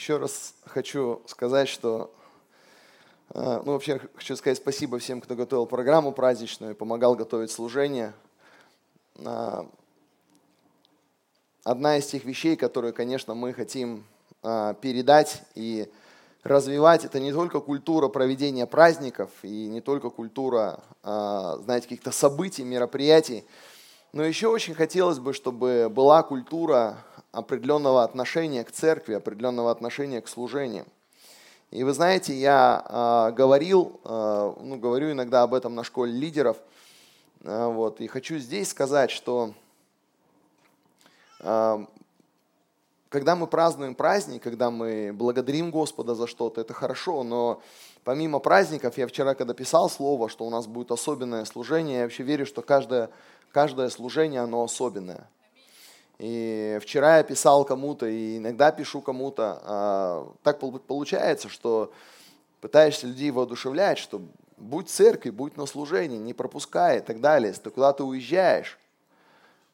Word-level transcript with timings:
еще 0.00 0.16
раз 0.16 0.54
хочу 0.64 1.20
сказать, 1.26 1.68
что 1.68 2.10
ну, 3.34 3.62
вообще 3.64 4.00
хочу 4.14 4.34
сказать 4.34 4.56
спасибо 4.56 4.98
всем, 4.98 5.20
кто 5.20 5.34
готовил 5.34 5.66
программу 5.66 6.12
праздничную, 6.12 6.74
помогал 6.74 7.16
готовить 7.16 7.50
служение. 7.50 8.14
Одна 11.64 11.98
из 11.98 12.06
тех 12.06 12.24
вещей, 12.24 12.56
которые, 12.56 12.94
конечно, 12.94 13.34
мы 13.34 13.52
хотим 13.52 14.06
передать 14.40 15.42
и 15.54 15.92
развивать, 16.44 17.04
это 17.04 17.20
не 17.20 17.30
только 17.30 17.60
культура 17.60 18.08
проведения 18.08 18.66
праздников 18.66 19.30
и 19.42 19.66
не 19.66 19.82
только 19.82 20.08
культура, 20.08 20.80
знаете, 21.02 21.82
каких-то 21.88 22.10
событий, 22.10 22.64
мероприятий, 22.64 23.44
но 24.14 24.24
еще 24.24 24.48
очень 24.48 24.74
хотелось 24.74 25.18
бы, 25.18 25.34
чтобы 25.34 25.88
была 25.90 26.22
культура 26.22 27.04
определенного 27.32 28.02
отношения 28.02 28.64
к 28.64 28.72
церкви, 28.72 29.14
определенного 29.14 29.70
отношения 29.70 30.20
к 30.20 30.28
служению. 30.28 30.86
И 31.70 31.84
вы 31.84 31.92
знаете, 31.92 32.34
я 32.34 32.84
э, 33.30 33.34
говорил, 33.34 34.00
э, 34.04 34.52
ну, 34.60 34.76
говорю 34.76 35.12
иногда 35.12 35.42
об 35.42 35.54
этом 35.54 35.76
на 35.76 35.84
школе 35.84 36.12
лидеров, 36.12 36.56
э, 37.42 37.66
вот, 37.66 38.00
и 38.00 38.08
хочу 38.08 38.38
здесь 38.38 38.70
сказать, 38.70 39.12
что 39.12 39.54
э, 41.38 41.86
когда 43.08 43.36
мы 43.36 43.46
празднуем 43.46 43.94
праздник, 43.94 44.42
когда 44.42 44.72
мы 44.72 45.12
благодарим 45.12 45.70
Господа 45.70 46.16
за 46.16 46.26
что-то, 46.26 46.60
это 46.60 46.74
хорошо, 46.74 47.22
но 47.22 47.62
помимо 48.02 48.40
праздников, 48.40 48.98
я 48.98 49.06
вчера, 49.06 49.34
когда 49.34 49.54
писал 49.54 49.88
слово, 49.88 50.28
что 50.28 50.44
у 50.46 50.50
нас 50.50 50.66
будет 50.66 50.90
особенное 50.90 51.44
служение, 51.44 51.98
я 51.98 52.02
вообще 52.04 52.24
верю, 52.24 52.46
что 52.46 52.62
каждое, 52.62 53.10
каждое 53.52 53.90
служение, 53.90 54.40
оно 54.40 54.64
особенное. 54.64 55.28
И 56.20 56.78
вчера 56.82 57.16
я 57.16 57.22
писал 57.22 57.64
кому-то, 57.64 58.04
и 58.04 58.36
иногда 58.36 58.72
пишу 58.72 59.00
кому-то. 59.00 59.58
А, 59.62 60.34
так 60.42 60.60
получается, 60.60 61.48
что 61.48 61.94
пытаешься 62.60 63.06
людей 63.06 63.30
воодушевлять, 63.30 63.96
что 63.96 64.20
будь 64.58 64.90
церковь, 64.90 65.32
будь 65.32 65.56
на 65.56 65.64
служении, 65.64 66.18
не 66.18 66.34
пропускай 66.34 66.98
и 66.98 67.00
так 67.00 67.22
далее. 67.22 67.48
Если 67.48 67.62
ты 67.62 67.70
куда-то 67.70 68.04
уезжаешь, 68.04 68.78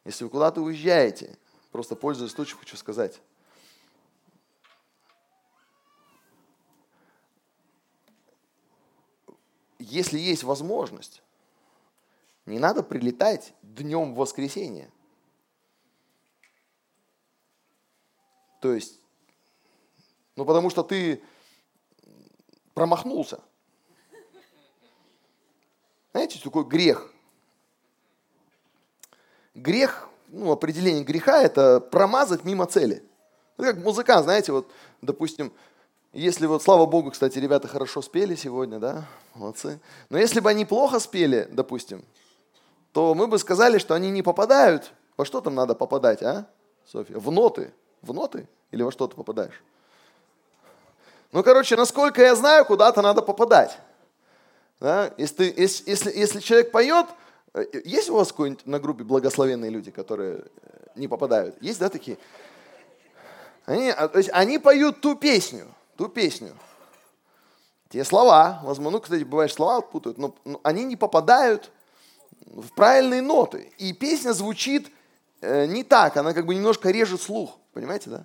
если 0.05 0.23
вы 0.23 0.31
куда-то 0.31 0.61
уезжаете, 0.61 1.37
просто 1.73 1.97
пользуясь 1.97 2.31
случаем, 2.31 2.61
хочу 2.61 2.77
сказать. 2.77 3.21
Если 9.81 10.21
есть 10.21 10.45
возможность, 10.45 11.23
не 12.45 12.61
надо 12.61 12.85
прилетать 12.85 13.53
днем 13.63 14.15
в 14.15 14.19
воскресенье. 14.19 14.93
То 18.61 18.73
есть, 18.73 19.01
ну 20.37 20.45
потому 20.45 20.71
что 20.71 20.83
ты 20.83 21.23
промахнулся. 22.75 23.41
Знаете, 26.13 26.41
такой 26.43 26.65
грех. 26.65 27.13
Грех, 29.55 30.09
ну, 30.29 30.51
определение 30.51 31.05
греха– 31.05 31.43
это 31.43 31.81
промазать 31.81 32.45
мимо 32.45 32.67
цели. 32.67 33.03
Ну, 33.59 33.65
как 33.65 33.77
музыкант, 33.79 34.25
знаете, 34.25 34.53
вот, 34.53 34.71
допустим, 35.01 35.53
если 36.13 36.47
вот, 36.47 36.63
слава 36.63 36.87
богу, 36.87 37.11
кстати, 37.11 37.39
ребята 37.39 37.69
хорошо 37.69 38.01
спели 38.01 38.35
сегодня, 38.35 38.79
да, 38.79 39.07
молодцы. 39.35 39.79
Но 40.09 40.19
если 40.19 40.41
бы 40.41 40.49
они 40.49 40.65
плохо 40.65 40.99
спели, 41.01 41.49
допустим, 41.51 42.05
то 42.93 43.15
мы 43.15 43.27
бы 43.27 43.39
сказали, 43.39 43.77
что 43.77 43.95
они 43.95 44.11
не 44.11 44.23
попадают. 44.23 44.93
Во 45.19 45.27
что 45.27 45.43
там 45.43 45.55
надо 45.55 45.75
попадать, 45.75 46.23
а, 46.23 46.49
Софья? 46.87 47.19
В 47.19 47.31
ноты. 47.31 47.75
В 48.07 48.15
ноты? 48.15 48.47
Или 48.71 48.83
во 48.83 48.93
что 48.93 49.09
ты 49.09 49.17
попадаешь? 49.17 49.63
Ну, 51.33 51.43
короче, 51.43 51.77
насколько 51.77 52.23
я 52.23 52.37
знаю, 52.37 52.65
куда-то 52.65 53.03
надо 53.03 53.21
попадать. 53.21 53.77
Да? 54.81 55.13
Если, 55.19 55.53
если, 55.57 55.91
если, 55.91 56.17
если 56.17 56.41
человек 56.41 56.71
поет, 56.71 57.07
э, 57.55 57.65
есть 57.85 58.09
у 58.11 58.15
вас 58.15 58.29
какой-нибудь 58.29 58.67
на 58.67 58.79
группе 58.79 59.03
благословенные 59.03 59.71
люди, 59.71 59.91
которые 59.91 60.45
э, 60.63 60.87
не 60.95 61.09
попадают? 61.09 61.61
Есть, 61.61 61.81
да, 61.81 61.89
такие? 61.89 62.17
Они, 63.65 63.91
а, 63.91 64.07
то 64.07 64.19
есть 64.19 64.31
они 64.33 64.59
поют 64.59 65.01
ту 65.01 65.17
песню, 65.17 65.67
ту 65.97 66.09
песню. 66.09 66.57
Те 67.89 68.05
слова, 68.05 68.61
возможно, 68.63 68.99
ну, 68.99 69.01
кстати, 69.01 69.25
бывает, 69.25 69.53
слова 69.53 69.81
путают, 69.81 70.19
но, 70.19 70.35
но 70.45 70.61
они 70.63 70.85
не 70.85 70.97
попадают 70.97 71.73
в 72.47 72.73
правильные 72.73 73.23
ноты. 73.23 73.73
И 73.79 73.93
песня 73.93 74.33
звучит 74.33 74.91
э, 75.41 75.67
не 75.67 75.83
так, 75.83 76.17
она 76.17 76.33
как 76.33 76.47
бы 76.47 76.55
немножко 76.55 76.91
режет 76.91 77.21
слух. 77.21 77.59
Понимаете, 77.77 78.09
да? 78.09 78.25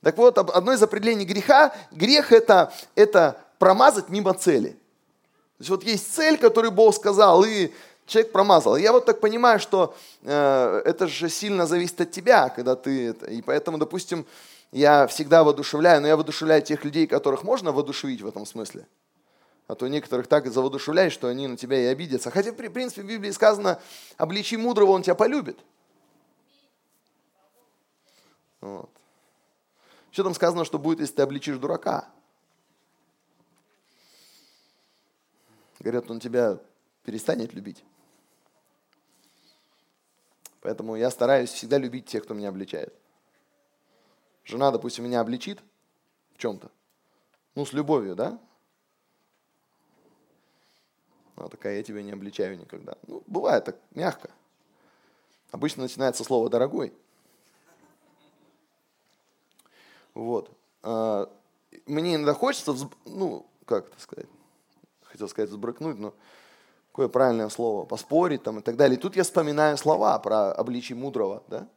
Так 0.00 0.16
вот, 0.16 0.38
одно 0.38 0.72
из 0.72 0.80
определений 0.80 1.24
греха, 1.24 1.74
грех 1.90 2.30
это, 2.30 2.72
это 2.94 3.36
промазать 3.58 4.10
мимо 4.10 4.32
цели. 4.32 4.68
То 4.68 5.58
есть 5.58 5.70
вот 5.70 5.82
есть 5.82 6.14
цель, 6.14 6.38
которую 6.38 6.70
Бог 6.70 6.94
сказал, 6.94 7.42
и 7.42 7.72
человек 8.06 8.30
промазал. 8.30 8.76
Я 8.76 8.92
вот 8.92 9.04
так 9.04 9.18
понимаю, 9.18 9.58
что 9.58 9.96
э, 10.22 10.82
это 10.84 11.08
же 11.08 11.28
сильно 11.28 11.66
зависит 11.66 12.00
от 12.00 12.12
тебя, 12.12 12.48
когда 12.48 12.76
ты... 12.76 13.10
И 13.28 13.42
поэтому, 13.42 13.76
допустим, 13.76 14.24
я 14.70 15.08
всегда 15.08 15.42
воодушевляю, 15.42 16.00
но 16.00 16.06
я 16.06 16.14
воодушевляю 16.14 16.62
тех 16.62 16.84
людей, 16.84 17.08
которых 17.08 17.42
можно 17.42 17.72
воодушевить 17.72 18.22
в 18.22 18.28
этом 18.28 18.46
смысле. 18.46 18.86
А 19.66 19.74
то 19.74 19.88
некоторых 19.88 20.28
так 20.28 20.46
завоодушевляешь, 20.46 21.12
что 21.12 21.26
они 21.26 21.48
на 21.48 21.56
тебя 21.56 21.76
и 21.80 21.86
обидятся. 21.86 22.30
Хотя, 22.30 22.52
в 22.52 22.54
принципе, 22.54 23.02
в 23.02 23.06
Библии 23.06 23.32
сказано, 23.32 23.80
обличи 24.16 24.56
мудрого, 24.56 24.92
он 24.92 25.02
тебя 25.02 25.16
полюбит. 25.16 25.58
Вот. 28.60 28.90
Что 30.10 30.24
там 30.24 30.34
сказано, 30.34 30.64
что 30.64 30.78
будет, 30.78 31.00
если 31.00 31.14
ты 31.14 31.22
обличишь 31.22 31.58
дурака? 31.58 32.08
Говорят, 35.80 36.10
он 36.10 36.20
тебя 36.20 36.58
перестанет 37.04 37.52
любить. 37.52 37.84
Поэтому 40.60 40.96
я 40.96 41.10
стараюсь 41.10 41.50
всегда 41.50 41.78
любить 41.78 42.06
тех, 42.06 42.24
кто 42.24 42.34
меня 42.34 42.48
обличает. 42.48 42.92
Жена, 44.44 44.70
допустим, 44.70 45.04
меня 45.04 45.20
обличит 45.20 45.60
в 46.34 46.38
чем-то. 46.38 46.70
Ну, 47.54 47.64
с 47.66 47.72
любовью, 47.72 48.16
да? 48.16 48.38
Она 51.36 51.48
такая, 51.48 51.76
я 51.76 51.82
тебя 51.82 52.02
не 52.02 52.12
обличаю 52.12 52.58
никогда. 52.58 52.96
Ну, 53.06 53.22
бывает 53.26 53.64
так, 53.64 53.76
мягко. 53.92 54.30
Обычно 55.50 55.82
начинается 55.82 56.24
слово 56.24 56.48
«дорогой». 56.48 56.92
Вот. 60.16 60.50
А, 60.82 61.30
мне 61.84 62.14
иногда 62.14 62.32
хочется, 62.32 62.74
ну, 63.04 63.46
как 63.66 63.88
это 63.88 64.00
сказать, 64.00 64.26
хотел 65.02 65.28
сказать 65.28 65.50
взбрыкнуть, 65.50 65.98
но 65.98 66.14
какое 66.88 67.08
правильное 67.08 67.50
слово, 67.50 67.84
поспорить 67.84 68.42
там 68.42 68.58
и 68.58 68.62
так 68.62 68.76
далее. 68.76 68.96
И 68.96 69.00
тут 69.00 69.14
я 69.14 69.24
вспоминаю 69.24 69.76
слова 69.76 70.18
про 70.18 70.52
обличие 70.52 70.96
мудрого, 70.96 71.44
да? 71.48 71.68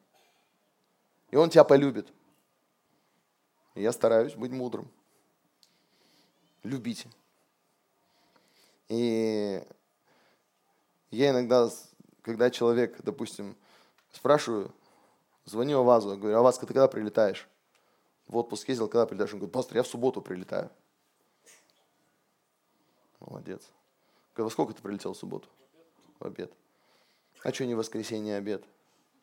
И 1.32 1.36
он 1.36 1.50
тебя 1.50 1.66
полюбит. 1.66 2.08
И 3.76 3.82
я 3.82 3.92
стараюсь 3.92 4.36
быть 4.36 4.52
мудрым. 4.52 4.90
Любите. 6.64 7.10
И 8.88 9.62
я 11.12 11.32
иногда, 11.32 11.70
когда 12.22 12.50
человек, 12.50 13.02
допустим, 13.04 13.58
спрашиваю, 14.14 14.74
звоню 15.44 15.80
Авазу, 15.80 16.16
говорю, 16.16 16.38
Аваз, 16.38 16.58
ты 16.58 16.66
когда 16.66 16.88
прилетаешь? 16.88 17.46
В 18.30 18.38
отпуск 18.38 18.70
ездил, 18.70 18.88
когда 18.88 19.08
прилетаешь? 19.08 19.34
Он 19.34 19.40
говорит, 19.40 19.54
пастор, 19.54 19.78
я 19.78 19.84
в 19.84 19.88
субботу 19.88 20.22
прилетаю. 20.22 20.70
Молодец. 23.20 23.64
Во 24.38 24.50
сколько 24.50 24.74
ты 24.74 24.82
прилетел 24.82 25.14
в 25.14 25.18
субботу? 25.18 25.50
В 26.20 26.26
обед. 26.26 26.54
А 27.44 27.52
что 27.52 27.66
не 27.66 27.76
воскресенье, 27.76 28.36
а 28.36 28.38
обед? 28.38 28.64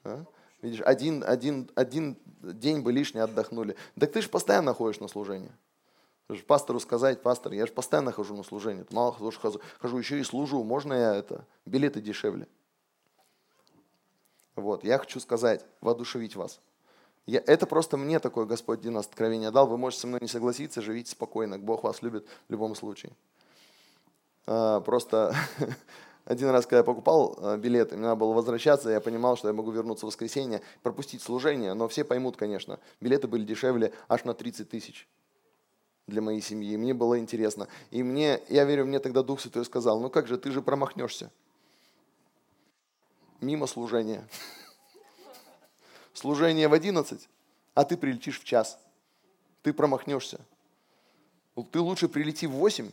А? 0.05 0.25
Видишь, 0.61 0.81
один, 0.83 1.23
один, 1.25 1.71
один 1.75 2.19
день 2.41 2.81
бы 2.81 2.93
лишний 2.93 3.21
отдохнули. 3.21 3.77
Так 3.99 4.13
ты 4.13 4.21
же 4.21 4.29
постоянно 4.29 4.75
ходишь 4.75 5.01
на 5.01 5.09
служение. 5.09 5.57
Ты 6.27 6.35
же 6.35 6.43
пастору 6.43 6.81
сказать, 6.81 7.23
пастор, 7.23 7.53
я 7.53 7.67
же 7.67 7.73
постоянно 7.73 8.11
хожу 8.11 8.37
на 8.37 8.43
служение. 8.43 8.85
Мало 8.91 9.13
хожу, 9.13 9.31
хожу, 9.39 9.61
хожу, 9.79 9.99
еще 9.99 10.19
и 10.19 10.25
служу. 10.25 10.65
Можно 10.65 10.95
я 10.95 11.15
это? 11.15 11.47
Билеты 11.65 12.01
дешевле. 12.01 12.49
Вот, 14.57 14.83
я 14.83 14.99
хочу 14.99 15.21
сказать, 15.21 15.65
воодушевить 15.81 16.35
вас. 16.35 16.61
Я, 17.27 17.43
это 17.45 17.67
просто 17.67 17.97
мне 17.97 18.21
такое 18.21 18.47
Господь 18.47 18.81
один 18.81 18.97
откровение 18.97 19.51
дал. 19.51 19.67
Вы 19.67 19.77
можете 19.77 20.03
со 20.03 20.07
мной 20.07 20.21
не 20.23 20.29
согласиться, 20.29 20.81
живите 20.81 21.11
спокойно. 21.11 21.59
Бог 21.59 21.83
вас 21.83 22.01
любит 22.03 22.27
в 22.49 22.53
любом 22.53 22.77
случае. 22.77 23.13
А, 24.47 24.81
просто 24.81 25.35
один 26.25 26.51
раз, 26.51 26.67
когда 26.67 26.79
я 26.79 26.85
покупал 26.85 27.37
а, 27.39 27.57
билеты, 27.57 27.97
мне 27.97 28.05
надо 28.05 28.21
было 28.21 28.33
возвращаться, 28.33 28.91
я 28.91 29.01
понимал, 29.01 29.37
что 29.37 29.49
я 29.49 29.55
могу 29.55 29.73
вернуться 29.73 30.07
в 30.07 30.09
воскресенье, 30.09 30.63
пропустить 30.85 31.21
служение, 31.21 31.75
но 31.75 31.89
все 31.89 32.05
поймут, 32.05 32.37
конечно, 32.37 32.79
билеты 33.01 33.27
были 33.27 33.45
дешевле 33.45 33.93
аж 34.09 34.25
на 34.25 34.33
30 34.33 34.71
тысяч 34.71 35.09
для 36.07 36.23
моей 36.23 36.41
семьи. 36.41 36.77
Мне 36.77 36.95
было 36.95 37.19
интересно. 37.19 37.67
И 37.91 38.05
мне, 38.05 38.41
я 38.49 38.65
верю, 38.65 38.87
мне 38.87 39.01
тогда 39.01 39.25
Дух 39.25 39.41
Святой 39.41 39.65
сказал, 39.65 40.01
ну 40.01 40.11
как 40.11 40.29
же, 40.29 40.39
ты 40.39 40.53
же 40.53 40.63
промахнешься. 40.63 41.33
Мимо 43.41 43.67
служения. 43.67 44.29
служение 46.17 46.69
в 46.69 46.73
11, 46.73 47.29
а 47.75 47.85
ты 47.85 47.97
прилетишь 47.97 48.41
в 48.41 48.45
час. 48.45 48.79
ты 49.63 49.73
промахнешься. 49.73 50.41
Ты 51.73 51.81
лучше 51.81 52.09
прилети 52.09 52.47
в 52.47 52.53
8, 52.53 52.91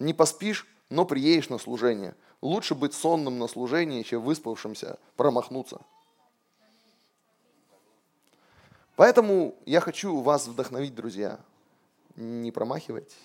не 0.00 0.14
поспишь, 0.14 0.66
но 0.88 1.04
приедешь 1.04 1.50
на 1.50 1.58
служение. 1.58 2.14
Лучше 2.40 2.74
быть 2.74 2.94
сонным 2.94 3.38
на 3.38 3.46
служении, 3.48 4.02
чем 4.02 4.22
выспавшимся 4.22 4.98
промахнуться. 5.16 5.80
Поэтому 8.96 9.54
я 9.66 9.80
хочу 9.80 10.20
вас 10.20 10.46
вдохновить, 10.46 10.94
друзья. 10.94 11.38
Не 12.16 12.50
промахивайтесь. 12.50 13.16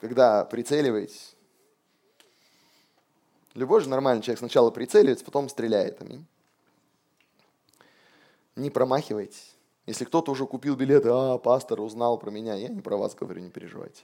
Когда 0.00 0.44
прицеливаетесь, 0.44 1.34
любой 3.54 3.80
же 3.80 3.88
нормальный 3.88 4.22
человек 4.22 4.38
сначала 4.38 4.70
прицеливается, 4.70 5.24
потом 5.24 5.48
стреляет. 5.48 6.00
Аминь. 6.02 6.24
Не 8.56 8.70
промахивайтесь. 8.70 9.54
Если 9.86 10.04
кто-то 10.04 10.32
уже 10.32 10.46
купил 10.46 10.76
билеты, 10.76 11.08
а, 11.10 11.38
пастор 11.38 11.80
узнал 11.80 12.18
про 12.18 12.30
меня, 12.30 12.54
я 12.54 12.68
не 12.68 12.80
про 12.80 12.96
вас 12.96 13.14
говорю, 13.14 13.40
не 13.40 13.50
переживайте. 13.50 14.02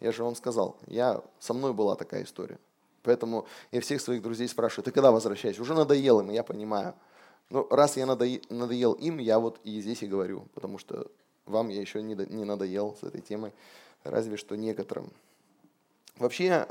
Я 0.00 0.12
же 0.12 0.24
вам 0.24 0.34
сказал, 0.34 0.76
я, 0.86 1.22
со 1.38 1.54
мной 1.54 1.72
была 1.72 1.96
такая 1.96 2.24
история. 2.24 2.58
Поэтому 3.02 3.46
я 3.70 3.80
всех 3.80 4.00
своих 4.00 4.22
друзей 4.22 4.48
спрашиваю, 4.48 4.84
ты 4.84 4.90
когда 4.90 5.10
возвращаешься? 5.10 5.62
Уже 5.62 5.74
надоел 5.74 6.20
им, 6.20 6.30
я 6.30 6.42
понимаю. 6.42 6.94
Но 7.48 7.66
раз 7.70 7.96
я 7.96 8.06
надоел 8.06 8.92
им, 8.94 9.18
я 9.18 9.38
вот 9.38 9.60
и 9.64 9.80
здесь 9.80 10.02
и 10.02 10.06
говорю, 10.06 10.48
потому 10.54 10.78
что 10.78 11.10
вам 11.46 11.68
я 11.68 11.80
еще 11.80 12.02
не 12.02 12.44
надоел 12.44 12.96
с 13.00 13.04
этой 13.04 13.20
темой, 13.20 13.52
разве 14.02 14.36
что 14.36 14.56
некоторым. 14.56 15.10
Вообще, 16.18 16.66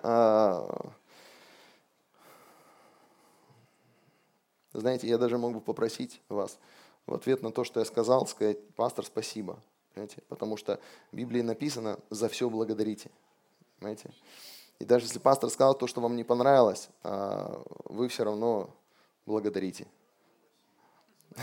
знаете, 4.74 5.08
я 5.08 5.18
даже 5.18 5.38
мог 5.38 5.54
бы 5.54 5.62
попросить 5.62 6.22
вас 6.30 6.58
в 7.06 7.14
ответ 7.14 7.42
на 7.44 7.52
то, 7.52 7.64
что 7.64 7.80
я 7.80 7.86
сказал, 7.86 8.26
сказать, 8.28 8.58
пастор, 8.76 9.06
спасибо. 9.06 9.60
Понимаете? 9.94 10.24
Потому 10.28 10.58
что 10.58 10.80
в 11.12 11.16
Библии 11.16 11.42
написано 11.42 12.00
«за 12.10 12.30
все 12.30 12.50
благодарите». 12.50 13.12
Понимаете? 13.80 14.10
И 14.80 14.86
даже 14.86 15.06
если 15.06 15.20
пастор 15.20 15.50
сказал 15.50 15.76
то, 15.76 15.88
что 15.88 16.02
вам 16.02 16.16
не 16.16 16.24
понравилось, 16.24 16.90
а, 17.04 17.64
вы 17.86 18.08
все 18.08 18.24
равно 18.24 18.70
благодарите. 19.26 19.88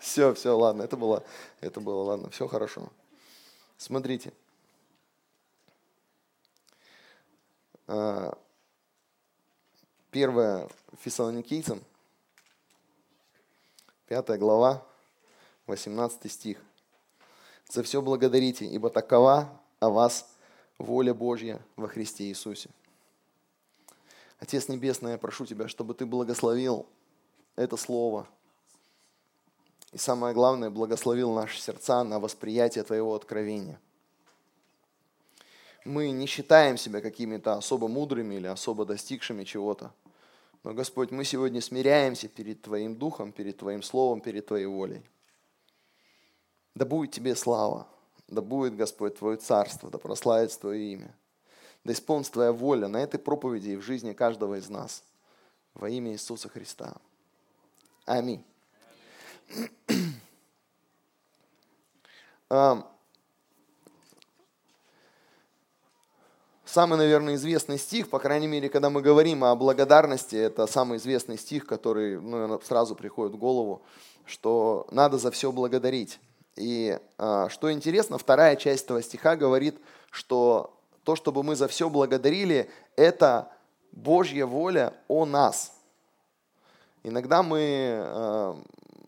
Все, 0.00 0.34
все, 0.34 0.58
ладно, 0.58 0.82
это 0.82 0.96
было, 0.96 1.22
это 1.60 1.80
было, 1.80 2.02
ладно, 2.02 2.28
все 2.28 2.48
хорошо. 2.48 2.88
Смотрите. 3.76 4.32
А, 7.86 8.36
первое 10.10 10.68
Фессалоникийцам, 10.98 11.84
пятая 14.12 14.36
глава, 14.36 14.86
18 15.68 16.30
стих. 16.30 16.58
«За 17.70 17.82
все 17.82 18.02
благодарите, 18.02 18.66
ибо 18.66 18.90
такова 18.90 19.58
о 19.80 19.88
вас 19.88 20.28
воля 20.76 21.14
Божья 21.14 21.62
во 21.76 21.88
Христе 21.88 22.24
Иисусе». 22.24 22.68
Отец 24.38 24.68
Небесный, 24.68 25.12
я 25.12 25.16
прошу 25.16 25.46
Тебя, 25.46 25.66
чтобы 25.66 25.94
Ты 25.94 26.04
благословил 26.04 26.84
это 27.56 27.78
слово. 27.78 28.26
И 29.92 29.96
самое 29.96 30.34
главное, 30.34 30.68
благословил 30.68 31.32
наши 31.32 31.58
сердца 31.58 32.04
на 32.04 32.20
восприятие 32.20 32.84
Твоего 32.84 33.14
откровения. 33.14 33.80
Мы 35.86 36.10
не 36.10 36.26
считаем 36.26 36.76
себя 36.76 37.00
какими-то 37.00 37.54
особо 37.54 37.88
мудрыми 37.88 38.34
или 38.34 38.46
особо 38.46 38.84
достигшими 38.84 39.44
чего-то. 39.44 39.90
Но, 40.64 40.74
Господь, 40.74 41.10
мы 41.10 41.24
сегодня 41.24 41.60
смиряемся 41.60 42.28
перед 42.28 42.62
Твоим 42.62 42.96
Духом, 42.96 43.32
перед 43.32 43.58
Твоим 43.58 43.82
Словом, 43.82 44.20
перед 44.20 44.46
Твоей 44.46 44.66
волей. 44.66 45.02
Да 46.74 46.84
будет 46.84 47.10
Тебе 47.10 47.34
слава, 47.34 47.88
да 48.28 48.40
будет, 48.40 48.76
Господь, 48.76 49.18
Твое 49.18 49.36
царство, 49.36 49.90
да 49.90 49.98
прославится 49.98 50.60
Твое 50.60 50.92
имя. 50.92 51.14
Да 51.84 51.92
исполнится 51.92 52.32
Твоя 52.32 52.52
воля 52.52 52.86
на 52.86 52.98
этой 52.98 53.18
проповеди 53.18 53.70
и 53.70 53.76
в 53.76 53.82
жизни 53.82 54.12
каждого 54.12 54.54
из 54.54 54.68
нас. 54.68 55.02
Во 55.74 55.90
имя 55.90 56.12
Иисуса 56.12 56.48
Христа. 56.48 56.96
Аминь. 58.06 58.44
Самый, 66.72 66.96
наверное, 66.96 67.34
известный 67.34 67.76
стих, 67.76 68.08
по 68.08 68.18
крайней 68.18 68.46
мере, 68.46 68.70
когда 68.70 68.88
мы 68.88 69.02
говорим 69.02 69.44
о 69.44 69.54
благодарности, 69.54 70.36
это 70.36 70.66
самый 70.66 70.96
известный 70.96 71.36
стих, 71.36 71.66
который 71.66 72.18
ну, 72.18 72.58
сразу 72.64 72.96
приходит 72.96 73.34
в 73.34 73.38
голову, 73.38 73.82
что 74.24 74.86
надо 74.90 75.18
за 75.18 75.30
все 75.30 75.52
благодарить. 75.52 76.18
И 76.56 76.98
а, 77.18 77.50
что 77.50 77.70
интересно, 77.70 78.16
вторая 78.16 78.56
часть 78.56 78.86
этого 78.86 79.02
стиха 79.02 79.36
говорит, 79.36 79.78
что 80.10 80.74
то, 81.04 81.14
чтобы 81.14 81.42
мы 81.42 81.56
за 81.56 81.68
все 81.68 81.90
благодарили, 81.90 82.70
это 82.96 83.52
Божья 83.92 84.46
воля 84.46 84.94
о 85.08 85.26
нас. 85.26 85.74
Иногда 87.02 87.42
мы 87.42 87.98
а, 88.00 88.56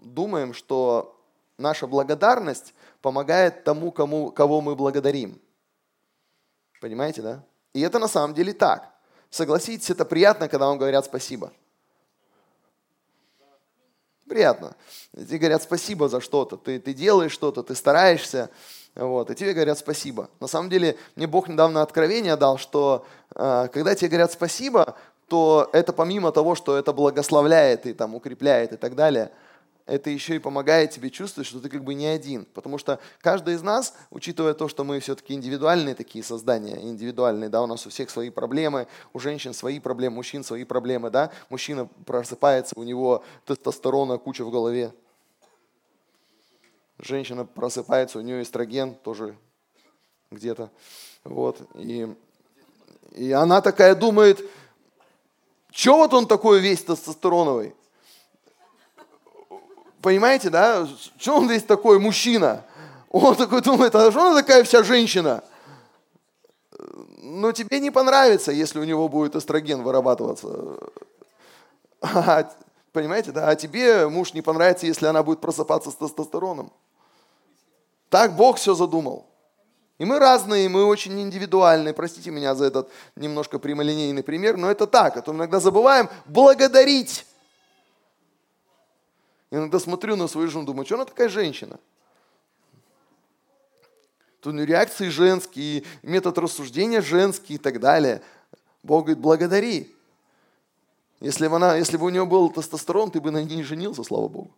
думаем, 0.01 0.53
что 0.53 1.19
наша 1.57 1.87
благодарность 1.87 2.75
помогает 3.01 3.65
тому, 3.65 3.91
кому, 3.91 4.31
кого 4.33 4.61
мы 4.61 4.77
благодарим. 4.77 5.41
Понимаете, 6.79 7.23
да? 7.23 7.43
И 7.75 7.81
это 7.81 7.99
на 7.99 8.09
самом 8.09 8.33
деле 8.35 8.55
так. 8.55 8.91
Согласитесь, 9.29 9.91
это 9.91 10.05
приятно, 10.05 10.49
когда 10.49 10.67
вам 10.67 10.79
говорят 10.79 11.05
спасибо. 11.05 11.53
Приятно. 14.27 14.75
Тебе 15.13 15.39
говорят 15.39 15.63
спасибо 15.63 16.09
за 16.09 16.21
что-то. 16.21 16.57
Ты, 16.57 16.79
ты 16.79 16.95
делаешь 16.95 17.33
что-то, 17.33 17.63
ты 17.63 17.75
стараешься. 17.75 18.49
Вот, 18.95 19.31
и 19.31 19.35
тебе 19.35 19.53
говорят 19.53 19.79
спасибо. 19.79 20.31
На 20.41 20.47
самом 20.47 20.71
деле, 20.71 20.97
мне 21.17 21.27
Бог 21.27 21.49
недавно 21.49 21.83
откровение 21.83 22.37
дал, 22.37 22.59
что 22.59 23.05
э, 23.35 23.69
когда 23.73 23.95
тебе 23.95 24.09
говорят 24.09 24.33
спасибо, 24.33 24.97
то 25.29 25.69
это 25.73 25.93
помимо 25.93 26.31
того, 26.31 26.55
что 26.55 26.77
это 26.79 26.93
благословляет 26.93 27.87
и 27.87 27.93
там, 27.93 28.15
укрепляет 28.15 28.73
и 28.73 28.77
так 28.77 28.95
далее– 28.95 29.31
это 29.87 30.09
еще 30.09 30.37
и 30.37 30.39
помогает 30.39 30.93
тебе 30.93 31.11
чувствовать, 31.11 31.47
что 31.47 31.61
ты 31.61 31.69
как 31.69 31.85
бы 31.85 31.93
не 31.95 32.07
один. 32.07 32.47
Потому 32.47 32.79
что 32.79 32.99
каждый 33.21 33.55
из 33.55 33.63
нас, 33.63 33.95
учитывая 34.11 34.55
то, 34.55 34.67
что 34.69 34.83
мы 34.83 34.99
все-таки 35.01 35.35
индивидуальные 35.35 35.95
такие 35.95 36.25
создания, 36.25 36.81
индивидуальные, 36.81 37.51
да, 37.51 37.63
у 37.63 37.67
нас 37.67 37.87
у 37.87 37.91
всех 37.91 38.09
свои 38.09 38.31
проблемы, 38.31 38.87
у 39.13 39.19
женщин 39.19 39.53
свои 39.53 39.81
проблемы, 39.81 40.15
у 40.15 40.17
мужчин 40.17 40.43
свои 40.43 40.65
проблемы, 40.65 41.11
да, 41.11 41.31
мужчина 41.51 41.87
просыпается, 42.07 42.75
у 42.79 42.83
него 42.83 43.25
тестостерона 43.45 44.17
куча 44.17 44.45
в 44.45 44.51
голове, 44.51 44.95
женщина 46.99 47.45
просыпается, 47.45 48.19
у 48.19 48.23
нее 48.23 48.43
эстроген 48.43 48.95
тоже 48.95 49.37
где-то, 50.31 50.71
вот, 51.25 51.61
и, 51.75 52.09
и 53.13 53.33
она 53.33 53.61
такая 53.61 53.95
думает, 53.95 54.41
что 55.71 55.99
вот 55.99 56.15
он 56.15 56.27
такой 56.27 56.61
весь 56.61 56.83
тестостероновый? 56.83 57.75
Понимаете, 60.05 60.51
да? 60.51 60.87
Что 61.17 61.39
он 61.39 61.47
здесь 61.47 61.63
такой 61.63 61.99
мужчина? 61.99 62.63
Он 63.09 63.35
такой 63.35 63.63
думает, 63.63 63.95
а 63.95 64.11
что 64.11 64.27
она 64.27 64.43
такая 64.43 64.63
вся 64.63 64.83
женщина? 64.83 65.43
Но 67.23 67.53
тебе 67.53 67.81
не 67.81 67.91
понравится, 67.91 68.53
если 68.53 68.79
у 68.81 68.85
него 68.85 69.09
будет 69.09 69.35
эстроген 69.35 69.83
вырабатываться. 69.83 70.77
А, 72.03 72.51
понимаете, 72.93 73.33
да? 73.33 73.49
А 73.49 73.57
тебе 73.57 74.07
муж 74.07 74.35
не 74.35 74.43
понравится, 74.43 74.85
если 74.85 75.07
она 75.07 75.23
будет 75.23 75.41
просыпаться 75.41 75.91
с 75.91 75.95
тестостероном. 75.95 76.71
Так 78.11 78.37
Бог 78.37 78.59
все 78.59 78.75
задумал. 78.75 79.25
И 79.97 80.05
мы 80.05 80.19
разные, 80.19 80.69
мы 80.69 80.85
очень 80.85 81.19
индивидуальные. 81.19 81.95
Простите 81.95 82.31
меня 82.31 82.55
за 82.55 82.67
этот 82.67 82.91
немножко 83.17 83.59
прямолинейный 83.59 84.23
пример, 84.23 84.59
но 84.59 84.71
это 84.71 84.87
так. 84.87 85.17
А 85.17 85.23
то 85.23 85.33
иногда 85.33 85.61
забываем 85.61 86.11
благодарить 86.27 87.25
Иногда 89.55 89.79
смотрю 89.79 90.17
на 90.17 90.27
свою 90.27 90.49
жену, 90.49 90.65
думаю, 90.65 90.85
что 90.85 90.97
она 90.97 91.05
такая 91.05 91.29
женщина? 91.29 91.79
Тут 94.41 94.57
реакции 94.57 95.09
женские, 95.11 95.85
метод 96.03 96.39
рассуждения 96.39 97.01
женский 97.01 97.55
и 97.55 97.59
так 97.59 97.79
далее. 97.79 98.21
Бог 98.83 99.05
говорит, 99.05 99.23
благодари. 99.23 99.95
Если 101.21 101.47
бы, 101.47 101.55
она, 101.55 101.77
если 101.77 101.97
бы 101.97 102.07
у 102.07 102.09
нее 102.09 102.27
был 102.27 102.51
тестостерон, 102.51 103.13
ты 103.13 103.21
бы 103.21 103.31
на 103.31 103.45
ней 103.45 103.55
не 103.55 103.63
женился, 103.63 104.03
слава 104.03 104.27
Богу. 104.27 104.51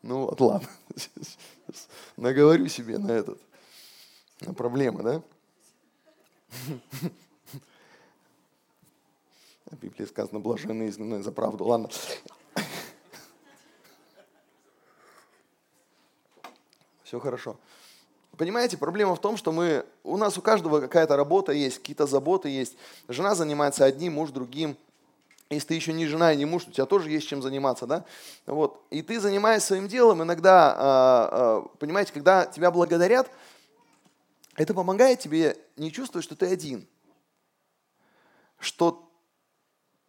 Ну 0.00 0.24
вот, 0.24 0.40
ладно. 0.40 0.68
Наговорю 2.16 2.66
себе 2.68 2.96
на 2.96 3.12
этот, 3.12 3.38
на 4.40 4.54
проблемы, 4.54 5.02
да? 5.02 5.22
В 9.70 9.76
Библии 9.76 10.04
сказано, 10.04 10.40
блаженные 10.40 10.90
изгнанные 10.90 11.22
за 11.22 11.32
правду. 11.32 11.64
Ладно. 11.64 11.88
Все 17.02 17.18
хорошо. 17.18 17.56
Понимаете, 18.36 18.76
проблема 18.76 19.14
в 19.14 19.20
том, 19.20 19.36
что 19.36 19.52
мы, 19.52 19.86
у 20.02 20.16
нас 20.16 20.36
у 20.36 20.42
каждого 20.42 20.80
какая-то 20.80 21.16
работа 21.16 21.52
есть, 21.52 21.78
какие-то 21.78 22.06
заботы 22.06 22.48
есть. 22.48 22.76
Жена 23.08 23.34
занимается 23.34 23.84
одним, 23.84 24.14
муж 24.14 24.30
другим. 24.30 24.76
если 25.50 25.68
ты 25.68 25.74
еще 25.74 25.92
не 25.92 26.06
жена 26.06 26.32
и 26.32 26.36
не 26.36 26.44
муж, 26.44 26.66
у 26.66 26.72
тебя 26.72 26.86
тоже 26.86 27.10
есть 27.10 27.28
чем 27.28 27.42
заниматься, 27.42 27.86
да? 27.86 28.04
Вот. 28.46 28.82
И 28.90 29.02
ты 29.02 29.20
занимаясь 29.20 29.62
своим 29.62 29.86
делом, 29.86 30.22
иногда, 30.22 30.74
а, 30.76 31.28
а, 31.30 31.68
понимаете, 31.78 32.12
когда 32.12 32.46
тебя 32.46 32.70
благодарят, 32.70 33.30
это 34.56 34.74
помогает 34.74 35.20
тебе 35.20 35.56
не 35.76 35.92
чувствовать, 35.92 36.24
что 36.24 36.34
ты 36.34 36.46
один. 36.46 36.88
Что 38.58 39.03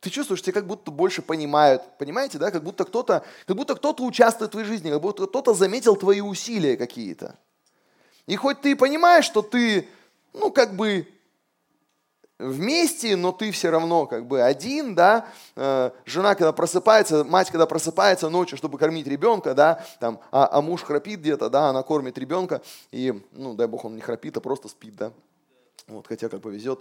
ты 0.06 0.12
чувствуешь, 0.12 0.44
тебя 0.44 0.54
как 0.54 0.68
будто 0.68 0.92
больше 0.92 1.24
понимают, 1.24 1.82
понимаете, 1.98 2.38
да? 2.38 2.52
Как 2.52 2.64
будто 2.64 2.86
кто-то, 2.86 3.26
как 3.48 3.58
будто 3.58 3.74
кто-то 3.74 4.04
участвует 4.04 4.50
в 4.50 4.52
твоей 4.52 4.68
жизни, 4.68 4.92
как 4.92 5.02
будто 5.02 5.26
кто-то 5.26 5.56
заметил 5.56 5.96
твои 5.96 6.22
усилия 6.22 6.78
какие-то. 6.78 7.40
И 8.28 8.36
хоть 8.36 8.62
ты 8.62 8.76
понимаешь, 8.76 9.26
что 9.26 9.42
ты, 9.42 9.90
ну, 10.32 10.52
как 10.52 10.76
бы 10.76 11.08
вместе, 12.38 13.16
но 13.16 13.32
ты 13.32 13.50
все 13.50 13.72
равно 13.72 14.06
как 14.06 14.28
бы 14.28 14.44
один, 14.44 14.94
да, 14.94 15.26
э, 15.56 15.90
жена, 16.06 16.36
когда 16.36 16.52
просыпается, 16.52 17.24
мать, 17.24 17.50
когда 17.50 17.66
просыпается 17.66 18.30
ночью, 18.30 18.60
чтобы 18.60 18.78
кормить 18.78 19.08
ребенка, 19.08 19.56
да, 19.56 19.84
там, 20.00 20.20
а, 20.32 20.48
а 20.52 20.62
муж 20.62 20.84
храпит 20.84 21.22
где-то, 21.22 21.50
да, 21.50 21.70
она 21.70 21.82
кормит 21.82 22.20
ребенка, 22.20 22.62
и, 22.92 23.24
ну, 23.32 23.56
дай 23.56 23.66
бог, 23.66 23.86
он 23.86 23.96
не 23.96 24.02
храпит, 24.02 24.38
а 24.38 24.40
просто 24.40 24.68
спит, 24.68 24.96
да, 24.98 25.12
вот, 25.88 26.06
хотя 26.06 26.30
как 26.30 26.42
повезет, 26.42 26.80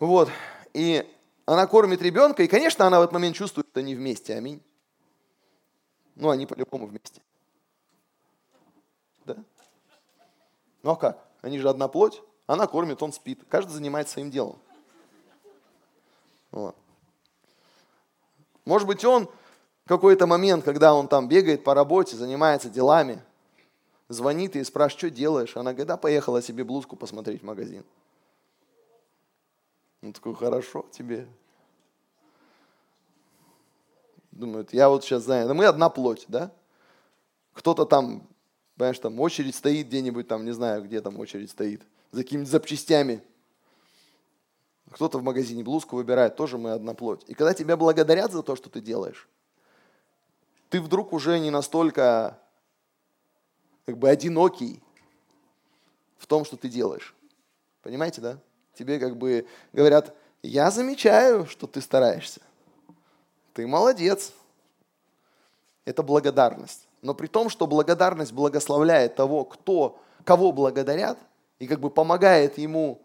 вот, 0.00 0.28
и 0.74 1.06
она 1.46 1.66
кормит 1.66 2.02
ребенка, 2.02 2.42
и, 2.42 2.48
конечно, 2.48 2.86
она 2.86 3.00
в 3.00 3.02
этот 3.02 3.12
момент 3.12 3.36
чувствует, 3.36 3.66
что 3.70 3.80
они 3.80 3.94
вместе, 3.94 4.34
аминь, 4.34 4.62
ну, 6.14 6.30
они 6.30 6.46
по-любому 6.46 6.86
вместе, 6.86 7.22
да, 9.24 9.36
ну, 10.82 10.90
а 10.92 10.96
как, 10.96 11.26
они 11.40 11.58
же 11.58 11.68
одна 11.68 11.88
плоть, 11.88 12.22
она 12.46 12.66
кормит, 12.66 13.02
он 13.02 13.12
спит. 13.12 13.40
Каждый 13.48 13.72
занимается 13.72 14.14
своим 14.14 14.30
делом. 14.30 14.58
Вот. 16.52 16.76
Может 18.64 18.86
быть, 18.86 19.04
он 19.04 19.28
какой-то 19.86 20.26
момент, 20.26 20.64
когда 20.64 20.94
он 20.94 21.08
там 21.08 21.28
бегает 21.28 21.64
по 21.64 21.74
работе, 21.74 22.16
занимается 22.16 22.68
делами, 22.68 23.22
звонит 24.08 24.56
и 24.56 24.64
спрашивает, 24.64 24.98
что 24.98 25.10
делаешь? 25.10 25.56
Она 25.56 25.72
говорит, 25.72 25.88
да, 25.88 25.96
поехала 25.96 26.42
себе 26.42 26.64
блузку 26.64 26.96
посмотреть 26.96 27.42
в 27.42 27.44
магазин. 27.44 27.84
Он 30.06 30.12
такой, 30.12 30.34
хорошо 30.34 30.86
тебе. 30.92 31.26
Думают, 34.30 34.72
я 34.72 34.88
вот 34.88 35.04
сейчас 35.04 35.24
знаю, 35.24 35.48
да 35.48 35.54
мы 35.54 35.64
одна 35.64 35.88
плоть, 35.88 36.26
да? 36.28 36.52
Кто-то 37.52 37.86
там, 37.86 38.28
понимаешь, 38.76 38.98
там 38.98 39.18
очередь 39.18 39.54
стоит 39.54 39.86
где-нибудь, 39.86 40.28
там, 40.28 40.44
не 40.44 40.52
знаю, 40.52 40.84
где 40.84 41.00
там 41.00 41.18
очередь 41.18 41.50
стоит– 41.50 41.82
за 42.12 42.22
какими-то 42.22 42.50
запчастями. 42.50 43.22
Кто-то 44.90 45.18
в 45.18 45.22
магазине 45.22 45.64
блузку 45.64 45.96
выбирает, 45.96 46.36
тоже 46.36 46.56
мы 46.56 46.70
одна 46.70 46.94
плоть. 46.94 47.24
И 47.26 47.34
когда 47.34 47.52
тебя 47.52 47.76
благодарят 47.76 48.32
за 48.32 48.42
то, 48.42 48.56
что 48.56 48.70
ты 48.70 48.80
делаешь, 48.80 49.28
ты 50.70 50.80
вдруг 50.80 51.12
уже 51.12 51.38
не 51.38 51.50
настолько 51.50 52.38
как 53.84 53.98
бы 53.98 54.08
одинокий 54.08 54.80
в 56.18 56.26
том, 56.26 56.44
что 56.44 56.56
ты 56.56 56.68
делаешь. 56.68 57.14
Понимаете, 57.82 58.20
да? 58.20 58.38
Тебе 58.76 58.98
как 58.98 59.16
бы 59.16 59.46
говорят, 59.72 60.14
я 60.42 60.70
замечаю, 60.70 61.46
что 61.46 61.66
ты 61.66 61.80
стараешься. 61.80 62.40
Ты 63.54 63.66
молодец. 63.66 64.32
Это 65.84 66.02
благодарность. 66.02 66.86
Но 67.02 67.14
при 67.14 67.26
том, 67.26 67.48
что 67.48 67.66
благодарность 67.66 68.32
благословляет 68.32 69.14
того, 69.16 69.44
кто, 69.44 69.98
кого 70.24 70.52
благодарят– 70.52 71.18
и 71.58 71.66
как 71.66 71.80
бы 71.80 71.90
помогает 71.90 72.58
ему 72.58 73.00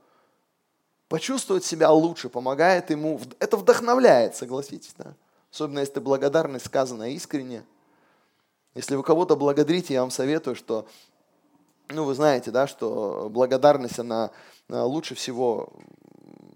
почувствовать 1.08 1.64
себя 1.64 1.92
лучше, 1.92 2.30
помогает 2.30 2.90
ему, 2.90 3.20
это 3.40 3.58
вдохновляет, 3.58 4.36
согласитесь, 4.36 4.94
да? 4.98 5.14
Особенно 5.52 5.80
если 5.80 6.00
благодарность 6.00 6.66
сказана 6.66 7.12
искренне. 7.12 7.66
Если 8.74 8.96
вы 8.96 9.04
кого-то 9.04 9.36
благодарите, 9.36 9.94
я 9.94 10.02
вам 10.02 10.12
советую, 10.12 10.56
что, 10.56 10.88
ну, 11.90 12.06
вы 12.06 12.14
знаете, 12.14 12.52
да, 12.52 12.68
что 12.68 13.28
благодарность, 13.30 14.00
она 14.00 14.32
лучше 14.72 15.16
всего 15.16 15.74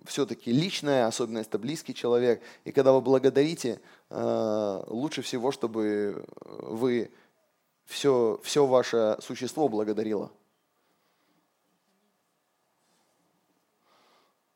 все-таки 0.05 0.51
личная, 0.51 1.07
особенно 1.07 1.39
если 1.39 1.50
это 1.50 1.60
близкий 1.60 1.93
человек. 1.93 2.41
И 2.63 2.72
когда 2.72 2.93
вы 2.93 3.01
благодарите, 3.01 3.81
э, 4.10 4.84
лучше 4.88 5.22
всего, 5.22 5.51
чтобы 5.51 6.25
вы 6.41 7.12
все, 7.86 8.39
все 8.43 8.65
ваше 8.65 9.17
существо 9.22 9.67
благодарило. 9.67 10.31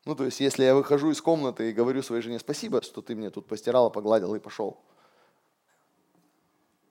Ну, 0.06 0.14
то 0.14 0.24
есть, 0.24 0.40
если 0.40 0.64
я 0.64 0.74
выхожу 0.74 1.10
из 1.10 1.20
комнаты 1.20 1.70
и 1.70 1.72
говорю 1.72 2.02
своей 2.02 2.22
жене 2.22 2.38
спасибо, 2.38 2.82
что 2.82 3.02
ты 3.02 3.14
мне 3.14 3.30
тут 3.30 3.46
постирала, 3.46 3.90
погладил 3.90 4.34
и 4.34 4.40
пошел. 4.40 4.80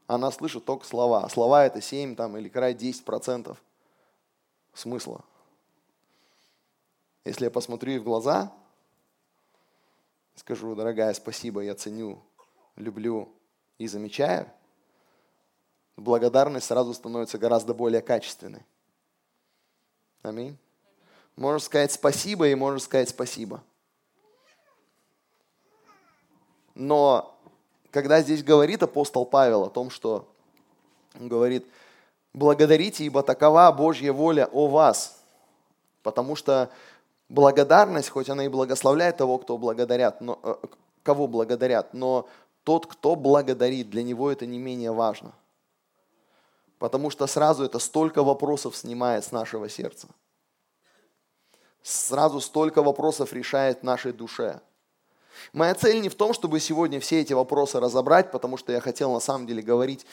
Она 0.07 0.31
слышит 0.31 0.65
только 0.65 0.85
слова. 0.85 1.23
А 1.23 1.29
слова 1.29 1.65
это 1.65 1.81
7 1.81 2.15
там, 2.15 2.37
или 2.37 2.49
край 2.49 2.73
10% 2.73 3.57
смысла. 4.73 5.23
Если 7.25 7.45
я 7.45 7.51
посмотрю 7.51 7.93
ей 7.93 7.99
в 7.99 8.03
глаза, 8.03 8.51
скажу, 10.35 10.73
дорогая, 10.75 11.13
спасибо, 11.13 11.61
я 11.61 11.75
ценю, 11.75 12.21
люблю 12.75 13.29
и 13.77 13.87
замечаю, 13.87 14.49
благодарность 15.97 16.67
сразу 16.67 16.93
становится 16.93 17.37
гораздо 17.37 17.73
более 17.73 18.01
качественной. 18.01 18.65
Аминь. 20.21 20.57
Можешь 21.35 21.63
сказать 21.63 21.91
спасибо 21.91 22.47
и 22.47 22.55
можешь 22.55 22.83
сказать 22.83 23.09
спасибо. 23.09 23.63
Но 26.75 27.37
когда 27.91 28.21
здесь 28.21 28.43
говорит 28.43 28.83
апостол 28.83 29.25
Павел 29.25 29.63
о 29.63 29.69
том, 29.69 29.89
что 29.89 30.27
он 31.19 31.27
говорит, 31.27 31.65
благодарите, 32.33 33.03
ибо 33.05 33.23
такова 33.23 33.71
Божья 33.71 34.13
воля 34.13 34.47
о 34.51 34.67
вас. 34.67 35.23
Потому 36.03 36.35
что 36.35 36.69
благодарность, 37.29 38.09
хоть 38.09 38.29
она 38.29 38.45
и 38.45 38.49
благословляет 38.49 39.17
того, 39.17 39.37
кто 39.37 39.57
благодарят, 39.57 40.21
но, 40.21 40.39
э, 40.43 40.55
кого 41.03 41.27
благодарят, 41.27 41.93
но 41.93 42.27
тот, 42.63 42.85
кто 42.85 43.15
благодарит, 43.15 43.89
для 43.89 44.03
него 44.03 44.31
это 44.31 44.45
не 44.45 44.59
менее 44.59 44.91
важно. 44.91 45.33
Потому 46.77 47.09
что 47.09 47.27
сразу 47.27 47.63
это 47.63 47.79
столько 47.79 48.23
вопросов 48.23 48.75
снимает 48.75 49.23
с 49.23 49.31
нашего 49.31 49.69
сердца 49.69 50.07
сразу 51.89 52.39
столько 52.39 52.81
вопросов 52.83 53.33
решает 53.33 53.79
в 53.79 53.83
нашей 53.83 54.13
душе. 54.13 54.61
Моя 55.53 55.73
цель 55.73 56.01
не 56.01 56.09
в 56.09 56.15
том, 56.15 56.33
чтобы 56.33 56.59
сегодня 56.59 56.99
все 56.99 57.21
эти 57.21 57.33
вопросы 57.33 57.79
разобрать, 57.79 58.31
потому 58.31 58.57
что 58.57 58.71
я 58.73 58.81
хотел 58.81 59.13
на 59.13 59.19
самом 59.19 59.47
деле 59.47 59.61
говорить 59.61 60.05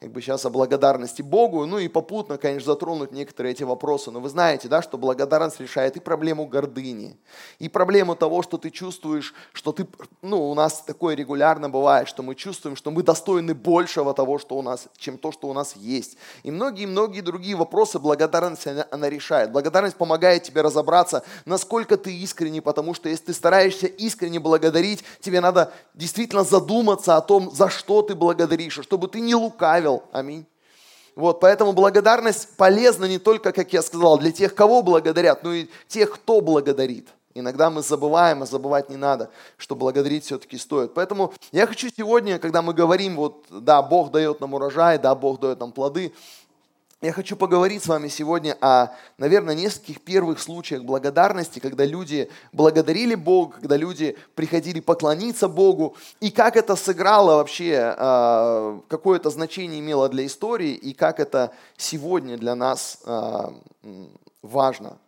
как 0.00 0.12
бы 0.12 0.22
сейчас 0.22 0.44
о 0.44 0.50
благодарности 0.50 1.22
Богу, 1.22 1.66
ну 1.66 1.78
и 1.78 1.88
попутно, 1.88 2.38
конечно, 2.38 2.72
затронуть 2.72 3.10
некоторые 3.10 3.52
эти 3.52 3.64
вопросы. 3.64 4.12
Но 4.12 4.20
вы 4.20 4.28
знаете, 4.28 4.68
да, 4.68 4.80
что 4.80 4.96
благодарность 4.96 5.58
решает 5.58 5.96
и 5.96 6.00
проблему 6.00 6.46
гордыни, 6.46 7.16
и 7.58 7.68
проблему 7.68 8.14
того, 8.14 8.42
что 8.42 8.58
ты 8.58 8.70
чувствуешь, 8.70 9.34
что 9.52 9.72
ты, 9.72 9.88
ну, 10.22 10.50
у 10.50 10.54
нас 10.54 10.82
такое 10.82 11.16
регулярно 11.16 11.68
бывает, 11.68 12.06
что 12.06 12.22
мы 12.22 12.36
чувствуем, 12.36 12.76
что 12.76 12.92
мы 12.92 13.02
достойны 13.02 13.54
большего 13.54 14.14
того, 14.14 14.38
что 14.38 14.56
у 14.56 14.62
нас, 14.62 14.86
чем 14.96 15.18
то, 15.18 15.32
что 15.32 15.48
у 15.48 15.52
нас 15.52 15.74
есть. 15.74 16.16
И 16.44 16.52
многие-многие 16.52 17.20
другие 17.20 17.56
вопросы 17.56 17.98
благодарность 17.98 18.68
она, 18.68 18.86
она 18.92 19.10
решает. 19.10 19.50
Благодарность 19.50 19.96
помогает 19.96 20.44
тебе 20.44 20.62
разобраться, 20.62 21.24
насколько 21.44 21.96
ты 21.96 22.16
искренний, 22.16 22.60
потому 22.60 22.94
что 22.94 23.08
если 23.08 23.24
ты 23.24 23.34
стараешься 23.34 23.88
искренне 23.88 24.38
благодарить, 24.38 25.02
тебе 25.20 25.40
надо 25.40 25.72
действительно 25.94 26.44
задуматься 26.44 27.16
о 27.16 27.20
том, 27.20 27.50
за 27.50 27.68
что 27.68 28.02
ты 28.02 28.14
благодаришь, 28.14 28.78
чтобы 28.80 29.08
ты 29.08 29.18
не 29.18 29.34
лукавил, 29.34 29.87
оставил. 29.88 30.02
Аминь. 30.12 30.46
Вот, 31.16 31.40
поэтому 31.40 31.72
благодарность 31.72 32.56
полезна 32.56 33.06
не 33.06 33.18
только, 33.18 33.52
как 33.52 33.72
я 33.72 33.82
сказал, 33.82 34.18
для 34.18 34.30
тех, 34.30 34.54
кого 34.54 34.82
благодарят, 34.82 35.42
но 35.42 35.52
и 35.52 35.66
тех, 35.88 36.12
кто 36.12 36.40
благодарит. 36.40 37.08
Иногда 37.34 37.70
мы 37.70 37.82
забываем, 37.82 38.42
а 38.42 38.46
забывать 38.46 38.88
не 38.88 38.96
надо, 38.96 39.30
что 39.56 39.74
благодарить 39.74 40.24
все-таки 40.24 40.56
стоит. 40.56 40.94
Поэтому 40.94 41.32
я 41.52 41.66
хочу 41.66 41.88
сегодня, 41.96 42.38
когда 42.38 42.62
мы 42.62 42.72
говорим, 42.72 43.16
вот, 43.16 43.46
да, 43.50 43.82
Бог 43.82 44.12
дает 44.12 44.40
нам 44.40 44.54
урожай, 44.54 44.98
да, 44.98 45.14
Бог 45.14 45.40
дает 45.40 45.58
нам 45.58 45.72
плоды, 45.72 46.12
я 47.00 47.12
хочу 47.12 47.36
поговорить 47.36 47.84
с 47.84 47.86
вами 47.86 48.08
сегодня 48.08 48.56
о, 48.60 48.88
наверное, 49.18 49.54
нескольких 49.54 50.00
первых 50.00 50.40
случаях 50.40 50.82
благодарности, 50.82 51.60
когда 51.60 51.84
люди 51.84 52.28
благодарили 52.52 53.14
Бога, 53.14 53.58
когда 53.60 53.76
люди 53.76 54.16
приходили 54.34 54.80
поклониться 54.80 55.48
Богу, 55.48 55.96
и 56.20 56.30
как 56.30 56.56
это 56.56 56.74
сыграло 56.74 57.36
вообще, 57.36 57.94
а, 57.96 58.80
какое 58.88 59.18
это 59.18 59.30
значение 59.30 59.78
имело 59.78 60.08
для 60.08 60.26
истории, 60.26 60.72
и 60.72 60.92
как 60.92 61.20
это 61.20 61.52
сегодня 61.76 62.36
для 62.36 62.56
нас 62.56 62.98
а, 63.04 63.54
важно. 64.42 64.98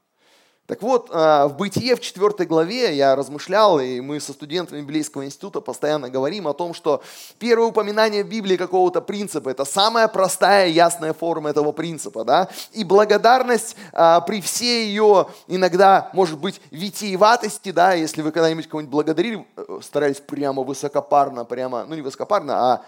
Так 0.71 0.83
вот, 0.83 1.09
а, 1.11 1.49
в 1.49 1.57
Бытие 1.57 1.97
в 1.97 2.01
4 2.01 2.47
главе 2.47 2.95
я 2.95 3.17
размышлял, 3.17 3.81
и 3.81 4.01
мы 4.01 4.21
со 4.21 4.33
студентами 4.33 4.81
Библейского 4.81 5.25
института 5.25 5.61
постоянно 5.61 6.09
говорим 6.09 6.47
о 6.47 6.53
том, 6.53 6.75
что 6.75 7.03
первое 7.41 7.67
упоминание 7.67 8.23
в 8.23 8.29
Библии 8.29 8.57
какого-то 8.57 9.01
принципа– 9.01 9.49
это 9.51 9.65
самая 9.65 10.07
простая, 10.07 10.69
ясная 10.69 11.13
форма 11.13 11.51
этого 11.51 11.73
принципа. 11.73 12.23
Да? 12.23 12.49
И 12.71 12.85
благодарность 12.85 13.75
а, 13.93 14.21
при 14.21 14.41
всей 14.41 14.87
ее 14.87 15.27
иногда, 15.49 16.09
может 16.13 16.39
быть, 16.39 16.61
витиеватости, 16.71 17.73
да, 17.73 17.95
если 17.95 18.23
вы 18.23 18.31
когда-нибудь 18.31 18.69
кого-нибудь 18.69 18.93
благодарили, 18.93 19.45
э, 19.57 19.81
старались 19.83 20.21
прямо 20.21 20.63
высокопарно, 20.63 21.45
прямо, 21.45 21.85
ну 21.85 21.97
не 21.97 22.03
высокопарно, 22.03 22.55
а 22.55 22.83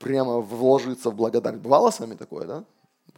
прямо 0.00 0.40
вложиться 0.40 1.10
в 1.10 1.14
благодарность. 1.14 1.62
Бывало 1.62 1.92
с 1.92 2.00
вами 2.00 2.16
такое, 2.16 2.44
да? 2.44 2.64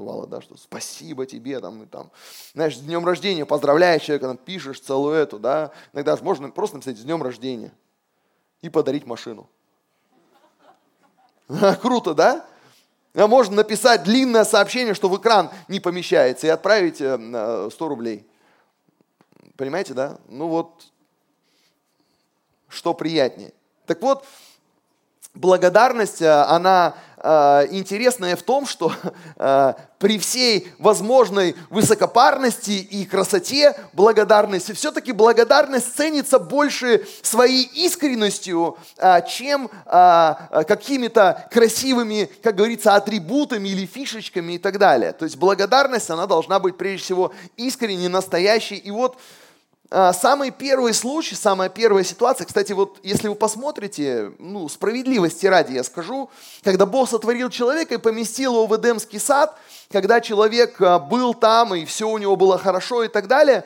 Бывало, 0.01 0.27
да, 0.27 0.41
что 0.41 0.57
спасибо 0.57 1.27
тебе, 1.27 1.61
там, 1.61 1.83
и 1.83 1.87
там, 1.87 2.11
знаешь, 2.55 2.77
с 2.77 2.81
днем 2.81 3.05
рождения 3.05 3.45
поздравляешь 3.45 4.03
человека, 4.03 4.27
там, 4.27 4.37
пишешь 4.37 4.81
целую 4.81 5.15
эту, 5.15 5.39
да, 5.39 5.71
иногда 5.93 6.17
же 6.17 6.25
можно 6.25 6.51
просто 6.51 6.77
написать 6.77 6.99
с 6.99 7.03
днем 7.03 7.23
рождения 7.23 7.73
и 8.63 8.69
подарить 8.69 9.07
машину. 9.07 9.49
Круто, 11.83 12.15
да? 12.15 12.47
А 13.15 13.27
можно 13.27 13.57
написать 13.57 14.05
длинное 14.05 14.45
сообщение, 14.45 14.95
что 14.95 15.09
в 15.09 15.19
экран 15.19 15.51
не 15.69 15.81
помещается, 15.81 16.47
и 16.47 16.51
отправить 16.51 16.97
100 16.97 17.09
э, 17.09 17.71
рублей. 17.81 18.27
Понимаете, 19.57 19.95
да? 19.95 20.19
Ну 20.29 20.49
вот, 20.49 20.87
что 22.69 22.95
приятнее. 22.95 23.53
Так 23.87 24.01
вот, 24.01 24.25
благодарность, 25.35 26.23
э, 26.23 26.31
она 26.31 26.95
э, 27.17 27.67
интересная 27.71 28.37
в 28.37 28.43
том, 28.43 28.67
что 28.67 28.93
э, 29.37 29.75
при 29.99 30.19
всей 30.19 30.69
возможной 30.79 31.55
высокопарности 31.69 32.71
и 32.71 33.05
красоте 33.05 33.75
благодарности, 33.93 34.73
все-таки 34.73 35.13
благодарность 35.13 35.95
ценится 35.95 36.39
больше 36.39 37.07
своей 37.23 37.65
искренностью, 37.65 38.79
чем 39.29 39.71
какими-то 39.85 41.47
красивыми, 41.53 42.31
как 42.43 42.57
говорится, 42.57 42.95
атрибутами 42.95 43.69
или 43.69 43.85
фишечками 43.85 44.55
и 44.55 44.59
так 44.59 44.79
далее. 44.79 45.13
То 45.13 45.27
есть 45.27 45.37
благодарность, 45.37 46.09
она 46.09 46.27
должна 46.27 46.61
быть 46.61 46.79
прежде 46.79 47.05
всего 47.05 47.33
искренней, 47.59 48.09
настоящей. 48.09 48.77
И 48.77 48.91
вот 48.91 49.19
самый 49.91 50.53
первый 50.53 50.95
случай, 50.95 51.35
самая 51.35 51.69
первая 51.69 52.05
ситуация, 52.05 52.47
кстати, 52.47 52.73
вот 52.73 52.99
если 53.03 53.27
вы 53.27 53.35
посмотрите, 53.35 54.33
ну, 54.39 54.69
справедливости 54.69 55.47
ради 55.47 55.73
я 55.73 55.83
скажу, 55.83 56.31
когда 56.63 56.87
Бог 56.87 57.09
сотворил 57.09 57.51
человека 57.51 57.95
и 57.95 57.99
поместил 57.99 58.55
его 58.55 58.67
в 58.67 58.77
Эдемский 58.77 59.19
сад, 59.19 59.57
когда 59.91 60.21
человек 60.21 60.81
а, 60.81 61.01
был 61.01 61.35
там, 61.35 61.75
и 61.75 61.85
все 61.85 62.09
у 62.09 62.19
него 62.19 62.37
было 62.37 62.57
хорошо 62.57 63.03
и 63.03 63.09
так 63.09 63.27
далее, 63.27 63.65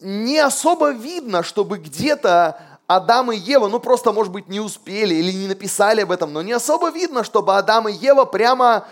не 0.00 0.38
особо 0.38 0.90
видно, 0.90 1.42
чтобы 1.42 1.78
где-то 1.78 2.60
Адам 2.86 3.32
и 3.32 3.36
Ева, 3.36 3.68
ну 3.68 3.78
просто, 3.80 4.12
может 4.12 4.32
быть, 4.32 4.48
не 4.48 4.60
успели 4.60 5.14
или 5.14 5.30
не 5.32 5.46
написали 5.46 6.00
об 6.02 6.10
этом, 6.10 6.32
но 6.32 6.42
не 6.42 6.52
особо 6.52 6.90
видно, 6.90 7.24
чтобы 7.24 7.56
Адам 7.56 7.88
и 7.88 7.92
Ева 7.92 8.24
прямо 8.24 8.86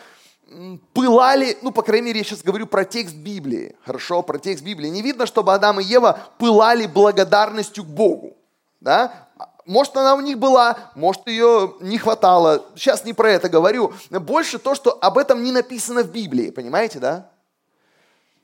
пылали, 0.95 1.59
ну, 1.63 1.71
по 1.73 1.83
крайней 1.83 2.07
мере, 2.07 2.21
я 2.21 2.25
сейчас 2.25 2.43
говорю 2.43 2.67
про 2.67 2.85
текст 2.85 3.15
Библии, 3.15 3.77
хорошо, 3.85 4.23
про 4.23 4.39
текст 4.39 4.65
Библии. 4.65 4.89
Не 4.89 5.03
видно, 5.03 5.27
чтобы 5.27 5.53
Адам 5.53 5.81
и 5.81 5.85
Ева 5.85 6.19
пылали 6.39 6.87
благодарностью 6.87 7.85
к 7.85 7.89
Богу, 7.89 8.37
да? 8.81 9.29
Может, 9.67 9.97
она 9.99 10.15
у 10.15 10.21
них 10.21 10.39
была, 10.39 10.79
может, 10.95 11.27
ее 11.27 11.75
не 11.81 11.99
хватало. 11.99 12.65
Сейчас 12.75 13.05
не 13.05 13.13
про 13.13 13.31
это 13.31 13.51
говорю. 13.51 13.93
Больше 14.11 14.59
то, 14.59 14.75
что 14.75 14.97
об 14.99 15.19
этом 15.19 15.43
не 15.43 15.53
написано 15.53 16.03
в 16.03 16.11
Библии, 16.11 16.51
понимаете, 16.51 16.99
да? 16.99 17.31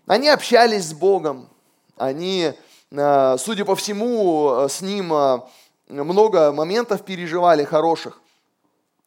Они 0.06 0.28
общались 0.28 0.84
с 0.84 0.92
Богом, 0.92 1.48
они, 1.96 2.52
э, 2.90 3.36
судя 3.38 3.64
по 3.64 3.74
всему, 3.74 4.66
с 4.68 4.82
Ним 4.82 5.14
э, 5.14 5.40
много 5.88 6.52
моментов 6.52 7.02
переживали 7.02 7.64
хороших. 7.64 8.20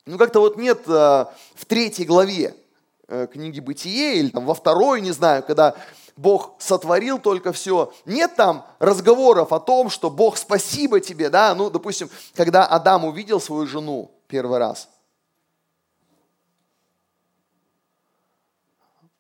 Ну, 0.08 0.18
как-то 0.18 0.40
вот 0.40 0.58
нет 0.58 0.82
э, 0.88 1.26
в 1.54 1.66
третьей 1.68 2.06
главе 2.06 2.56
Э, 2.56 2.67
книги 3.08 3.60
Бытие 3.60 4.18
или 4.18 4.30
там 4.30 4.46
во 4.46 4.54
второй, 4.54 5.02
не 5.02 5.12
знаю, 5.12 5.44
когда 5.44 5.76
Бог 6.18 6.56
сотворил 6.60 7.20
только 7.20 7.54
все. 7.54 7.94
Нет 8.06 8.36
там 8.36 8.66
разговоров 8.80 9.54
о 9.54 9.60
том, 9.60 9.90
что 9.90 10.10
Бог 10.10 10.38
спасибо 10.38 11.00
тебе, 11.00 11.30
да, 11.30 11.54
ну, 11.56 11.70
допустим, 11.70 12.10
когда 12.36 12.66
Адам 12.66 13.06
увидел 13.06 13.40
свою 13.40 13.68
жену 13.68 14.12
первый 14.28 14.58
раз, 14.58 14.90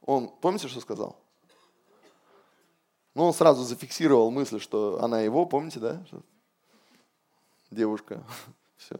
он, 0.01 0.29
помните, 0.41 0.67
что 0.67 0.81
сказал? 0.81 1.17
Ну, 3.13 3.25
он 3.25 3.33
сразу 3.33 3.63
зафиксировал 3.63 4.31
мысль, 4.31 4.59
что 4.59 5.01
она 5.01 5.21
его, 5.21 5.45
помните, 5.45 5.79
да? 5.79 6.03
Девушка, 7.71 8.23
все, 8.77 8.95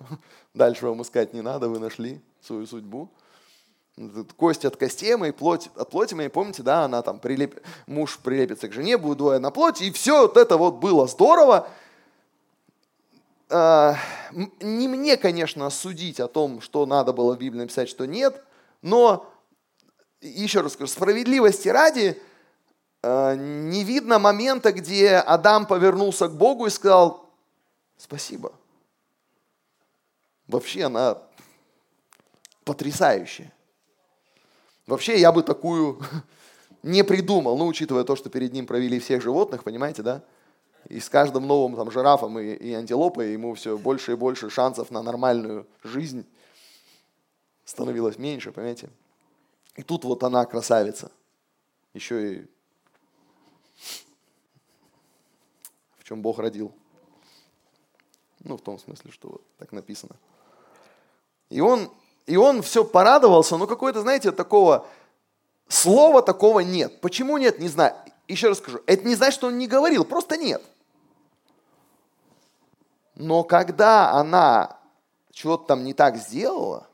дальше 0.53 0.87
вам 0.87 1.01
искать 1.01 1.33
не 1.33 1.41
надо, 1.41 1.69
вы 1.69 1.79
нашли 1.79 2.21
свою 2.41 2.65
судьбу 2.67 3.09
кость 4.37 4.65
от 4.65 4.77
костей 4.77 5.15
моей, 5.15 5.31
плоть 5.31 5.69
от 5.75 5.89
плоти 5.89 6.13
моей, 6.13 6.29
помните, 6.29 6.61
да, 6.61 6.85
она 6.85 7.01
там 7.01 7.19
прилеп... 7.19 7.59
муж 7.87 8.19
прилепится 8.19 8.67
к 8.67 8.73
жене, 8.73 8.97
будет 8.97 9.17
двое 9.17 9.39
на 9.39 9.49
плоти, 9.49 9.83
и 9.83 9.91
все 9.91 10.21
вот 10.21 10.37
это 10.37 10.57
вот 10.57 10.75
было 10.75 11.07
здорово. 11.07 11.67
А, 13.49 13.95
не 14.61 14.87
мне, 14.87 15.17
конечно, 15.17 15.69
судить 15.69 16.19
о 16.19 16.27
том, 16.27 16.61
что 16.61 16.85
надо 16.85 17.13
было 17.13 17.35
в 17.35 17.39
Библии 17.39 17.61
написать, 17.61 17.89
что 17.89 18.05
нет, 18.05 18.43
но, 18.81 19.31
еще 20.21 20.61
раз 20.61 20.73
скажу, 20.73 20.91
справедливости 20.91 21.69
ради, 21.69 22.21
а, 23.01 23.35
не 23.35 23.83
видно 23.83 24.19
момента, 24.19 24.71
где 24.73 25.15
Адам 25.15 25.65
повернулся 25.65 26.27
к 26.27 26.35
Богу 26.35 26.67
и 26.67 26.69
сказал, 26.69 27.29
спасибо. 27.97 28.53
Вообще 30.47 30.83
она 30.83 31.17
потрясающая. 32.63 33.51
Вообще 34.87 35.19
я 35.19 35.31
бы 35.31 35.43
такую 35.43 36.01
не 36.81 37.03
придумал, 37.03 37.57
ну, 37.57 37.67
учитывая 37.67 38.05
то, 38.05 38.15
что 38.15 38.29
перед 38.29 38.53
ним 38.53 38.65
провели 38.65 38.99
всех 38.99 39.21
животных, 39.21 39.63
понимаете, 39.63 40.01
да? 40.01 40.23
И 40.87 41.01
с 41.01 41.09
каждым 41.09 41.45
новым 41.45 41.75
там 41.75 41.91
жирафом 41.91 42.39
и, 42.39 42.53
и 42.53 42.73
антилопой 42.73 43.33
ему 43.33 43.53
все 43.53 43.77
больше 43.77 44.13
и 44.13 44.15
больше 44.15 44.49
шансов 44.49 44.89
на 44.89 45.03
нормальную 45.03 45.67
жизнь 45.83 46.25
становилось 47.65 48.17
меньше, 48.17 48.53
понимаете? 48.53 48.89
И 49.75 49.83
тут 49.83 50.05
вот 50.05 50.23
она 50.23 50.45
красавица. 50.45 51.11
Еще 51.93 52.33
и 52.33 52.45
в 55.97 56.03
чем 56.05 56.21
Бог 56.21 56.39
родил. 56.39 56.73
Ну, 58.39 58.55
в 58.55 58.61
том 58.61 58.79
смысле, 58.79 59.11
что 59.11 59.27
вот 59.27 59.41
так 59.57 59.73
написано. 59.73 60.15
И 61.49 61.59
он 61.59 61.91
и 62.27 62.35
он 62.35 62.61
все 62.61 62.83
порадовался, 62.83 63.57
но 63.57 63.65
какое-то, 63.65 64.01
знаете, 64.01 64.31
такого 64.31 64.85
слова 65.69 66.21
такого 66.21 66.59
нет. 66.59 66.99
Почему 66.99 67.37
нет, 67.37 67.57
не 67.59 67.69
знаю. 67.69 67.95
Еще 68.27 68.49
раз 68.49 68.57
скажу, 68.57 68.81
это 68.85 69.07
не 69.07 69.15
значит, 69.15 69.35
что 69.35 69.47
он 69.47 69.57
не 69.57 69.67
говорил, 69.67 70.03
просто 70.03 70.35
нет. 70.35 70.61
Но 73.15 73.43
когда 73.45 74.11
она 74.11 74.77
чего-то 75.31 75.67
там 75.67 75.85
не 75.85 75.93
так 75.93 76.17
сделала, 76.17 76.85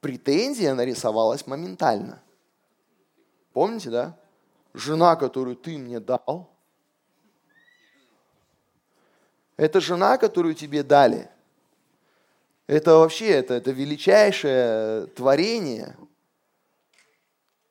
претензия 0.00 0.74
нарисовалась 0.74 1.46
моментально. 1.46 2.22
Помните, 3.54 3.88
да? 3.88 4.16
Жена, 4.74 5.16
которую 5.16 5.56
ты 5.56 5.78
мне 5.78 5.98
дал, 5.98 6.50
это 9.56 9.80
жена, 9.80 10.18
которую 10.18 10.54
тебе 10.54 10.82
дали– 10.82 11.30
это 12.70 12.98
вообще, 12.98 13.26
это, 13.30 13.54
это 13.54 13.72
величайшее 13.72 15.08
творение, 15.08 15.96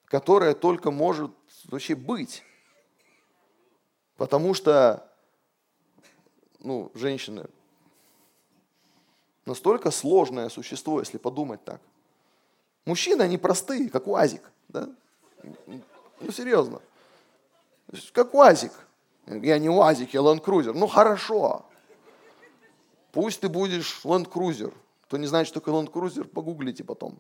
которое 0.03 0.53
только 0.53 0.91
может 0.91 1.31
вообще 1.69 1.95
быть. 1.95 2.43
Потому 4.17 4.53
что, 4.53 5.09
ну, 6.59 6.91
женщины 6.95 7.45
настолько 9.45 9.89
сложное 9.89 10.49
существо, 10.49 10.99
если 10.99 11.17
подумать 11.17 11.63
так. 11.63 11.79
Мужчины, 12.83 13.21
они 13.21 13.37
простые, 13.37 13.89
как 13.89 14.05
УАЗик. 14.05 14.51
Да? 14.67 14.89
Ну, 16.19 16.31
серьезно. 16.33 16.81
Как 18.11 18.33
УАЗик. 18.33 18.73
Я 19.27 19.59
не 19.59 19.69
УАЗик, 19.69 20.13
я 20.13 20.19
Land 20.19 20.43
Cruiser. 20.43 20.73
Ну, 20.73 20.87
хорошо. 20.87 21.65
Пусть 23.13 23.39
ты 23.39 23.47
будешь 23.47 24.01
Land 24.03 24.29
Cruiser. 24.29 24.73
Кто 25.09 25.17
не 25.17 25.25
знает, 25.25 25.47
что 25.47 25.59
такое 25.59 25.73
Land 25.73 25.91
Cruiser, 25.91 26.23
погуглите 26.23 26.83
потом. 26.83 27.19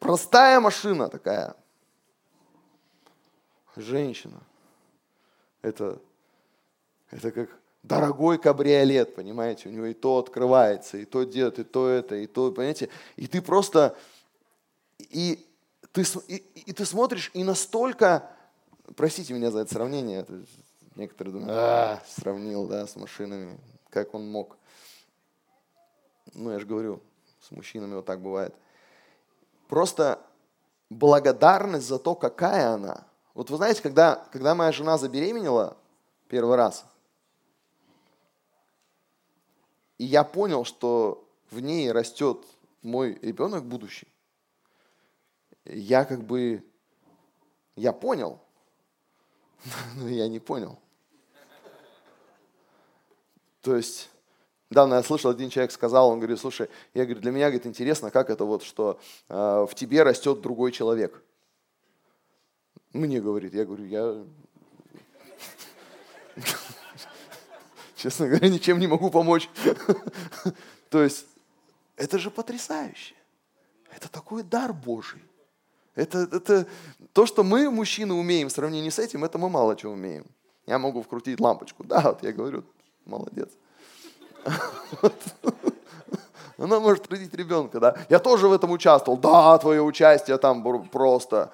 Простая 0.00 0.58
машина 0.58 1.08
такая. 1.08 1.54
Женщина. 3.76 4.40
Это, 5.62 6.00
это 7.12 7.30
как 7.30 7.50
дорогой 7.84 8.38
кабриолет, 8.38 9.14
понимаете, 9.14 9.68
у 9.68 9.72
него 9.72 9.86
и 9.86 9.94
то 9.94 10.18
открывается, 10.18 10.96
и 10.98 11.04
то 11.04 11.22
делает, 11.22 11.60
и 11.60 11.62
то 11.62 11.88
это, 11.88 12.16
и 12.16 12.26
то, 12.26 12.50
понимаете, 12.50 12.88
и 13.14 13.28
ты 13.28 13.40
просто, 13.40 13.96
и 14.98 15.46
ты, 15.92 16.02
и, 16.26 16.34
и 16.34 16.72
ты 16.72 16.84
смотришь, 16.84 17.30
и 17.32 17.44
настолько 17.44 18.28
простите 18.96 19.34
меня 19.34 19.52
за 19.52 19.60
это 19.60 19.72
сравнение, 19.72 20.26
некоторые 20.96 21.32
думают, 21.32 21.52
а, 21.52 22.02
сравнил, 22.08 22.66
да, 22.66 22.88
с 22.88 22.96
машинами, 22.96 23.56
как 23.90 24.14
он 24.14 24.28
мог. 24.28 24.58
Ну, 26.34 26.50
я 26.50 26.58
же 26.58 26.66
говорю, 26.66 27.00
с 27.40 27.50
мужчинами 27.50 27.94
вот 27.94 28.06
так 28.06 28.20
бывает. 28.20 28.54
Просто 29.68 30.20
благодарность 30.90 31.86
за 31.86 31.98
то, 31.98 32.14
какая 32.14 32.70
она. 32.70 33.06
Вот 33.34 33.50
вы 33.50 33.56
знаете, 33.56 33.82
когда, 33.82 34.26
когда 34.32 34.54
моя 34.54 34.72
жена 34.72 34.98
забеременела 34.98 35.76
первый 36.28 36.56
раз, 36.56 36.86
и 39.98 40.04
я 40.04 40.24
понял, 40.24 40.64
что 40.64 41.28
в 41.50 41.60
ней 41.60 41.90
растет 41.90 42.44
мой 42.82 43.18
ребенок 43.22 43.64
будущий, 43.64 44.08
я 45.64 46.04
как 46.04 46.22
бы, 46.22 46.64
я 47.74 47.92
понял, 47.92 48.40
но 49.96 50.08
я 50.08 50.28
не 50.28 50.38
понял. 50.38 50.78
То 53.62 53.74
есть, 53.74 54.10
Недавно 54.70 54.94
я 54.94 55.02
слышал, 55.02 55.30
один 55.30 55.48
человек 55.48 55.70
сказал, 55.70 56.10
он 56.10 56.18
говорит, 56.18 56.40
слушай, 56.40 56.68
я 56.92 57.04
говорю, 57.04 57.20
для 57.20 57.30
меня 57.30 57.46
говорит, 57.46 57.66
интересно, 57.66 58.10
как 58.10 58.30
это 58.30 58.44
вот, 58.44 58.64
что 58.64 58.98
э, 59.28 59.66
в 59.68 59.74
тебе 59.74 60.02
растет 60.02 60.40
другой 60.40 60.72
человек. 60.72 61.22
Мне 62.92 63.20
говорит, 63.20 63.54
я 63.54 63.64
говорю, 63.64 63.84
я, 63.84 64.24
честно 67.96 68.26
говоря, 68.26 68.48
ничем 68.48 68.80
не 68.80 68.88
могу 68.88 69.10
помочь. 69.10 69.48
То 70.90 71.02
есть, 71.02 71.26
это 71.96 72.18
же 72.18 72.30
потрясающе. 72.30 73.14
Это 73.94 74.10
такой 74.10 74.42
дар 74.42 74.72
Божий. 74.72 75.22
Это, 75.94 76.28
это 76.30 76.66
то, 77.12 77.24
что 77.24 77.44
мы, 77.44 77.70
мужчины, 77.70 78.14
умеем 78.14 78.48
в 78.48 78.52
сравнении 78.52 78.90
с 78.90 78.98
этим, 78.98 79.24
это 79.24 79.38
мы 79.38 79.48
мало 79.48 79.76
чего 79.76 79.92
умеем. 79.92 80.26
Я 80.66 80.78
могу 80.78 81.02
вкрутить 81.02 81.40
лампочку. 81.40 81.84
Да, 81.84 82.00
вот 82.00 82.22
я 82.22 82.32
говорю, 82.32 82.64
молодец. 83.04 83.50
Она 86.58 86.80
может 86.80 87.10
родить 87.10 87.34
ребенка, 87.34 87.80
да. 87.80 87.96
Я 88.08 88.18
тоже 88.18 88.48
в 88.48 88.52
этом 88.52 88.70
участвовал. 88.70 89.18
Да, 89.18 89.58
твое 89.58 89.82
участие 89.82 90.38
там 90.38 90.88
просто. 90.88 91.50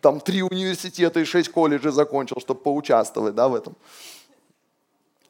Там 0.00 0.20
три 0.20 0.42
университета 0.42 1.20
и 1.20 1.24
шесть 1.24 1.50
колледжей 1.50 1.92
закончил, 1.92 2.40
чтобы 2.40 2.60
поучаствовать, 2.60 3.34
да, 3.34 3.48
в 3.48 3.54
этом. 3.54 3.76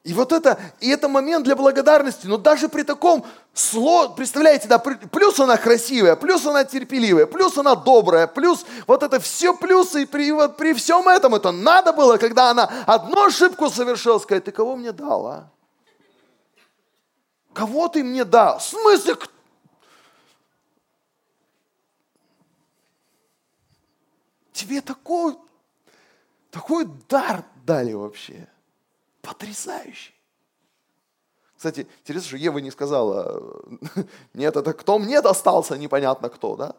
И 0.05 0.15
вот 0.15 0.33
это, 0.33 0.59
и 0.81 0.91
это 0.91 1.09
момент 1.09 1.45
для 1.45 1.55
благодарности, 1.55 2.27
но 2.27 2.37
даже 2.37 2.69
при 2.69 2.83
таком 2.83 3.25
сло, 3.55 4.09
представляете, 4.09 4.67
да, 4.67 4.81
плюс 4.81 5.39
она 5.39 5.57
красивая, 5.57 6.17
плюс 6.17 6.45
она 6.45 6.65
терпеливая, 6.65 7.27
плюс 7.27 7.57
она 7.57 7.77
добрая, 7.77 8.27
плюс 8.27 8.67
вот 8.89 9.05
это 9.05 9.21
все 9.21 9.55
плюсы, 9.55 10.03
и 10.03 10.07
при, 10.07 10.33
вот 10.33 10.57
при 10.57 10.75
всем 10.75 11.09
этом 11.09 11.37
это 11.37 11.53
надо 11.53 11.93
было, 11.93 12.17
когда 12.17 12.51
она 12.51 12.69
одну 12.87 13.27
ошибку 13.27 13.71
совершила, 13.71 14.19
сказать, 14.19 14.43
ты 14.43 14.51
кого 14.51 14.75
мне 14.75 14.91
дал, 14.91 15.27
а? 15.27 15.53
Кого 17.53 17.88
ты 17.88 18.03
мне 18.03 18.25
дал? 18.25 18.59
В 18.59 18.62
смысле? 18.62 19.17
Тебе 24.53 24.81
такой, 24.81 25.37
такой 26.51 26.87
дар 27.09 27.45
дали 27.65 27.93
вообще. 27.93 28.49
Потрясающий. 29.21 30.15
Кстати, 31.57 31.87
интересно, 32.01 32.29
что 32.29 32.37
Ева 32.38 32.59
не 32.59 32.71
сказала, 32.71 33.62
нет, 34.35 34.57
это 34.57 34.73
кто 34.73 34.99
мне 34.99 35.21
достался, 35.21 35.79
непонятно 35.79 36.29
кто, 36.29 36.57
да? 36.57 36.75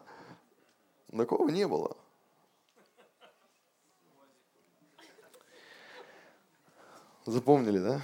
Такого 1.16 1.48
не 1.48 1.66
было. 1.66 1.96
Запомнили, 7.24 7.78
да? 7.78 8.00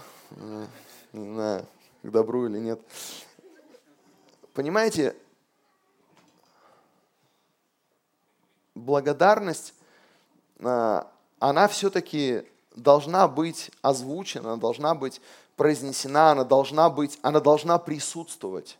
Не 1.12 1.34
знаю 1.34 1.66
к 2.02 2.10
добру 2.10 2.46
или 2.46 2.58
нет. 2.58 2.80
Понимаете, 4.54 5.16
благодарность, 8.74 9.74
а, 10.60 11.10
она 11.38 11.68
все-таки 11.68 12.44
должна 12.74 13.28
быть 13.28 13.70
озвучена, 13.82 14.56
должна 14.56 14.94
быть 14.94 15.20
произнесена, 15.56 16.32
она 16.32 16.44
должна 16.44 16.90
быть, 16.90 17.18
она 17.22 17.40
должна 17.40 17.78
присутствовать. 17.78 18.78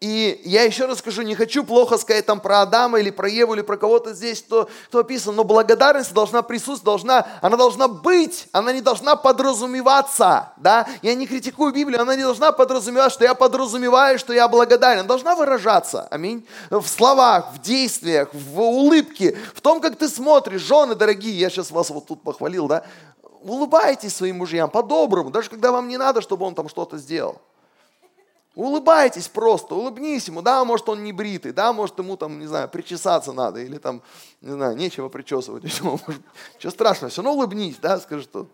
И 0.00 0.40
я 0.44 0.62
еще 0.62 0.86
раз 0.86 0.98
скажу, 0.98 1.22
не 1.22 1.34
хочу 1.34 1.64
плохо 1.64 1.98
сказать 1.98 2.24
там 2.24 2.38
про 2.38 2.60
Адама 2.60 3.00
или 3.00 3.10
про 3.10 3.28
Еву 3.28 3.54
или 3.54 3.62
про 3.62 3.76
кого-то 3.76 4.14
здесь, 4.14 4.40
кто, 4.42 4.68
кто 4.86 5.00
описан, 5.00 5.34
но 5.34 5.42
благодарность 5.42 6.12
должна 6.12 6.42
присутствовать, 6.42 6.84
должна, 6.84 7.26
она 7.42 7.56
должна 7.56 7.88
быть, 7.88 8.46
она 8.52 8.72
не 8.72 8.80
должна 8.80 9.16
подразумеваться. 9.16 10.52
Да? 10.56 10.86
Я 11.02 11.16
не 11.16 11.26
критикую 11.26 11.72
Библию, 11.72 12.00
она 12.00 12.14
не 12.14 12.22
должна 12.22 12.52
подразумевать, 12.52 13.10
что 13.10 13.24
я 13.24 13.34
подразумеваю, 13.34 14.20
что 14.20 14.32
я 14.32 14.46
благодарен. 14.46 15.00
Она 15.00 15.08
должна 15.08 15.34
выражаться, 15.34 16.06
аминь, 16.12 16.46
в 16.70 16.86
словах, 16.86 17.46
в 17.54 17.60
действиях, 17.60 18.28
в 18.32 18.60
улыбке, 18.60 19.36
в 19.52 19.60
том, 19.60 19.80
как 19.80 19.96
ты 19.96 20.08
смотришь. 20.08 20.60
Жены 20.60 20.94
дорогие, 20.94 21.36
я 21.36 21.50
сейчас 21.50 21.72
вас 21.72 21.90
вот 21.90 22.06
тут 22.06 22.22
похвалил, 22.22 22.68
да? 22.68 22.84
Улыбайтесь 23.42 24.14
своим 24.14 24.38
мужьям 24.38 24.70
по-доброму, 24.70 25.30
даже 25.30 25.50
когда 25.50 25.72
вам 25.72 25.88
не 25.88 25.96
надо, 25.96 26.20
чтобы 26.20 26.46
он 26.46 26.54
там 26.54 26.68
что-то 26.68 26.98
сделал. 26.98 27.40
Улыбайтесь 28.58 29.28
просто, 29.28 29.76
улыбнись 29.76 30.26
ему. 30.26 30.42
Да, 30.42 30.64
может, 30.64 30.88
он 30.88 31.04
не 31.04 31.12
бритый, 31.12 31.52
да, 31.52 31.72
может, 31.72 31.96
ему 32.00 32.16
там, 32.16 32.40
не 32.40 32.46
знаю, 32.46 32.68
причесаться 32.68 33.32
надо, 33.32 33.60
или 33.60 33.78
там, 33.78 34.02
не 34.40 34.50
знаю, 34.50 34.76
нечего 34.76 35.08
причесывать. 35.08 35.62
Что 36.58 36.70
страшного, 36.70 37.08
все 37.08 37.22
равно 37.22 37.38
улыбнись, 37.38 37.76
да, 37.80 38.00
скажи, 38.00 38.24
что 38.24 38.48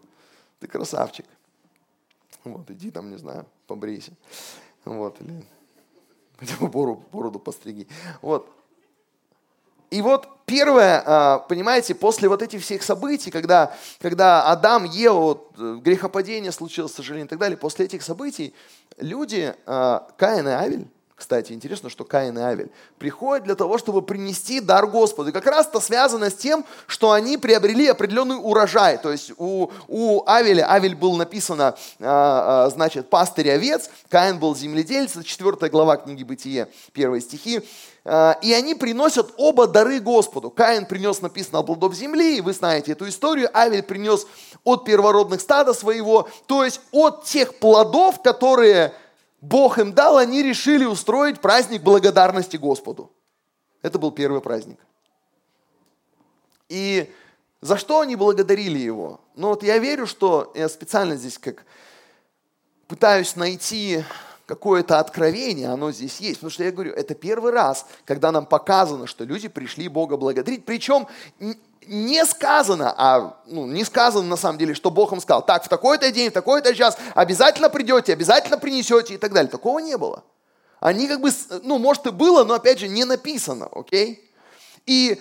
ты 0.61 0.67
красавчик. 0.67 1.25
Вот, 2.45 2.71
иди 2.71 2.91
там, 2.91 3.09
не 3.09 3.17
знаю, 3.17 3.47
побрейся. 3.67 4.13
Вот, 4.85 5.19
или 5.23 5.43
хотя 6.37 6.55
бы 6.61 6.69
бороду, 6.69 7.03
бороду 7.11 7.39
постриги. 7.39 7.89
Вот. 8.21 8.47
И 9.95 10.03
вот 10.03 10.27
первое, 10.45 11.05
а, 11.07 11.39
понимаете, 11.39 11.95
после 11.95 12.29
вот 12.29 12.43
этих 12.43 12.63
всех 12.63 12.83
событий, 12.83 13.31
когда, 13.31 13.73
когда 14.01 14.43
Адам, 14.43 14.83
Ева, 14.83 15.41
э, 15.57 15.79
грехопадение 15.81 16.51
случилось, 16.51 16.91
к 16.91 16.97
сожалению, 16.97 17.27
и 17.27 17.29
так 17.29 17.39
далее, 17.39 17.57
после 17.57 17.85
этих 17.85 18.03
событий 18.03 18.53
люди, 18.97 19.55
а, 19.67 20.09
Каин 20.17 20.49
и 20.49 20.51
Авель, 20.51 20.89
кстати, 21.15 21.53
интересно, 21.53 21.91
что 21.91 22.05
Каин 22.05 22.37
и 22.37 22.43
Авель 22.43 22.73
приходят 22.99 23.45
для 23.45 23.55
того, 23.55 23.79
чтобы 23.79 24.03
принести 24.03 24.59
дар 24.59 24.89
Господу. 24.89 25.31
И 25.31 25.33
как 25.33 25.47
раз 25.47 25.69
это 25.69 25.79
связано 25.79 26.29
с 26.29 26.35
тем, 26.35 26.67
что 26.89 27.13
они 27.13 27.39
приобрели 27.39 27.87
определенный 27.87 28.35
урожай. 28.35 28.99
То 28.99 29.13
есть 29.13 29.31
у, 29.39 29.71
у 29.87 30.25
Авеля, 30.27 30.69
Авель 30.69 30.97
был 30.97 31.15
написано, 31.17 31.77
а, 32.01 32.69
значит, 32.71 33.11
пастырь 33.11 33.53
овец, 33.53 33.91
Каин 34.09 34.41
был 34.41 34.57
земледельец, 34.57 35.13
это 35.13 35.23
4 35.23 35.71
глава 35.71 35.99
книги 35.99 36.25
Бытие, 36.25 36.69
первые 36.93 37.21
стихи. 37.21 37.63
А, 38.05 38.39
и 38.43 38.53
они 38.53 38.75
приносят 38.75 39.33
оба 39.37 39.67
дары 39.67 39.99
Господу. 39.99 40.51
Каин 40.51 40.87
принес, 40.87 41.23
написано, 41.23 41.63
плодов 41.63 41.95
земли, 41.95 42.39
и 42.39 42.41
вы 42.41 42.53
знаете 42.53 42.93
эту 42.93 43.09
историю. 43.09 43.49
Авель 43.57 43.83
принес 43.83 44.27
от 44.63 44.85
первородных 44.85 45.41
стада 45.41 45.73
своего, 45.73 46.29
то 46.47 46.65
есть 46.65 46.81
от 46.93 47.25
тех 47.25 47.59
плодов, 47.59 48.23
которые 48.23 48.93
Бог 49.41 49.79
им 49.79 49.93
дал, 49.93 50.19
они 50.19 50.43
решили 50.43 50.85
устроить 50.85 51.41
праздник 51.41 51.83
благодарности 51.83 52.57
Господу. 52.57 53.11
Это 53.81 53.99
был 53.99 54.11
первый 54.11 54.41
праздник. 54.41 54.79
И 56.69 57.13
за 57.61 57.79
что 57.79 58.01
они 58.01 58.17
благодарили 58.17 58.79
его? 58.79 59.21
Ну 59.35 59.49
вот 59.49 59.63
я 59.63 59.79
верю, 59.79 60.07
что 60.07 60.53
я 60.55 60.69
специально 60.69 61.17
здесь 61.17 61.39
как 61.39 61.65
пытаюсь 62.87 63.37
найти 63.37 64.05
какое-то 64.47 64.99
откровение, 64.99 65.69
оно 65.69 65.93
здесь 65.93 66.21
есть. 66.21 66.37
Потому 66.37 66.51
что 66.51 66.65
я 66.65 66.73
говорю, 66.73 66.93
это 66.93 67.15
первый 67.15 67.53
раз, 67.53 67.87
когда 68.05 68.31
нам 68.33 68.47
показано, 68.47 69.07
что 69.07 69.25
люди 69.25 69.49
пришли 69.49 69.89
Бога 69.89 70.17
благодарить. 70.17 70.65
Причем 70.65 71.07
не 71.87 72.25
сказано, 72.25 72.95
а 72.97 73.41
ну, 73.47 73.67
не 73.67 73.85
сказано 73.85 74.27
на 74.27 74.37
самом 74.37 74.59
деле, 74.59 74.75
что 74.75 74.91
Бог 74.91 75.13
им 75.13 75.21
сказал, 75.21 75.45
так, 75.45 75.65
в 75.65 75.69
такой-то 75.69 76.11
день, 76.11 76.31
в 76.31 76.33
такой-то 76.33 76.75
час 76.75 76.97
обязательно 77.15 77.69
придете, 77.69 78.13
обязательно 78.13 78.59
принесете 78.59 79.15
и 79.15 79.19
так 79.19 79.33
далее. 79.33 79.51
Такого 79.51 79.79
не 79.79 79.97
было. 79.97 80.25
Они 80.81 81.09
как 81.09 81.21
бы, 81.21 81.31
ну, 81.63 81.79
может 81.79 82.07
и 82.07 82.11
было, 82.11 82.45
но 82.45 82.55
опять 82.55 82.79
же 82.79 82.89
не 82.89 83.05
написано, 83.05 83.69
окей? 83.73 84.31
И 84.87 85.21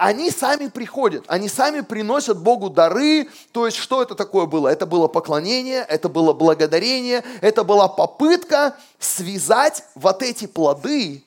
они 0.00 0.30
сами 0.30 0.68
приходят, 0.68 1.24
они 1.26 1.46
сами 1.46 1.82
приносят 1.82 2.40
Богу 2.40 2.70
дары. 2.70 3.28
То 3.52 3.66
есть, 3.66 3.76
что 3.76 4.00
это 4.00 4.14
такое 4.14 4.46
было? 4.46 4.66
Это 4.68 4.86
было 4.86 5.08
поклонение, 5.08 5.84
это 5.86 6.08
было 6.08 6.32
благодарение, 6.32 7.22
это 7.42 7.64
была 7.64 7.86
попытка 7.86 8.78
связать 8.98 9.84
вот 9.94 10.22
эти 10.22 10.46
плоды 10.46 11.22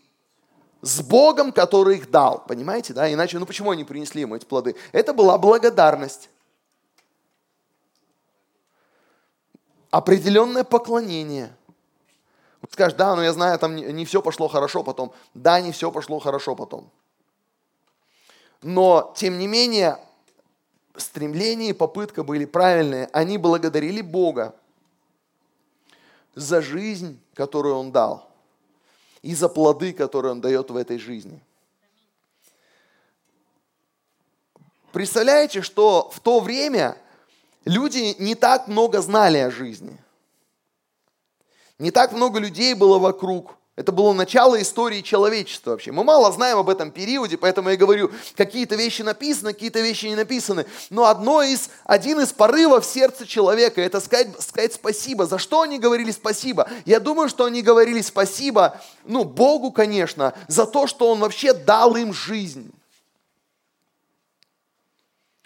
с 0.81 1.01
Богом, 1.01 1.51
который 1.51 1.97
их 1.97 2.09
дал. 2.09 2.43
Понимаете, 2.47 2.93
да? 2.93 3.13
Иначе, 3.13 3.37
ну 3.37 3.45
почему 3.45 3.69
они 3.69 3.83
принесли 3.83 4.21
ему 4.21 4.35
эти 4.35 4.45
плоды? 4.45 4.75
Это 4.91 5.13
была 5.13 5.37
благодарность. 5.37 6.31
Определенное 9.91 10.63
поклонение. 10.63 11.55
Скажешь, 12.71 12.97
да, 12.97 13.15
но 13.15 13.21
я 13.21 13.33
знаю, 13.33 13.59
там 13.59 13.75
не, 13.75 13.83
не 13.93 14.05
все 14.05 14.19
пошло 14.19 14.47
хорошо 14.47 14.81
потом. 14.81 15.13
Да, 15.35 15.61
не 15.61 15.71
все 15.71 15.91
пошло 15.91 16.17
хорошо 16.17 16.55
потом. 16.55 16.89
Но, 18.63 19.13
тем 19.17 19.37
не 19.37 19.47
менее, 19.47 19.99
стремление 20.95 21.71
и 21.71 21.73
попытка 21.73 22.23
были 22.23 22.45
правильные. 22.45 23.09
Они 23.11 23.37
благодарили 23.37 24.01
Бога 24.01 24.55
за 26.33 26.61
жизнь, 26.61 27.19
которую 27.35 27.75
Он 27.75 27.91
дал, 27.91 28.29
и 29.21 29.35
за 29.35 29.49
плоды, 29.49 29.91
которые 29.91 30.31
Он 30.31 30.41
дает 30.41 30.69
в 30.69 30.77
этой 30.77 30.97
жизни. 30.97 31.39
Представляете, 34.93 35.61
что 35.61 36.09
в 36.11 36.19
то 36.21 36.39
время 36.39 36.97
люди 37.65 38.15
не 38.19 38.35
так 38.35 38.67
много 38.67 39.01
знали 39.01 39.39
о 39.39 39.51
жизни. 39.51 39.97
Не 41.79 41.91
так 41.91 42.13
много 42.13 42.39
людей 42.39 42.73
было 42.75 42.97
вокруг– 42.97 43.57
это 43.75 43.91
было 43.91 44.13
начало 44.13 44.61
истории 44.61 45.01
человечества 45.01 45.71
вообще. 45.71 45.91
Мы 45.91 46.03
мало 46.03 46.31
знаем 46.31 46.59
об 46.59 46.69
этом 46.69 46.91
периоде, 46.91 47.37
поэтому 47.37 47.69
я 47.69 47.75
говорю, 47.75 48.11
какие-то 48.35 48.75
вещи 48.75 49.01
написаны, 49.01 49.53
какие-то 49.53 49.79
вещи 49.79 50.05
не 50.05 50.15
написаны. 50.15 50.67
Но 50.91 51.05
одно 51.05 51.41
из, 51.41 51.71
один 51.83 52.19
из 52.19 52.31
порывов 52.31 52.85
сердца 52.85 53.25
человека– 53.25 53.81
это 53.83 53.99
сказать, 53.99 54.39
сказать 54.39 54.73
спасибо. 54.73 55.25
За 55.25 55.39
что 55.39 55.61
они 55.61 55.79
говорили 55.79 56.11
спасибо? 56.11 56.69
Я 56.85 56.99
думаю, 56.99 57.29
что 57.29 57.45
они 57.45 57.63
говорили 57.63 58.01
спасибо, 58.01 58.79
ну, 59.05 59.23
Богу, 59.23 59.71
конечно, 59.71 60.35
за 60.47 60.67
то, 60.67 60.85
что 60.85 61.09
Он 61.09 61.19
вообще 61.19 61.53
дал 61.53 61.95
им 61.95 62.13
жизнь. 62.13 62.71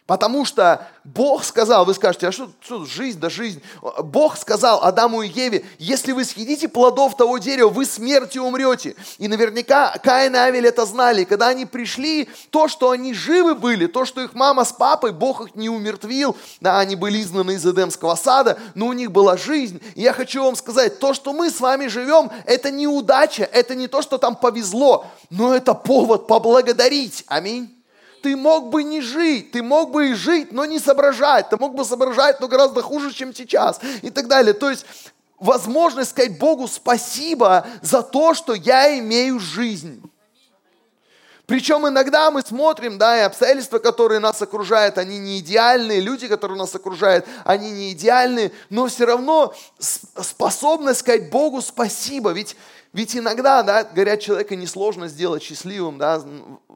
Потому 0.08 0.46
что 0.46 0.88
Бог 1.04 1.44
сказал, 1.44 1.84
вы 1.84 1.94
скажете, 1.94 2.30
а 2.30 2.32
что, 2.32 2.50
что 2.62 2.86
жизнь, 2.86 3.20
да 3.20 3.30
жизнь. 3.30 3.62
Бог 4.00 4.38
сказал 4.38 4.82
Адаму 4.82 5.22
и 5.22 5.28
Еве, 5.28 5.66
если 5.80 6.14
вы 6.14 6.24
съедите 6.24 6.70
плодов 6.70 7.18
того 7.18 7.38
дерева, 7.40 7.68
вы 7.68 7.86
смертью 7.86 8.44
умрете. 8.44 8.96
И 9.18 9.28
наверняка 9.28 9.98
Каин 10.02 10.34
и 10.34 10.38
Авель 10.38 10.66
это 10.66 10.86
знали. 10.86 11.26
когда 11.26 11.50
они 11.50 11.66
пришли, 11.66 12.30
то, 12.52 12.70
что 12.70 12.92
они 12.92 13.14
живы 13.14 13.54
были, 13.54 13.88
то, 13.88 14.06
что 14.06 14.22
их 14.22 14.34
мама 14.34 14.64
с 14.64 14.72
папой, 14.72 15.12
Бог 15.12 15.42
их 15.42 15.56
не 15.56 15.68
умертвил, 15.68 16.38
да, 16.62 16.80
они 16.80 16.96
были 16.96 17.22
изгнаны 17.22 17.56
из 17.56 17.66
Эдемского 17.66 18.16
сада, 18.16 18.58
но 18.76 18.88
у 18.88 18.94
них 18.94 19.12
была 19.12 19.36
жизнь. 19.36 19.82
И 19.96 20.02
я 20.04 20.14
хочу 20.14 20.42
вам 20.42 20.56
сказать, 20.56 21.00
то, 21.00 21.14
что 21.14 21.34
мы 21.34 21.50
с 21.50 21.60
вами 21.60 21.88
живем, 21.88 22.32
это 22.46 22.72
не 22.72 22.88
удача, 22.88 23.44
это 23.44 23.76
не 23.76 23.88
то, 23.88 24.02
что 24.02 24.18
там 24.18 24.38
повезло, 24.38 25.06
но 25.30 25.54
это 25.54 25.74
повод 25.74 26.28
поблагодарить. 26.28 27.26
Аминь 27.28 27.77
ты 28.28 28.36
мог 28.36 28.72
бы 28.72 28.84
не 28.84 29.00
жить, 29.00 29.52
ты 29.52 29.64
мог 29.64 29.92
бы 29.92 30.10
и 30.10 30.14
жить, 30.14 30.52
но 30.52 30.66
не 30.66 30.80
соображать, 30.80 31.50
ты 31.50 31.56
мог 31.56 31.74
бы 31.76 31.86
соображать, 31.86 32.42
но 32.42 32.50
гораздо 32.50 32.82
хуже, 32.82 33.14
чем 33.14 33.34
сейчас 33.34 33.80
и 34.02 34.10
так 34.10 34.28
далее. 34.28 34.54
То 34.54 34.70
есть 34.70 34.86
возможность 35.40 36.10
сказать 36.10 36.38
Богу 36.38 36.68
спасибо 36.68 37.66
за 37.82 38.02
то, 38.02 38.34
что 38.34 38.54
я 38.54 39.00
имею 39.00 39.40
жизнь. 39.40 40.02
Причем 41.46 41.88
иногда 41.88 42.30
мы 42.30 42.42
смотрим, 42.42 42.98
да, 42.98 43.18
и 43.18 43.22
обстоятельства, 43.22 43.80
которые 43.80 44.20
нас 44.20 44.42
окружают, 44.42 44.98
они 44.98 45.20
не 45.20 45.40
идеальные, 45.40 46.02
люди, 46.02 46.28
которые 46.28 46.58
нас 46.58 46.76
окружают, 46.76 47.26
они 47.46 47.72
не 47.72 47.94
идеальные, 47.94 48.52
но 48.70 48.88
все 48.88 49.06
равно 49.06 49.54
способность 49.80 51.00
сказать 51.00 51.30
Богу 51.30 51.62
спасибо, 51.62 52.32
ведь, 52.32 52.58
ведь 52.92 53.16
иногда, 53.16 53.64
да, 53.64 53.86
говорят, 53.86 54.20
человека 54.20 54.58
несложно 54.58 55.08
сделать 55.08 55.44
счастливым, 55.44 55.98
да, 55.98 56.22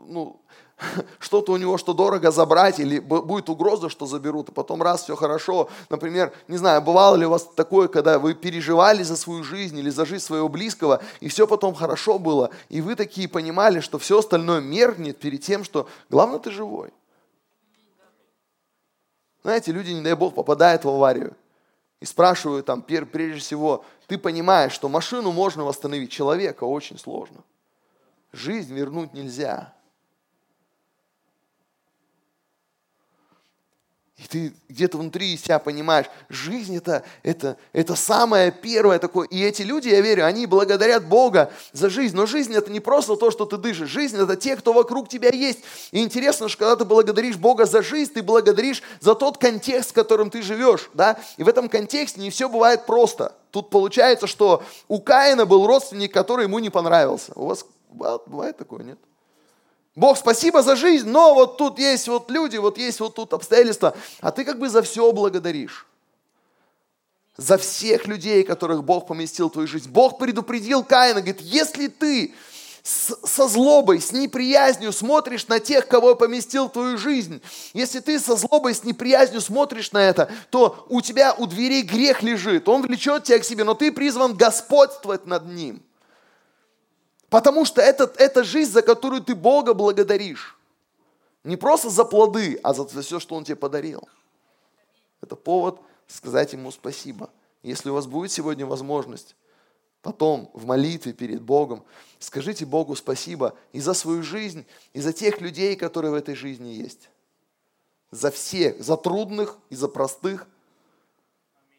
ну, 0.08 0.41
что-то 1.20 1.54
у 1.54 1.58
него, 1.58 1.78
что 1.78 1.94
дорого 1.94 2.32
забрать, 2.32 2.80
или 2.80 3.00
будет 3.00 3.50
угроза, 3.50 3.90
что 3.90 4.06
заберут, 4.06 4.50
и 4.50 4.52
потом 4.52 4.82
раз, 4.82 5.04
все 5.04 5.16
хорошо. 5.16 5.70
Например, 5.90 6.34
не 6.48 6.58
знаю, 6.58 6.82
бывало 6.82 7.16
ли 7.16 7.26
у 7.26 7.30
вас 7.30 7.48
такое, 7.56 7.88
когда 7.88 8.20
вы 8.20 8.34
переживали 8.34 9.04
за 9.04 9.16
свою 9.16 9.44
жизнь 9.44 9.78
или 9.78 9.90
за 9.90 10.06
жизнь 10.06 10.24
своего 10.24 10.50
близкого, 10.50 11.02
и 11.20 11.28
все 11.28 11.48
потом 11.48 11.74
хорошо 11.76 12.20
было, 12.20 12.52
и 12.70 12.82
вы 12.82 12.96
такие 12.96 13.28
понимали, 13.28 13.80
что 13.80 14.00
все 14.00 14.20
остальное 14.20 14.62
меркнет 14.62 15.20
перед 15.20 15.42
тем, 15.42 15.64
что 15.64 15.88
главное 16.10 16.40
ты 16.40 16.52
живой. 16.52 16.92
Знаете, 19.44 19.72
люди, 19.72 19.92
не 19.92 20.02
дай 20.02 20.14
бог, 20.14 20.36
попадают 20.36 20.84
в 20.84 20.90
аварию 20.90 21.36
и 22.00 22.06
спрашивают 22.06 22.66
там, 22.66 22.82
прежде 22.82 23.40
всего, 23.40 23.84
ты 24.08 24.18
понимаешь, 24.18 24.72
что 24.72 24.90
машину 24.90 25.32
можно 25.32 25.64
восстановить, 25.64 26.12
человека 26.12 26.64
очень 26.64 26.98
сложно. 27.00 27.38
Жизнь 28.32 28.74
вернуть 28.74 29.14
нельзя. 29.14 29.74
И 34.22 34.28
ты 34.28 34.54
где-то 34.70 35.00
внутри 35.00 35.36
себя 35.36 35.58
понимаешь, 35.58 36.06
жизнь 36.30 36.78
это, 36.78 37.04
это, 37.24 37.58
это 37.74 37.96
самое 37.96 38.52
первое 38.52 39.00
такое. 39.00 39.28
И 39.28 39.42
эти 39.42 39.64
люди, 39.64 39.90
я 39.90 40.00
верю, 40.02 40.26
они 40.26 40.46
благодарят 40.46 41.06
Бога 41.06 41.52
за 41.74 41.90
жизнь. 41.90 42.16
Но 42.16 42.28
жизнь 42.28 42.54
это 42.54 42.72
не 42.72 42.80
просто 42.80 43.16
то, 43.16 43.32
что 43.32 43.46
ты 43.46 43.58
дышишь. 43.58 43.90
Жизнь 43.90 44.22
это 44.22 44.36
те, 44.36 44.56
кто 44.56 44.74
вокруг 44.74 45.10
тебя 45.10 45.30
есть. 45.30 45.60
И 45.92 46.04
интересно, 46.04 46.50
что 46.50 46.60
когда 46.60 46.76
ты 46.76 46.86
благодаришь 46.86 47.38
Бога 47.38 47.66
за 47.66 47.82
жизнь, 47.82 48.14
ты 48.14 48.22
благодаришь 48.22 48.84
за 49.00 49.16
тот 49.16 49.40
контекст, 49.40 49.90
в 49.90 49.94
котором 49.94 50.30
ты 50.30 50.44
живешь. 50.44 50.92
Да? 50.94 51.18
И 51.38 51.44
в 51.44 51.48
этом 51.48 51.68
контексте 51.68 52.22
не 52.22 52.30
все 52.30 52.48
бывает 52.48 52.86
просто. 52.86 53.34
Тут 53.50 53.72
получается, 53.72 54.28
что 54.28 54.62
у 54.88 55.00
Каина 55.00 55.48
был 55.48 55.66
родственник, 55.66 56.14
который 56.14 56.46
ему 56.46 56.60
не 56.60 56.70
понравился. 56.70 57.32
У 57.36 57.48
вас 57.48 57.66
бывает 57.90 58.56
такое, 58.56 58.84
нет? 58.84 59.00
Бог, 59.96 60.18
спасибо 60.18 60.64
за 60.64 60.76
жизнь, 60.76 61.10
но 61.10 61.34
вот 61.34 61.58
тут 61.58 61.78
есть 61.78 62.08
вот 62.08 62.32
люди, 62.32 62.56
вот 62.56 62.78
есть 62.78 63.00
вот 63.02 63.16
тут 63.16 63.34
обстоятельства, 63.34 63.96
а 64.22 64.32
ты 64.32 64.46
как 64.46 64.58
бы 64.58 64.70
за 64.70 64.82
все 64.82 65.12
благодаришь. 65.12 65.86
За 67.36 67.58
всех 67.58 68.08
людей, 68.08 68.44
которых 68.44 68.84
Бог 68.84 69.08
поместил 69.08 69.50
в 69.50 69.54
твою 69.54 69.68
жизнь. 69.68 69.90
Бог 69.90 70.18
предупредил 70.18 70.84
Каина, 70.84 71.22
говорит, 71.22 71.42
если 71.42 71.88
ты 71.88 72.34
с, 72.84 73.16
со 73.26 73.48
злобой, 73.50 74.00
с 74.00 74.14
неприязнью 74.14 74.94
смотришь 74.94 75.48
на 75.48 75.60
тех, 75.60 75.88
кого 75.88 76.16
поместил 76.16 76.68
в 76.68 76.72
твою 76.72 76.98
жизнь, 76.98 77.42
если 77.74 78.00
ты 78.00 78.18
со 78.20 78.38
злобой, 78.38 78.74
с 78.74 78.86
неприязнью 78.86 79.42
смотришь 79.42 79.92
на 79.92 80.02
это, 80.02 80.32
то 80.52 80.86
у 80.88 81.02
тебя 81.02 81.34
у 81.34 81.48
дверей 81.48 81.82
грех 81.82 82.24
лежит, 82.24 82.70
он 82.70 82.82
влечет 82.82 83.26
тебя 83.26 83.40
к 83.40 83.44
себе, 83.44 83.66
но 83.66 83.74
ты 83.74 83.92
призван 83.92 84.36
господствовать 84.36 85.26
над 85.26 85.48
ним– 85.48 85.84
Потому 87.32 87.64
что 87.64 87.82
это, 87.82 88.14
это 88.18 88.44
жизнь, 88.44 88.74
за 88.74 88.82
которую 88.82 89.24
ты 89.24 89.36
Бога 89.36 89.74
благодаришь. 89.74 90.60
Не 91.46 91.56
просто 91.56 91.90
за 91.90 92.04
плоды, 92.04 92.60
а 92.62 92.74
за 92.74 92.86
все, 93.02 93.22
что 93.22 93.36
Он 93.36 93.46
тебе 93.46 93.56
подарил. 93.56 94.08
Это 95.22 95.38
повод 95.38 95.80
сказать 96.08 96.52
Ему 96.52 96.72
спасибо. 96.72 97.30
Если 97.64 97.90
у 97.90 97.94
вас 97.94 98.06
будет 98.06 98.34
сегодня 98.34 98.66
возможность, 98.66 99.38
потом 100.02 100.52
в 100.54 100.66
молитве 100.66 101.14
перед 101.14 101.42
Богом, 101.42 101.86
скажите 102.20 102.66
Богу 102.66 102.98
спасибо 102.98 103.56
и 103.72 103.80
за 103.80 103.94
свою 103.94 104.24
жизнь, 104.24 104.66
и 104.92 105.00
за 105.00 105.14
тех 105.14 105.40
людей, 105.40 105.78
которые 105.78 106.12
в 106.12 106.16
этой 106.16 106.36
жизни 106.36 106.68
есть. 106.68 107.10
За 108.12 108.30
всех, 108.30 108.84
за 108.84 108.98
трудных 108.98 109.58
и 109.70 109.76
за 109.78 109.88
простых. 109.88 110.48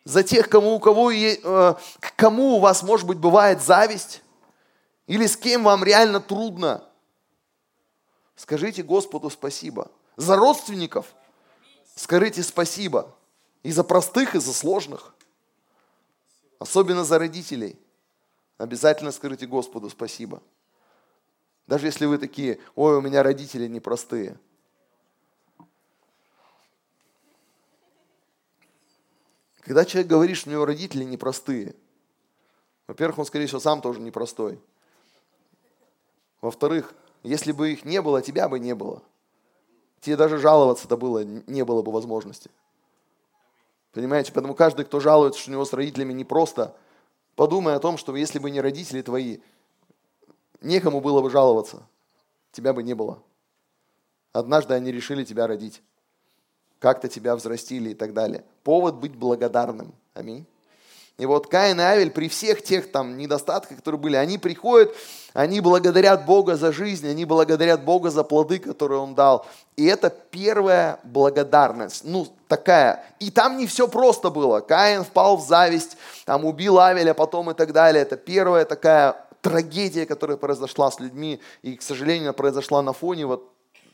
За 0.04 0.22
тех, 0.22 0.48
кому, 0.48 0.76
у 0.76 0.80
кого, 0.80 1.12
э, 1.12 1.74
кому 2.16 2.56
у 2.56 2.58
вас, 2.58 2.82
может 2.82 3.06
быть, 3.06 3.18
бывает 3.18 3.60
зависть 3.60 4.22
или 5.06 5.26
с 5.26 5.36
кем 5.36 5.64
вам 5.64 5.84
реально 5.84 6.20
трудно, 6.20 6.88
скажите 8.36 8.82
Господу 8.82 9.30
спасибо. 9.30 9.90
За 10.16 10.36
родственников 10.36 11.14
скажите 11.94 12.42
спасибо. 12.42 13.14
И 13.62 13.70
за 13.70 13.84
простых, 13.84 14.34
и 14.34 14.40
за 14.40 14.52
сложных. 14.52 15.14
Особенно 16.58 17.04
за 17.04 17.18
родителей. 17.18 17.78
Обязательно 18.58 19.12
скажите 19.12 19.46
Господу 19.46 19.88
спасибо. 19.90 20.42
Даже 21.66 21.86
если 21.86 22.06
вы 22.06 22.18
такие, 22.18 22.60
ой, 22.74 22.96
у 22.96 23.00
меня 23.00 23.22
родители 23.22 23.66
непростые. 23.66 24.38
Когда 29.60 29.84
человек 29.84 30.10
говорит, 30.10 30.36
что 30.36 30.50
у 30.50 30.52
него 30.52 30.64
родители 30.64 31.04
непростые, 31.04 31.76
во-первых, 32.88 33.20
он, 33.20 33.26
скорее 33.26 33.46
всего, 33.46 33.60
сам 33.60 33.80
тоже 33.80 34.00
непростой. 34.00 34.60
Во-вторых, 36.42 36.92
если 37.22 37.52
бы 37.52 37.72
их 37.72 37.84
не 37.86 38.02
было, 38.02 38.20
тебя 38.20 38.48
бы 38.48 38.58
не 38.58 38.74
было. 38.74 39.02
Тебе 40.00 40.16
даже 40.16 40.38
жаловаться-то 40.38 40.96
было, 40.96 41.24
не 41.24 41.64
было 41.64 41.82
бы 41.82 41.92
возможности. 41.92 42.50
Понимаете? 43.92 44.32
Поэтому 44.32 44.54
каждый, 44.54 44.84
кто 44.84 44.98
жалуется, 45.00 45.40
что 45.40 45.50
у 45.50 45.52
него 45.52 45.64
с 45.64 45.72
родителями 45.72 46.12
непросто, 46.12 46.76
подумай 47.36 47.76
о 47.76 47.78
том, 47.78 47.96
что 47.96 48.14
если 48.16 48.40
бы 48.40 48.50
не 48.50 48.60
родители 48.60 49.00
твои, 49.00 49.38
некому 50.60 51.00
было 51.00 51.22
бы 51.22 51.30
жаловаться. 51.30 51.86
Тебя 52.50 52.72
бы 52.72 52.82
не 52.82 52.94
было. 52.94 53.22
Однажды 54.32 54.74
они 54.74 54.90
решили 54.90 55.24
тебя 55.24 55.46
родить. 55.46 55.80
Как-то 56.80 57.08
тебя 57.08 57.36
взрастили 57.36 57.90
и 57.90 57.94
так 57.94 58.12
далее. 58.12 58.44
Повод 58.64 58.96
быть 58.96 59.14
благодарным. 59.14 59.94
Аминь. 60.14 60.46
И 61.18 61.26
вот 61.26 61.46
Каин 61.46 61.78
и 61.78 61.82
Авель 61.84 62.10
при 62.10 62.28
всех 62.28 62.62
тех 62.62 62.90
там 62.90 63.16
недостатках, 63.16 63.78
которые 63.78 64.00
были, 64.00 64.16
они 64.16 64.38
приходят, 64.38 64.94
они 65.34 65.60
благодарят 65.60 66.24
Бога 66.24 66.56
за 66.56 66.72
жизнь, 66.72 67.08
они 67.08 67.24
благодарят 67.24 67.84
Бога 67.84 68.10
за 68.10 68.24
плоды, 68.24 68.58
которые 68.58 69.00
Он 69.00 69.14
дал. 69.14 69.46
И 69.76 69.84
это 69.86 70.10
первая 70.10 70.98
благодарность, 71.04 72.04
ну 72.04 72.26
такая. 72.48 73.04
И 73.20 73.30
там 73.30 73.58
не 73.58 73.66
все 73.66 73.88
просто 73.88 74.30
было. 74.30 74.60
Каин 74.60 75.04
впал 75.04 75.36
в 75.36 75.46
зависть, 75.46 75.96
там 76.24 76.44
убил 76.44 76.78
Авеля 76.80 77.14
потом 77.14 77.50
и 77.50 77.54
так 77.54 77.72
далее. 77.72 78.02
Это 78.02 78.16
первая 78.16 78.64
такая 78.64 79.16
трагедия, 79.42 80.06
которая 80.06 80.36
произошла 80.36 80.90
с 80.90 80.98
людьми, 80.98 81.40
и, 81.62 81.76
к 81.76 81.82
сожалению, 81.82 82.32
произошла 82.32 82.80
на 82.82 82.92
фоне 82.92 83.26
вот 83.26 83.52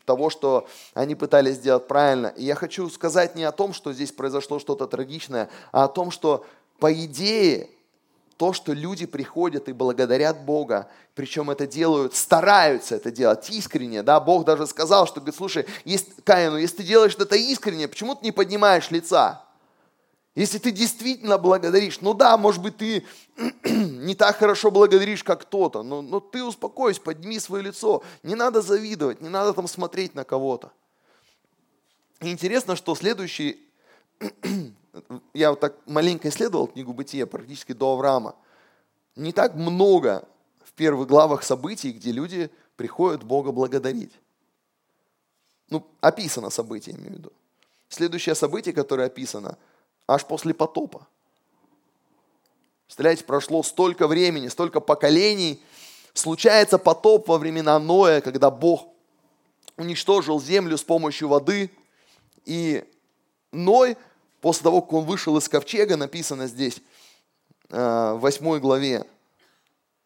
того, 0.09 0.31
что 0.31 0.67
они 0.95 1.13
пытались 1.13 1.57
сделать 1.57 1.87
правильно. 1.87 2.33
И 2.35 2.43
я 2.43 2.55
хочу 2.55 2.89
сказать 2.89 3.35
не 3.35 3.43
о 3.43 3.51
том, 3.51 3.73
что 3.73 3.93
здесь 3.93 4.11
произошло 4.11 4.57
что-то 4.57 4.87
трагичное, 4.87 5.49
а 5.71 5.83
о 5.83 5.87
том, 5.87 6.09
что 6.09 6.45
по 6.79 6.93
идее 6.93 7.69
то, 8.37 8.53
что 8.53 8.71
люди 8.71 9.05
приходят 9.05 9.67
и 9.67 9.73
благодарят 9.73 10.45
Бога, 10.45 10.89
причем 11.13 11.49
это 11.49 11.67
делают, 11.67 12.15
стараются 12.15 12.95
это 12.95 13.11
делать 13.11 13.49
искренне, 13.49 14.01
да, 14.01 14.19
Бог 14.21 14.45
даже 14.45 14.65
сказал, 14.65 15.05
что, 15.07 15.19
говорит, 15.19 15.35
слушай, 15.35 15.65
есть, 15.83 16.23
Каину, 16.23 16.57
если 16.57 16.77
ты 16.77 16.83
делаешь 16.83 17.15
это 17.19 17.35
искренне, 17.35 17.89
почему 17.89 18.15
ты 18.15 18.23
не 18.23 18.31
поднимаешь 18.31 18.91
лица? 18.91 19.43
Если 20.35 20.57
ты 20.57 20.71
действительно 20.71 21.37
благодаришь, 21.37 21.99
ну 21.99 22.13
да, 22.13 22.37
может 22.37 22.61
быть, 22.61 22.77
ты 22.77 23.05
не 23.65 24.15
так 24.15 24.37
хорошо 24.37 24.71
благодаришь, 24.71 25.21
как 25.21 25.41
кто-то, 25.41 25.83
но, 25.83 26.01
но 26.01 26.21
ты 26.21 26.41
успокойся, 26.41 27.01
подними 27.01 27.39
свое 27.39 27.61
лицо. 27.61 28.03
Не 28.23 28.35
надо 28.35 28.61
завидовать, 28.61 29.19
не 29.19 29.27
надо 29.27 29.51
там 29.51 29.67
смотреть 29.67 30.15
на 30.15 30.23
кого-то. 30.23 30.71
Интересно, 32.21 32.77
что 32.77 32.95
следующий 32.95 33.68
я 35.33 35.51
вот 35.51 35.59
так 35.59 35.75
маленько 35.85 36.29
исследовал 36.29 36.67
книгу 36.67 36.93
Бытия, 36.93 37.25
практически 37.25 37.73
до 37.73 37.93
Авраама. 37.93 38.35
Не 39.15 39.31
так 39.31 39.55
много 39.55 40.27
в 40.63 40.73
первых 40.73 41.07
главах 41.07 41.43
событий, 41.43 41.91
где 41.91 42.11
люди 42.11 42.49
приходят 42.75 43.23
Бога 43.23 43.51
благодарить. 43.51 44.13
Ну, 45.69 45.85
описано 46.01 46.49
событие, 46.49 46.95
имею 46.95 47.11
в 47.11 47.17
виду. 47.17 47.33
Следующее 47.89 48.35
событие, 48.35 48.73
которое 48.73 49.07
описано, 49.07 49.57
аж 50.07 50.25
после 50.25 50.53
потопа. 50.53 51.07
Представляете, 52.85 53.23
прошло 53.23 53.61
столько 53.63 54.07
времени, 54.07 54.47
столько 54.47 54.79
поколений. 54.79 55.61
Случается 56.13 56.79
потоп 56.79 57.27
во 57.27 57.37
времена 57.37 57.77
Ноя, 57.77 58.19
когда 58.19 58.49
Бог 58.49 58.87
уничтожил 59.77 60.41
землю 60.41 60.77
с 60.77 60.83
помощью 60.83 61.27
воды. 61.27 61.71
И 62.45 62.83
Ной 63.51 63.95
После 64.41 64.63
того, 64.63 64.81
как 64.81 64.93
он 64.93 65.05
вышел 65.05 65.37
из 65.37 65.49
ковчега, 65.49 65.97
написано 65.97 66.47
здесь 66.47 66.81
э, 67.69 68.13
в 68.15 68.19
8 68.19 68.59
главе, 68.59 69.05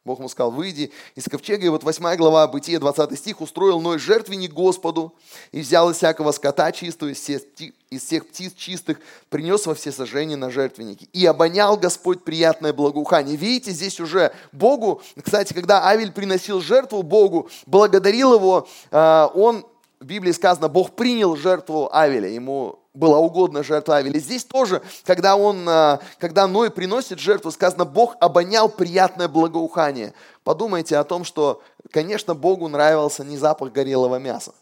Бог 0.05 0.19
ему 0.19 0.27
сказал, 0.27 0.51
выйди 0.51 0.91
из 1.15 1.23
ковчега. 1.25 1.65
И 1.65 1.69
вот 1.69 1.83
8 1.83 2.17
глава, 2.17 2.45
Бытие, 2.47 2.77
20 2.77 3.17
стих, 3.17 3.39
устроил 3.39 3.79
Ной 3.79 3.99
жертвенник 3.99 4.51
Господу 4.51 5.15
и 5.53 5.61
взял 5.61 5.89
из 5.89 5.97
всякого 5.97 6.33
скота 6.33 6.73
чистого, 6.73 7.09
из 7.09 7.19
всех, 7.19 7.43
из 7.89 8.03
всех 8.03 8.27
птиц 8.27 8.53
чистых, 8.53 8.99
принес 9.29 9.65
во 9.65 9.75
все 9.75 9.93
сожжения 9.93 10.35
на 10.35 10.49
жертвенники. 10.49 11.07
И 11.13 11.25
обонял 11.25 11.77
Господь 11.77 12.25
приятное 12.25 12.73
благоухание. 12.73 13.37
Видите, 13.37 13.71
здесь 13.71 14.01
уже 14.01 14.33
Богу, 14.51 15.01
кстати, 15.23 15.53
когда 15.53 15.87
Авель 15.87 16.11
приносил 16.11 16.59
жертву 16.59 17.01
Богу, 17.01 17.49
благодарил 17.65 18.33
его, 18.33 18.67
э, 18.91 19.27
он, 19.33 19.65
в 20.01 20.05
Библии 20.05 20.33
сказано, 20.33 20.67
Бог 20.67 20.97
принял 20.97 21.37
жертву 21.37 21.89
Авеля, 21.93 22.27
ему 22.27 22.82
была 22.93 23.17
угодна 23.17 23.63
жертва 23.63 23.97
Авеля. 23.97 24.19
Здесь 24.19 24.45
тоже, 24.45 24.81
когда, 25.03 25.35
он, 25.35 25.67
а, 25.67 25.99
когда 26.19 26.47
Ной 26.47 26.69
приносит 26.69 27.19
жертву, 27.19 27.51
сказано, 27.51 27.85
Бог 27.85 28.15
обонял 28.19 28.69
приятное 28.69 29.27
благоухание. 29.27 30.13
Подумайте 30.43 30.97
о 30.97 31.03
том, 31.03 31.23
что, 31.23 31.63
конечно, 31.91 32.35
Богу 32.35 32.67
нравился 32.67 33.23
не 33.23 33.37
запах 33.37 33.71
горелого 33.71 34.17
мяса. 34.17 34.53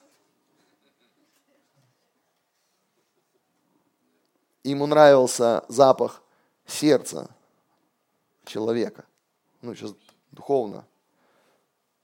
Ему 4.63 4.85
нравился 4.85 5.63
запах 5.67 6.21
сердца 6.65 7.29
человека. 8.45 9.05
Ну, 9.61 9.75
сейчас 9.75 9.93
духовно 10.31 10.85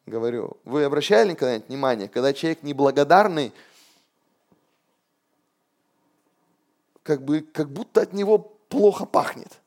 говорю. 0.08 0.58
Вы 0.66 0.84
обращали 0.84 1.36
когда-нибудь 1.36 1.70
внимание, 1.70 2.08
когда 2.08 2.34
человек 2.34 2.64
неблагодарный, 2.64 3.54
как, 7.08 7.24
бы, 7.24 7.40
как 7.40 7.72
будто 7.72 8.02
от 8.02 8.12
него 8.12 8.38
плохо 8.38 9.06
пахнет. 9.06 9.62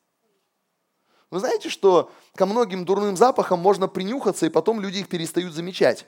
Вы 1.31 1.41
знаете, 1.41 1.71
что 1.71 2.13
ко 2.37 2.45
многим 2.45 2.85
дурным 2.85 3.17
запахам 3.17 3.61
можно 3.61 3.89
принюхаться, 3.89 4.45
и 4.45 4.51
потом 4.51 4.79
люди 4.79 4.99
их 4.99 5.09
перестают 5.09 5.55
замечать. 5.55 6.07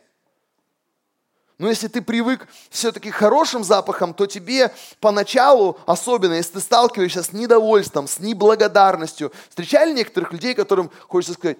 Но 1.57 1.68
если 1.68 1.88
ты 1.88 2.03
привык 2.03 2.49
все-таки 2.68 3.11
к 3.11 3.14
хорошим 3.14 3.64
запахам, 3.64 4.12
то 4.12 4.27
тебе 4.27 4.75
поначалу, 5.01 5.79
особенно 5.87 6.35
если 6.35 6.55
ты 6.55 6.61
сталкиваешься 6.61 7.23
с 7.23 7.33
недовольством, 7.33 8.09
с 8.09 8.18
неблагодарностью, 8.18 9.33
встречали 9.49 9.92
некоторых 9.92 10.33
людей, 10.33 10.55
которым 10.55 10.90
хочется 11.09 11.35
сказать, 11.35 11.59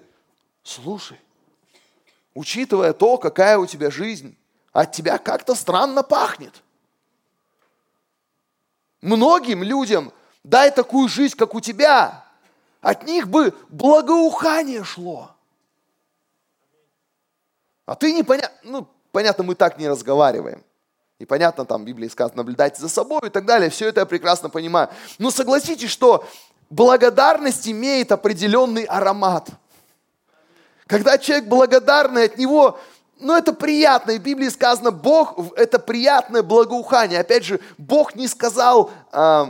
слушай, 0.61 1.19
учитывая 2.35 2.93
то, 2.93 3.17
какая 3.17 3.57
у 3.57 3.65
тебя 3.65 3.89
жизнь, 3.89 4.37
от 4.71 4.91
тебя 4.91 5.17
как-то 5.17 5.55
странно 5.55 6.03
пахнет. 6.03 6.61
Многим 9.03 9.63
людям 9.63 10.13
дай 10.45 10.71
такую 10.71 11.09
жизнь, 11.09 11.35
как 11.35 11.53
у 11.55 11.59
тебя. 11.59 12.23
От 12.79 13.03
них 13.03 13.27
бы 13.27 13.53
благоухание 13.67 14.85
шло. 14.85 15.29
А 17.85 17.95
ты 17.95 18.13
непонятно, 18.13 18.57
ну, 18.63 18.87
понятно, 19.11 19.43
мы 19.43 19.55
так 19.55 19.77
не 19.77 19.89
разговариваем. 19.89 20.63
И 21.19 21.25
понятно, 21.25 21.65
там 21.65 21.81
в 21.83 21.85
Библии 21.85 22.07
сказано, 22.07 22.37
наблюдайте 22.37 22.79
за 22.79 22.87
собой 22.87 23.19
и 23.25 23.29
так 23.29 23.45
далее. 23.45 23.69
Все 23.69 23.89
это 23.89 23.99
я 23.99 24.05
прекрасно 24.05 24.47
понимаю. 24.49 24.87
Но 25.17 25.31
согласитесь, 25.31 25.89
что 25.89 26.25
благодарность 26.69 27.67
имеет 27.67 28.13
определенный 28.13 28.85
аромат. 28.85 29.49
Когда 30.87 31.17
человек 31.17 31.49
благодарный, 31.49 32.23
от 32.23 32.37
него 32.37 32.79
но 33.23 33.37
это 33.37 33.53
приятно. 33.53 34.11
И 34.11 34.19
в 34.19 34.21
Библии 34.21 34.49
сказано, 34.49 34.91
Бог– 34.91 35.35
это 35.55 35.79
приятное 35.79 36.43
благоухание. 36.43 37.19
Опять 37.19 37.45
же, 37.45 37.59
Бог 37.77 38.15
не 38.15 38.27
сказал 38.27 38.91
э, 39.11 39.45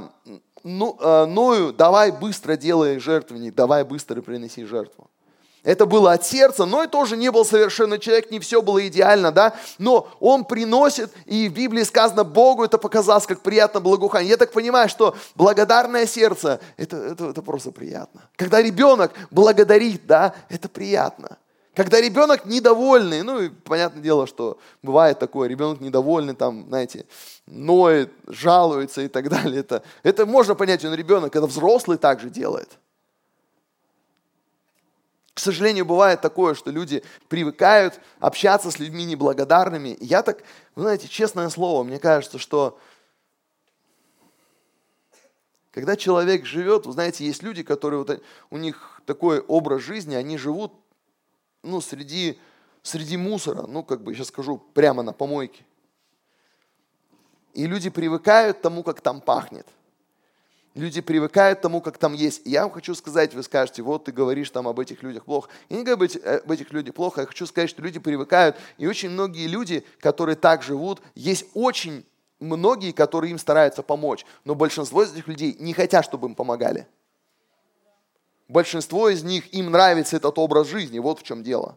ну, 0.63 0.97
э, 0.99 1.25
Ною, 1.25 1.73
давай 1.73 2.11
быстро 2.11 2.55
делай 2.55 2.99
жертвенник, 2.99 3.53
давай 3.53 3.83
быстро 3.83 4.21
приноси 4.21 4.65
жертву. 4.65 5.09
Это 5.63 5.85
было 5.85 6.11
от 6.11 6.25
сердца, 6.25 6.65
но 6.65 6.83
и 6.83 6.87
тоже 6.87 7.15
не 7.15 7.31
был 7.31 7.45
совершенный 7.45 7.97
человек, 7.97 8.31
не 8.31 8.39
все 8.39 8.61
было 8.61 8.85
идеально, 8.85 9.31
да, 9.31 9.53
но 9.77 10.09
он 10.19 10.43
приносит, 10.43 11.09
и 11.25 11.47
в 11.47 11.53
Библии 11.53 11.83
сказано, 11.83 12.25
Богу 12.25 12.65
это 12.65 12.77
показалось 12.77 13.25
как 13.25 13.39
приятно 13.39 13.79
благоухание. 13.79 14.31
Я 14.31 14.37
так 14.37 14.51
понимаю, 14.51 14.89
что 14.89 15.15
благодарное 15.35 16.05
сердце, 16.05 16.59
это, 16.75 16.97
это, 16.97 17.29
это 17.29 17.41
просто 17.41 17.71
приятно. 17.71 18.23
Когда 18.35 18.61
ребенок 18.61 19.13
благодарит, 19.31 20.05
да, 20.05 20.33
это 20.49 20.67
приятно. 20.67 21.37
Когда 21.75 21.99
ребенок 21.99 22.45
недовольный, 22.45 23.23
ну 23.23 23.41
и 23.41 23.49
понятное 23.49 24.03
дело, 24.03 24.27
что 24.27 24.59
бывает 24.83 25.17
такое, 25.17 25.47
ребенок 25.47 25.81
недовольный, 25.81 26.35
там, 26.35 26.67
знаете, 26.67 27.07
ноет, 27.47 28.11
жалуется 28.27 29.01
и 29.01 29.07
так 29.07 29.27
далее. 29.29 29.61
Это, 29.61 29.81
это 30.03 30.25
можно 30.25 30.53
понять, 30.53 30.85
он 30.85 30.93
ребенок, 30.93 31.35
это 31.35 31.47
взрослый 31.47 31.97
также 31.97 32.29
делает. 32.29 32.69
К 35.33 35.39
сожалению, 35.39 35.85
бывает 35.85 36.21
такое, 36.21 36.53
что 36.53 36.69
люди 36.69 37.03
привыкают 37.27 37.99
общаться 38.19 38.69
с 38.69 38.77
людьми 38.77 39.03
неблагодарными. 39.03 39.97
Я 39.99 40.21
так, 40.21 40.43
вы 40.75 40.83
знаете, 40.83 41.07
честное 41.07 41.49
слово, 41.49 41.83
мне 41.83 41.97
кажется, 41.97 42.37
что 42.37 42.77
когда 45.71 45.95
человек 45.95 46.45
живет, 46.45 46.85
вы 46.85 46.93
знаете, 46.93 47.25
есть 47.25 47.41
люди, 47.41 47.63
которые 47.63 48.03
вот, 48.03 48.21
у 48.51 48.57
них 48.57 49.01
такой 49.07 49.39
образ 49.39 49.81
жизни, 49.81 50.13
они 50.13 50.37
живут 50.37 50.71
ну, 51.63 51.81
среди, 51.81 52.39
среди 52.83 53.17
мусора, 53.17 53.65
ну, 53.67 53.83
как 53.83 54.01
бы, 54.01 54.13
сейчас 54.13 54.27
скажу, 54.27 54.61
прямо 54.73 55.01
на 55.01 55.13
помойке. 55.13 55.63
И 57.53 57.65
люди 57.65 57.89
привыкают 57.89 58.61
тому, 58.61 58.83
как 58.83 59.01
там 59.01 59.21
пахнет. 59.21 59.67
Люди 60.75 61.01
привыкают 61.01 61.61
тому, 61.61 61.81
как 61.81 61.99
там 61.99 62.13
есть. 62.13 62.45
И 62.45 62.49
я 62.49 62.63
вам 62.63 62.71
хочу 62.71 62.95
сказать, 62.95 63.35
вы 63.35 63.43
скажете, 63.43 63.83
вот 63.83 64.05
ты 64.05 64.11
говоришь 64.11 64.49
там 64.49 64.67
об 64.67 64.79
этих 64.79 65.03
людях 65.03 65.25
плохо. 65.25 65.49
Я 65.69 65.77
не 65.77 65.83
говорю 65.83 66.09
об 66.25 66.51
этих 66.51 66.73
людях 66.73 66.95
плохо, 66.95 67.21
я 67.21 67.27
хочу 67.27 67.45
сказать, 67.45 67.69
что 67.69 67.83
люди 67.83 67.99
привыкают. 67.99 68.55
И 68.79 68.87
очень 68.87 69.11
многие 69.11 69.45
люди, 69.45 69.85
которые 69.99 70.35
так 70.35 70.63
живут, 70.63 71.01
есть 71.13 71.45
очень 71.53 72.03
многие, 72.39 72.91
которые 72.91 73.31
им 73.31 73.37
стараются 73.37 73.83
помочь. 73.83 74.25
Но 74.45 74.55
большинство 74.55 75.03
из 75.03 75.13
этих 75.13 75.27
людей 75.27 75.55
не 75.59 75.73
хотят, 75.73 76.05
чтобы 76.05 76.27
им 76.27 76.33
помогали. 76.33 76.87
Большинство 78.53 79.09
из 79.09 79.23
них, 79.23 79.51
им 79.51 79.71
нравится 79.71 80.15
этот 80.15 80.37
образ 80.37 80.67
жизни, 80.67 80.99
вот 80.99 81.19
в 81.19 81.23
чем 81.23 81.41
дело. 81.41 81.75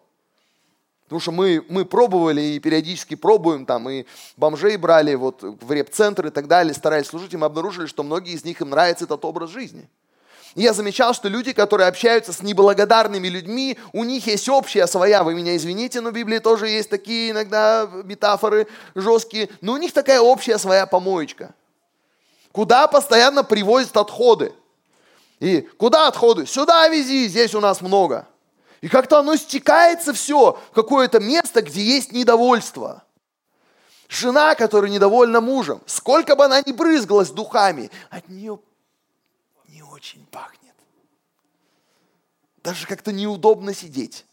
Потому 1.05 1.21
что 1.21 1.33
мы, 1.33 1.65
мы 1.71 1.87
пробовали 1.87 2.43
и 2.43 2.59
периодически 2.59 3.15
пробуем, 3.15 3.65
там, 3.65 3.89
и 3.89 4.05
бомжей 4.37 4.77
брали 4.77 5.15
вот, 5.15 5.43
в 5.43 5.73
реп-центр 5.73 6.27
и 6.27 6.31
так 6.31 6.49
далее, 6.49 6.75
старались 6.75 7.07
служить, 7.07 7.33
и 7.33 7.39
мы 7.39 7.47
обнаружили, 7.47 7.87
что 7.87 8.03
многие 8.03 8.35
из 8.35 8.45
них, 8.45 8.61
им 8.61 8.69
нравится 8.69 9.07
этот 9.07 9.25
образ 9.25 9.49
жизни. 9.49 9.89
И 10.55 10.61
я 10.61 10.75
замечал, 10.75 11.15
что 11.15 11.29
люди, 11.29 11.55
которые 11.55 11.89
общаются 11.89 12.35
с 12.35 12.43
неблагодарными 12.43 13.29
людьми, 13.29 13.79
у 13.95 14.05
них 14.05 14.27
есть 14.27 14.47
общая 14.51 14.87
своя, 14.87 15.25
вы 15.25 15.35
меня 15.35 15.57
извините, 15.57 16.03
но 16.03 16.11
в 16.11 16.13
Библии 16.13 16.41
тоже 16.41 16.69
есть 16.69 16.91
такие 16.91 17.31
иногда 17.31 17.89
метафоры 18.05 18.67
жесткие, 18.95 19.49
но 19.63 19.73
у 19.73 19.77
них 19.79 19.95
такая 19.95 20.21
общая 20.21 20.59
своя 20.59 20.85
помоечка, 20.85 21.55
куда 22.53 22.87
постоянно 22.87 23.45
привозят 23.45 23.97
отходы– 23.97 24.53
и 25.41 25.61
куда 25.61 26.09
отходы? 26.09 26.47
Сюда 26.47 26.89
вези, 26.89 27.29
здесь 27.29 27.55
у 27.55 27.61
нас 27.61 27.81
много. 27.81 28.27
И 28.81 28.89
как-то 28.89 29.19
оно 29.19 29.37
стекается 29.37 30.13
все 30.13 30.59
в 30.71 30.75
какое-то 30.75 31.21
место, 31.21 31.63
где 31.63 31.83
есть 31.83 32.13
недовольство. 32.13 33.05
Жена, 34.09 34.55
которая 34.55 34.91
недовольна 34.91 35.41
мужем, 35.41 35.83
сколько 35.87 36.37
бы 36.37 36.45
она 36.45 36.61
ни 36.65 36.73
брызгалась 36.73 37.31
духами, 37.31 37.91
от 38.09 38.29
нее 38.29 38.61
не 39.69 39.83
очень 39.83 40.25
пахнет. 40.27 40.75
Даже 42.63 42.87
как-то 42.87 43.13
неудобно 43.13 43.75
сидеть. 43.75 44.25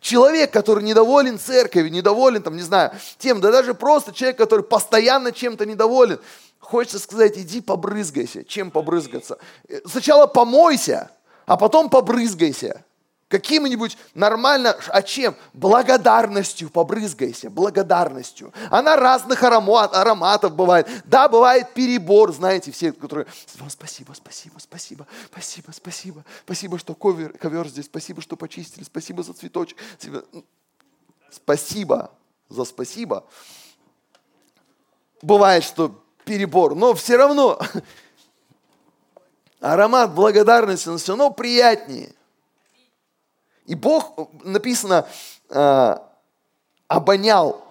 Человек, 0.00 0.52
который 0.52 0.84
недоволен 0.84 1.38
церковью, 1.38 1.90
недоволен, 1.90 2.42
там, 2.42 2.56
не 2.56 2.62
знаю, 2.62 2.92
тем, 3.18 3.40
да 3.40 3.50
даже 3.50 3.74
просто 3.74 4.12
человек, 4.12 4.36
который 4.36 4.64
постоянно 4.64 5.32
чем-то 5.32 5.64
недоволен, 5.64 6.20
хочется 6.60 6.98
сказать, 6.98 7.36
иди 7.36 7.60
побрызгайся. 7.60 8.44
Чем 8.44 8.70
побрызгаться? 8.70 9.38
Сначала 9.86 10.26
помойся, 10.26 11.10
а 11.46 11.56
потом 11.56 11.90
побрызгайся. 11.90 12.84
Каким-нибудь 13.28 13.96
нормально, 14.12 14.76
а 14.88 15.02
чем? 15.02 15.36
Благодарностью 15.52 16.68
побрызгайся, 16.68 17.48
благодарностью. 17.48 18.52
Она 18.70 18.96
разных 18.96 19.44
аромат, 19.44 19.94
ароматов 19.94 20.56
бывает. 20.56 20.88
Да, 21.04 21.28
бывает 21.28 21.72
перебор, 21.72 22.32
знаете, 22.32 22.72
все, 22.72 22.92
которые, 22.92 23.28
спасибо, 23.68 24.14
спасибо, 24.14 24.58
спасибо, 24.58 25.06
спасибо, 25.30 25.70
спасибо, 25.70 26.24
спасибо, 26.44 26.78
что 26.78 26.94
ковер, 26.96 27.38
ковер 27.38 27.68
здесь, 27.68 27.84
спасибо, 27.84 28.20
что 28.20 28.36
почистили, 28.36 28.82
спасибо 28.82 29.22
за 29.22 29.32
цветочек. 29.32 29.78
Спасибо 31.30 32.10
за 32.48 32.64
спасибо. 32.64 33.24
Бывает, 35.22 35.62
что 35.62 36.02
перебор, 36.24 36.74
но 36.74 36.94
все 36.94 37.16
равно 37.16 37.58
аромат 39.60 40.14
благодарности, 40.14 40.88
он 40.88 40.98
все 40.98 41.12
равно 41.12 41.30
приятнее. 41.30 42.14
И 43.66 43.74
Бог, 43.74 44.28
написано, 44.42 45.06
э, 45.48 45.96
обонял 46.88 47.62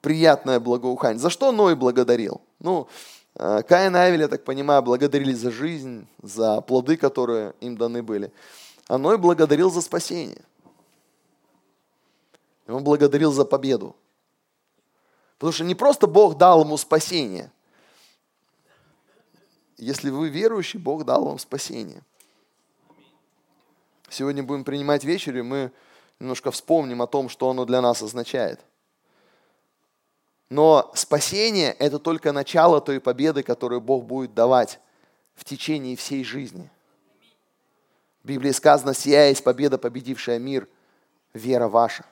приятное 0.00 0.60
благоухание. 0.60 1.18
За 1.18 1.30
что 1.30 1.52
Ной 1.52 1.74
благодарил? 1.76 2.40
Ну, 2.58 2.88
э, 3.34 3.62
Каин 3.68 3.94
и 3.96 3.98
Авель, 3.98 4.22
я 4.22 4.28
так 4.28 4.44
понимаю, 4.44 4.82
благодарили 4.82 5.34
за 5.34 5.50
жизнь, 5.50 6.06
за 6.22 6.60
плоды, 6.62 6.96
которые 6.96 7.54
им 7.60 7.76
даны 7.76 8.02
были. 8.02 8.32
А 8.88 8.96
Ной 8.96 9.18
благодарил 9.18 9.70
за 9.70 9.82
спасение. 9.82 10.42
Он 12.66 12.82
благодарил 12.82 13.32
за 13.32 13.44
победу. 13.44 13.94
Потому 15.38 15.52
что 15.52 15.64
не 15.64 15.74
просто 15.74 16.06
Бог 16.06 16.36
дал 16.36 16.62
ему 16.62 16.76
спасение. 16.76 17.50
Если 19.76 20.10
вы 20.10 20.28
верующий, 20.28 20.78
Бог 20.78 21.04
дал 21.04 21.24
вам 21.24 21.38
спасение– 21.38 22.02
сегодня 24.14 24.42
будем 24.42 24.64
принимать 24.64 25.04
вечерю, 25.04 25.40
и 25.40 25.42
мы 25.42 25.72
немножко 26.20 26.50
вспомним 26.50 27.02
о 27.02 27.06
том, 27.06 27.28
что 27.28 27.50
оно 27.50 27.64
для 27.64 27.80
нас 27.80 28.02
означает. 28.02 28.60
Но 30.48 30.90
спасение– 30.94 31.72
это 31.78 31.98
только 31.98 32.32
начало 32.32 32.80
той 32.80 33.00
победы, 33.00 33.42
которую 33.42 33.80
Бог 33.80 34.04
будет 34.04 34.34
давать 34.34 34.78
в 35.34 35.44
течение 35.44 35.96
всей 35.96 36.22
жизни. 36.22 36.70
В 38.22 38.28
Библии 38.28 38.52
сказано, 38.52 38.94
«Сия 38.94 39.28
есть 39.28 39.42
победа, 39.42 39.78
победившая 39.78 40.38
мир, 40.38 40.68
вера 41.32 41.68
ваша». 41.68 42.04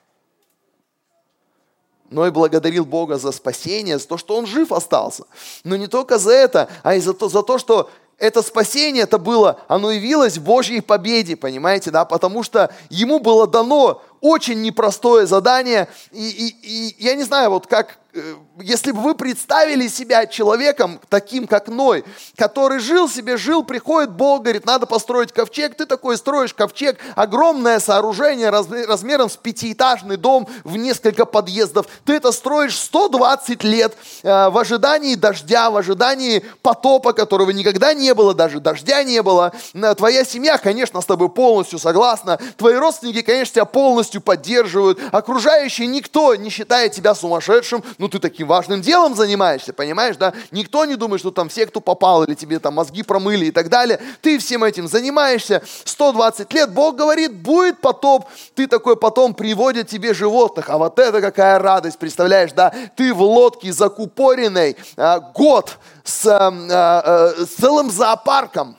Но 2.12 2.26
и 2.26 2.30
благодарил 2.30 2.84
Бога 2.84 3.18
за 3.18 3.32
спасение, 3.32 3.98
за 3.98 4.06
то, 4.06 4.18
что 4.18 4.36
он 4.36 4.46
жив 4.46 4.70
остался. 4.70 5.24
Но 5.64 5.76
не 5.76 5.86
только 5.86 6.18
за 6.18 6.32
это, 6.32 6.68
а 6.82 6.94
и 6.94 7.00
за 7.00 7.14
то, 7.14 7.28
за 7.28 7.42
то 7.42 7.58
что 7.58 7.90
это 8.18 8.42
спасение, 8.42 9.02
это 9.02 9.18
было, 9.18 9.58
оно 9.66 9.90
явилось 9.90 10.38
в 10.38 10.44
Божьей 10.44 10.80
победе, 10.80 11.34
понимаете, 11.34 11.90
да, 11.90 12.04
потому 12.04 12.44
что 12.44 12.72
ему 12.88 13.18
было 13.18 13.48
дано 13.48 14.00
очень 14.22 14.62
непростое 14.62 15.26
задание, 15.26 15.88
и, 16.12 16.26
и, 16.62 16.94
и 16.94 17.04
я 17.04 17.14
не 17.14 17.24
знаю, 17.24 17.50
вот 17.50 17.66
как 17.66 17.98
Э, 18.14 18.34
если 18.60 18.92
бы 18.92 19.00
вы 19.00 19.14
представили 19.14 19.88
себя 19.88 20.26
человеком 20.26 21.00
таким, 21.08 21.46
как 21.46 21.68
Ной, 21.68 22.04
который 22.36 22.78
жил 22.78 23.08
себе, 23.08 23.38
жил, 23.38 23.64
приходит 23.64 24.10
Бог, 24.10 24.42
говорит, 24.42 24.66
надо 24.66 24.84
построить 24.84 25.32
ковчег, 25.32 25.74
ты 25.74 25.86
такой 25.86 26.18
строишь 26.18 26.52
ковчег, 26.52 26.98
огромное 27.16 27.80
сооружение 27.80 28.50
размером 28.50 29.30
с 29.30 29.36
пятиэтажный 29.38 30.18
дом 30.18 30.46
в 30.62 30.76
несколько 30.76 31.24
подъездов, 31.24 31.86
ты 32.04 32.14
это 32.14 32.32
строишь 32.32 32.78
120 32.78 33.64
лет 33.64 33.96
э, 34.22 34.50
в 34.50 34.58
ожидании 34.58 35.14
дождя, 35.14 35.70
в 35.70 35.78
ожидании 35.78 36.44
потопа, 36.60 37.14
которого 37.14 37.50
никогда 37.50 37.94
не 37.94 38.12
было, 38.12 38.34
даже 38.34 38.60
дождя 38.60 39.02
не 39.04 39.22
было. 39.22 39.52
Твоя 39.96 40.24
семья, 40.24 40.58
конечно, 40.58 41.00
с 41.00 41.06
тобой 41.06 41.30
полностью 41.30 41.78
согласна, 41.78 42.38
твои 42.58 42.74
родственники, 42.74 43.22
конечно, 43.22 43.54
тебя 43.54 43.64
полностью 43.64 44.11
поддерживают, 44.20 44.98
окружающие 45.12 45.86
никто 45.86 46.34
не 46.34 46.50
считает 46.50 46.92
тебя 46.92 47.14
сумасшедшим, 47.14 47.82
ну 47.98 48.08
ты 48.08 48.18
таким 48.18 48.48
важным 48.48 48.80
делом 48.80 49.14
занимаешься, 49.14 49.72
понимаешь, 49.72 50.16
да? 50.16 50.32
Никто 50.50 50.84
не 50.84 50.96
думает, 50.96 51.20
что 51.20 51.30
там 51.30 51.48
все, 51.48 51.66
кто 51.66 51.80
попал, 51.80 52.24
или 52.24 52.34
тебе 52.34 52.58
там 52.58 52.74
мозги 52.74 53.02
промыли 53.02 53.46
и 53.46 53.50
так 53.50 53.68
далее. 53.68 54.00
Ты 54.20 54.38
всем 54.38 54.64
этим 54.64 54.88
занимаешься. 54.88 55.62
120 55.84 56.52
лет, 56.52 56.72
Бог 56.72 56.96
говорит, 56.96 57.34
будет 57.34 57.80
потоп. 57.80 58.26
Ты 58.54 58.66
такой 58.66 58.96
потом 58.96 59.34
приводит 59.34 59.88
тебе 59.88 60.14
животных. 60.14 60.70
А 60.70 60.78
вот 60.78 60.98
это 60.98 61.20
какая 61.20 61.58
радость, 61.58 61.98
представляешь, 61.98 62.52
да? 62.52 62.72
Ты 62.96 63.14
в 63.14 63.22
лодке 63.22 63.72
закупоренной 63.72 64.76
а, 64.96 65.20
год 65.20 65.78
с, 66.04 66.26
а, 66.26 66.52
а, 66.52 67.44
с 67.44 67.54
целым 67.54 67.90
зоопарком 67.90 68.76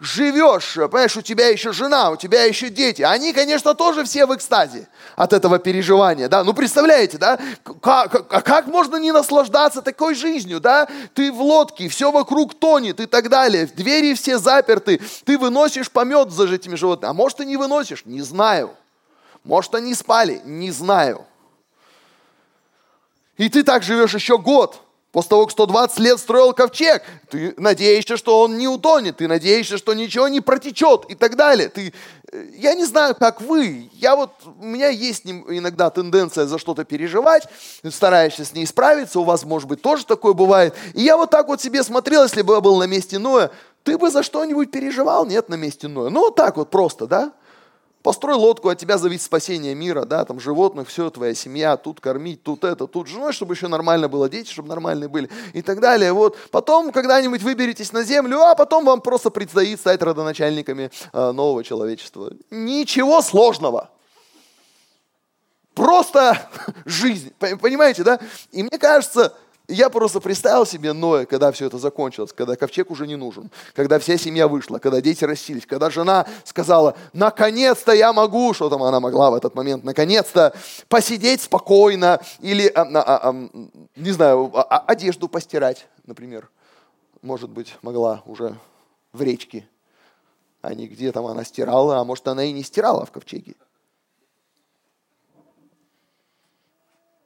живешь, 0.00 0.74
понимаешь, 0.74 1.16
у 1.16 1.22
тебя 1.22 1.48
еще 1.48 1.72
жена, 1.72 2.10
у 2.10 2.16
тебя 2.16 2.44
еще 2.44 2.70
дети. 2.70 3.02
Они, 3.02 3.32
конечно, 3.32 3.74
тоже 3.74 4.04
все 4.04 4.26
в 4.26 4.34
экстазе 4.34 4.88
от 5.16 5.32
этого 5.32 5.58
переживания, 5.58 6.28
да. 6.28 6.44
Ну, 6.44 6.54
представляете, 6.54 7.18
да, 7.18 7.38
как, 7.80 8.28
как, 8.28 8.44
как 8.44 8.66
можно 8.66 8.96
не 8.96 9.10
наслаждаться 9.10 9.82
такой 9.82 10.14
жизнью, 10.14 10.60
да? 10.60 10.88
Ты 11.14 11.32
в 11.32 11.40
лодке, 11.40 11.88
все 11.88 12.12
вокруг 12.12 12.54
тонет 12.54 13.00
и 13.00 13.06
так 13.06 13.28
далее, 13.28 13.66
двери 13.66 14.14
все 14.14 14.38
заперты, 14.38 15.00
ты 15.24 15.36
выносишь 15.36 15.90
помет 15.90 16.30
за 16.30 16.46
этими 16.46 16.76
животными. 16.76 17.10
А 17.10 17.14
может, 17.14 17.38
ты 17.38 17.44
не 17.44 17.56
выносишь? 17.56 18.04
Не 18.04 18.22
знаю. 18.22 18.70
Может, 19.42 19.74
они 19.74 19.94
спали? 19.94 20.40
Не 20.44 20.70
знаю. 20.70 21.26
И 23.36 23.48
ты 23.48 23.62
так 23.64 23.82
живешь 23.82 24.14
еще 24.14 24.38
год– 24.38 24.80
После 25.18 25.30
того, 25.30 25.46
как 25.46 25.50
120 25.50 25.98
лет 25.98 26.20
строил 26.20 26.52
ковчег, 26.52 27.02
ты 27.28 27.52
надеешься, 27.56 28.16
что 28.16 28.40
он 28.40 28.56
не 28.56 28.68
утонет, 28.68 29.16
ты 29.16 29.26
надеешься, 29.26 29.76
что 29.76 29.92
ничего 29.92 30.28
не 30.28 30.40
протечет 30.40 31.06
и 31.08 31.16
так 31.16 31.34
далее. 31.34 31.68
Ты, 31.68 31.92
э, 32.30 32.44
я 32.54 32.74
не 32.74 32.84
знаю, 32.84 33.16
как 33.16 33.40
вы, 33.40 33.90
я 33.94 34.14
вот, 34.14 34.30
у 34.44 34.64
меня 34.64 34.90
есть 34.90 35.26
иногда 35.26 35.90
тенденция 35.90 36.46
за 36.46 36.56
что-то 36.56 36.84
переживать, 36.84 37.48
стараешься 37.90 38.44
с 38.44 38.52
ней 38.52 38.64
справиться, 38.64 39.18
у 39.18 39.24
вас, 39.24 39.42
может 39.42 39.68
быть, 39.68 39.82
тоже 39.82 40.06
такое 40.06 40.34
бывает. 40.34 40.76
И 40.94 41.02
я 41.02 41.16
вот 41.16 41.30
так 41.30 41.48
вот 41.48 41.60
себе 41.60 41.82
смотрел, 41.82 42.22
если 42.22 42.42
бы 42.42 42.54
я 42.54 42.60
был 42.60 42.76
на 42.76 42.86
месте 42.86 43.18
Ноя, 43.18 43.50
ты 43.82 43.98
бы 43.98 44.10
за 44.10 44.22
что-нибудь 44.22 44.70
переживал? 44.70 45.26
Нет, 45.26 45.48
на 45.48 45.56
месте 45.56 45.88
Ноя. 45.88 46.10
Ну, 46.10 46.20
вот 46.20 46.36
так 46.36 46.56
вот 46.56 46.70
просто, 46.70 47.08
да? 47.08 47.32
Построй 48.08 48.36
лодку, 48.36 48.70
от 48.70 48.78
тебя 48.78 48.96
зависит 48.96 49.26
спасение 49.26 49.74
мира, 49.74 50.06
да, 50.06 50.24
там 50.24 50.40
животных, 50.40 50.88
все, 50.88 51.10
твоя 51.10 51.34
семья, 51.34 51.76
тут 51.76 52.00
кормить, 52.00 52.42
тут 52.42 52.64
это, 52.64 52.86
тут 52.86 53.06
женой, 53.06 53.34
чтобы 53.34 53.52
еще 53.52 53.68
нормально 53.68 54.08
было, 54.08 54.30
дети, 54.30 54.50
чтобы 54.50 54.70
нормальные 54.70 55.08
были 55.10 55.28
и 55.52 55.60
так 55.60 55.78
далее. 55.78 56.14
Вот. 56.14 56.34
Потом 56.50 56.90
когда-нибудь 56.90 57.42
выберетесь 57.42 57.92
на 57.92 58.04
землю, 58.04 58.40
а 58.40 58.54
потом 58.54 58.86
вам 58.86 59.02
просто 59.02 59.28
предстоит 59.28 59.78
стать 59.78 60.00
родоначальниками 60.00 60.90
э, 61.12 61.32
нового 61.32 61.62
человечества. 61.62 62.32
Ничего 62.50 63.20
сложного. 63.20 63.90
Просто 65.74 66.48
жизнь, 66.86 67.34
понимаете, 67.38 68.04
да? 68.04 68.20
И 68.52 68.62
мне 68.62 68.78
кажется, 68.78 69.34
я 69.68 69.90
просто 69.90 70.20
представил 70.20 70.64
себе 70.64 70.94
Ноя, 70.94 71.26
когда 71.26 71.52
все 71.52 71.66
это 71.66 71.76
закончилось, 71.76 72.32
когда 72.32 72.56
ковчег 72.56 72.90
уже 72.90 73.06
не 73.06 73.16
нужен, 73.16 73.50
когда 73.74 73.98
вся 73.98 74.16
семья 74.16 74.48
вышла, 74.48 74.78
когда 74.78 75.02
дети 75.02 75.24
расселись, 75.24 75.66
когда 75.66 75.90
жена 75.90 76.26
сказала, 76.44 76.96
наконец-то 77.12 77.92
я 77.92 78.14
могу, 78.14 78.54
что 78.54 78.70
там 78.70 78.82
она 78.82 78.98
могла 78.98 79.30
в 79.30 79.34
этот 79.34 79.54
момент, 79.54 79.84
наконец-то 79.84 80.54
посидеть 80.88 81.42
спокойно 81.42 82.20
или, 82.40 82.66
а, 82.68 82.82
а, 82.82 83.28
а, 83.28 83.48
не 83.94 84.10
знаю, 84.10 84.50
а, 84.54 84.62
а, 84.62 84.78
одежду 84.86 85.28
постирать, 85.28 85.86
например. 86.06 86.48
Может 87.20 87.50
быть, 87.50 87.76
могла 87.82 88.22
уже 88.24 88.56
в 89.12 89.20
речке, 89.20 89.68
а 90.62 90.72
не 90.72 90.88
где 90.88 91.12
там 91.12 91.26
она 91.26 91.44
стирала, 91.44 91.98
а 91.98 92.04
может, 92.04 92.26
она 92.26 92.44
и 92.44 92.52
не 92.52 92.62
стирала 92.62 93.04
в 93.04 93.12
ковчеге. 93.12 93.54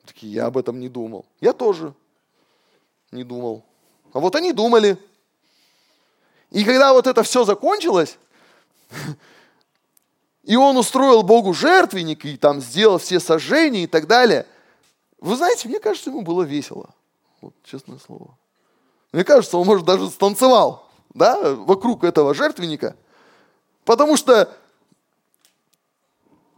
Такие, 0.04 0.32
я 0.32 0.46
об 0.46 0.58
этом 0.58 0.80
не 0.80 0.88
думал. 0.88 1.24
Я 1.40 1.52
тоже 1.52 1.94
не 3.12 3.24
думал. 3.24 3.64
А 4.12 4.18
вот 4.18 4.34
они 4.34 4.52
думали. 4.52 4.98
И 6.50 6.64
когда 6.64 6.92
вот 6.92 7.06
это 7.06 7.22
все 7.22 7.44
закончилось, 7.44 8.18
и 10.42 10.56
он 10.56 10.76
устроил 10.76 11.22
Богу 11.22 11.54
жертвенник, 11.54 12.24
и 12.24 12.36
там 12.36 12.60
сделал 12.60 12.98
все 12.98 13.20
сожжения 13.20 13.84
и 13.84 13.86
так 13.86 14.06
далее, 14.06 14.46
вы 15.18 15.36
знаете, 15.36 15.68
мне 15.68 15.78
кажется, 15.78 16.10
ему 16.10 16.22
было 16.22 16.42
весело. 16.42 16.90
Вот 17.40 17.54
честное 17.64 17.98
слово. 17.98 18.36
Мне 19.12 19.24
кажется, 19.24 19.56
он, 19.56 19.66
может, 19.66 19.84
даже 19.84 20.10
станцевал, 20.10 20.88
да, 21.14 21.54
вокруг 21.54 22.02
этого 22.02 22.34
жертвенника. 22.34 22.96
Потому 23.84 24.16
что, 24.16 24.50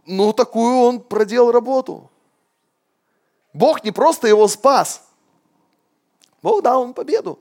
ну, 0.05 0.31
такую 0.33 0.77
он 0.77 1.01
проделал 1.01 1.51
работу. 1.51 2.09
Бог 3.53 3.83
не 3.83 3.91
просто 3.91 4.27
его 4.27 4.47
спас, 4.47 5.03
Бог 6.45 6.61
дал 6.61 6.83
ему 6.83 6.93
победу. 6.93 7.39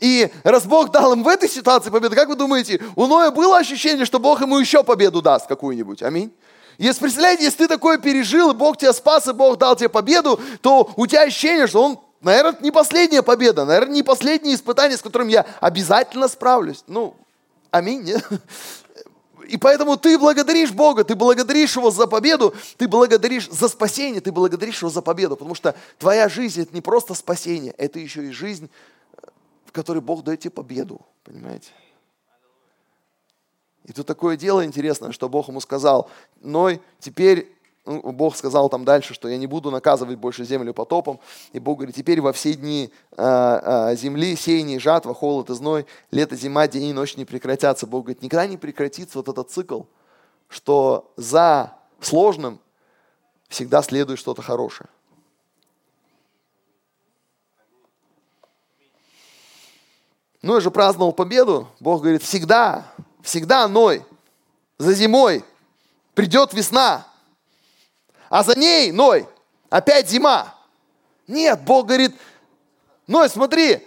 И 0.00 0.28
раз 0.42 0.64
Бог 0.64 0.90
дал 0.90 1.12
им 1.12 1.22
в 1.22 1.28
этой 1.28 1.48
ситуации 1.48 1.88
победу, 1.88 2.16
как 2.16 2.28
вы 2.28 2.34
думаете, 2.34 2.82
у 2.96 3.06
Ноя 3.06 3.30
было 3.30 3.58
ощущение, 3.58 4.04
что 4.04 4.18
Бог 4.18 4.40
ему 4.40 4.58
еще 4.58 4.82
победу 4.82 5.22
даст 5.22 5.46
какую-нибудь? 5.46 6.02
Аминь. 6.02 6.32
Если, 6.76 7.00
представляете, 7.00 7.44
если 7.44 7.58
ты 7.58 7.68
такое 7.68 7.98
пережил, 7.98 8.50
и 8.50 8.54
Бог 8.54 8.78
тебя 8.78 8.92
спас, 8.92 9.28
и 9.28 9.32
Бог 9.32 9.58
дал 9.58 9.76
тебе 9.76 9.88
победу, 9.88 10.40
то 10.60 10.90
у 10.96 11.06
тебя 11.06 11.22
ощущение, 11.22 11.68
что 11.68 11.84
Он, 11.84 12.00
наверное, 12.20 12.56
не 12.62 12.72
последняя 12.72 13.22
победа, 13.22 13.64
наверное, 13.64 13.94
не 13.94 14.02
последнее 14.02 14.56
испытание, 14.56 14.98
с 14.98 15.02
которым 15.02 15.28
я 15.28 15.46
обязательно 15.60 16.26
справлюсь. 16.26 16.82
Ну, 16.88 17.14
аминь, 17.70 18.02
нет? 18.02 18.26
И 19.50 19.56
поэтому 19.56 19.96
ты 19.96 20.16
благодаришь 20.16 20.70
Бога, 20.70 21.02
ты 21.02 21.16
благодаришь 21.16 21.74
Его 21.74 21.90
за 21.90 22.06
победу, 22.06 22.54
ты 22.76 22.86
благодаришь 22.86 23.50
за 23.50 23.68
спасение, 23.68 24.20
ты 24.20 24.30
благодаришь 24.30 24.78
Его 24.80 24.90
за 24.90 25.02
победу, 25.02 25.34
потому 25.34 25.56
что 25.56 25.74
твоя 25.98 26.28
жизнь– 26.28 26.62
это 26.62 26.72
не 26.72 26.80
просто 26.80 27.14
спасение, 27.14 27.72
это 27.72 27.98
еще 27.98 28.28
и 28.28 28.30
жизнь, 28.30 28.70
в 29.66 29.72
которой 29.72 29.98
Бог 29.98 30.22
дает 30.22 30.38
тебе 30.38 30.52
победу, 30.52 31.00
понимаете? 31.24 31.72
И 33.86 33.92
тут 33.92 34.06
такое 34.06 34.36
дело 34.36 34.64
интересное, 34.64 35.10
что 35.10 35.28
Бог 35.28 35.48
ему 35.48 35.60
сказал, 35.60 36.08
Ной, 36.40 36.80
теперь 37.00 37.52
Бог 37.84 38.36
сказал 38.36 38.68
там 38.68 38.84
дальше, 38.84 39.14
что 39.14 39.28
я 39.28 39.38
не 39.38 39.46
буду 39.46 39.70
наказывать 39.70 40.18
больше 40.18 40.44
землю 40.44 40.74
потопом. 40.74 41.18
И 41.52 41.58
Бог 41.58 41.78
говорит, 41.78 41.96
теперь 41.96 42.20
во 42.20 42.32
все 42.32 42.54
дни 42.54 42.92
а, 43.16 43.88
а, 43.88 43.94
земли, 43.94 44.36
сеяние, 44.36 44.78
жатва, 44.78 45.14
холод 45.14 45.50
и 45.50 45.54
зной, 45.54 45.86
лето, 46.10 46.36
зима, 46.36 46.68
день 46.68 46.84
и 46.84 46.92
ночь 46.92 47.16
не 47.16 47.24
прекратятся. 47.24 47.86
Бог 47.86 48.04
говорит, 48.04 48.22
никогда 48.22 48.46
не 48.46 48.58
прекратится 48.58 49.18
вот 49.18 49.28
этот 49.28 49.50
цикл, 49.50 49.82
что 50.48 51.12
за 51.16 51.72
сложным 52.00 52.60
всегда 53.48 53.82
следует 53.82 54.18
что-то 54.18 54.42
хорошее. 54.42 54.88
Ну, 60.42 60.54
я 60.54 60.60
же 60.60 60.70
праздновал 60.70 61.12
победу. 61.12 61.68
Бог 61.80 62.02
говорит, 62.02 62.22
всегда, 62.22 62.86
всегда 63.22 63.68
Ной, 63.68 64.04
за 64.78 64.94
зимой 64.94 65.44
придет 66.14 66.54
весна, 66.54 67.06
а 68.30 68.44
за 68.44 68.58
ней, 68.58 68.92
Ной, 68.92 69.28
опять 69.68 70.08
зима. 70.08 70.54
Нет, 71.26 71.60
Бог 71.62 71.86
говорит, 71.86 72.14
Ной, 73.06 73.28
смотри, 73.28 73.86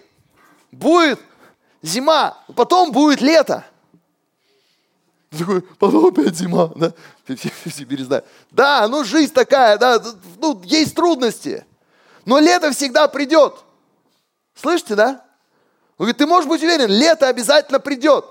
будет 0.72 1.20
зима, 1.82 2.38
потом 2.56 2.92
будет 2.92 3.22
лето. 3.22 3.66
Такой, 5.32 5.62
потом 5.62 6.08
опять 6.08 6.36
зима, 6.36 6.70
да? 6.76 6.94
Теперь 7.26 8.04
знаю. 8.04 8.24
Да, 8.52 8.88
ну 8.88 9.04
жизнь 9.06 9.34
такая, 9.34 9.78
да, 9.78 10.04
ну 10.40 10.62
есть 10.64 10.94
трудности. 10.94 11.66
Но 12.26 12.38
лето 12.40 12.72
всегда 12.72 13.08
придет. 13.08 13.56
Слышите, 14.56 14.96
да? 14.96 15.26
Он 15.98 16.06
говорит, 16.06 16.18
ты 16.18 16.28
можешь 16.28 16.50
быть 16.50 16.62
уверен, 16.62 16.90
лето 16.90 17.30
обязательно 17.30 17.80
придет. 17.80 18.26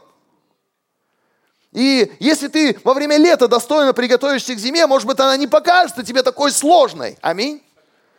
И 1.73 2.13
если 2.21 2.49
ты 2.49 2.79
во 2.85 2.93
время 2.93 3.17
лета 3.17 3.49
достойно 3.49 3.95
приготовишься 3.95 4.55
к 4.55 4.59
зиме, 4.59 4.87
может 4.87 5.07
быть, 5.07 5.19
она 5.19 5.37
не 5.37 5.47
покажется 5.47 6.03
тебе 6.03 6.23
такой 6.23 6.53
сложной. 6.53 7.19
Аминь. 7.23 7.63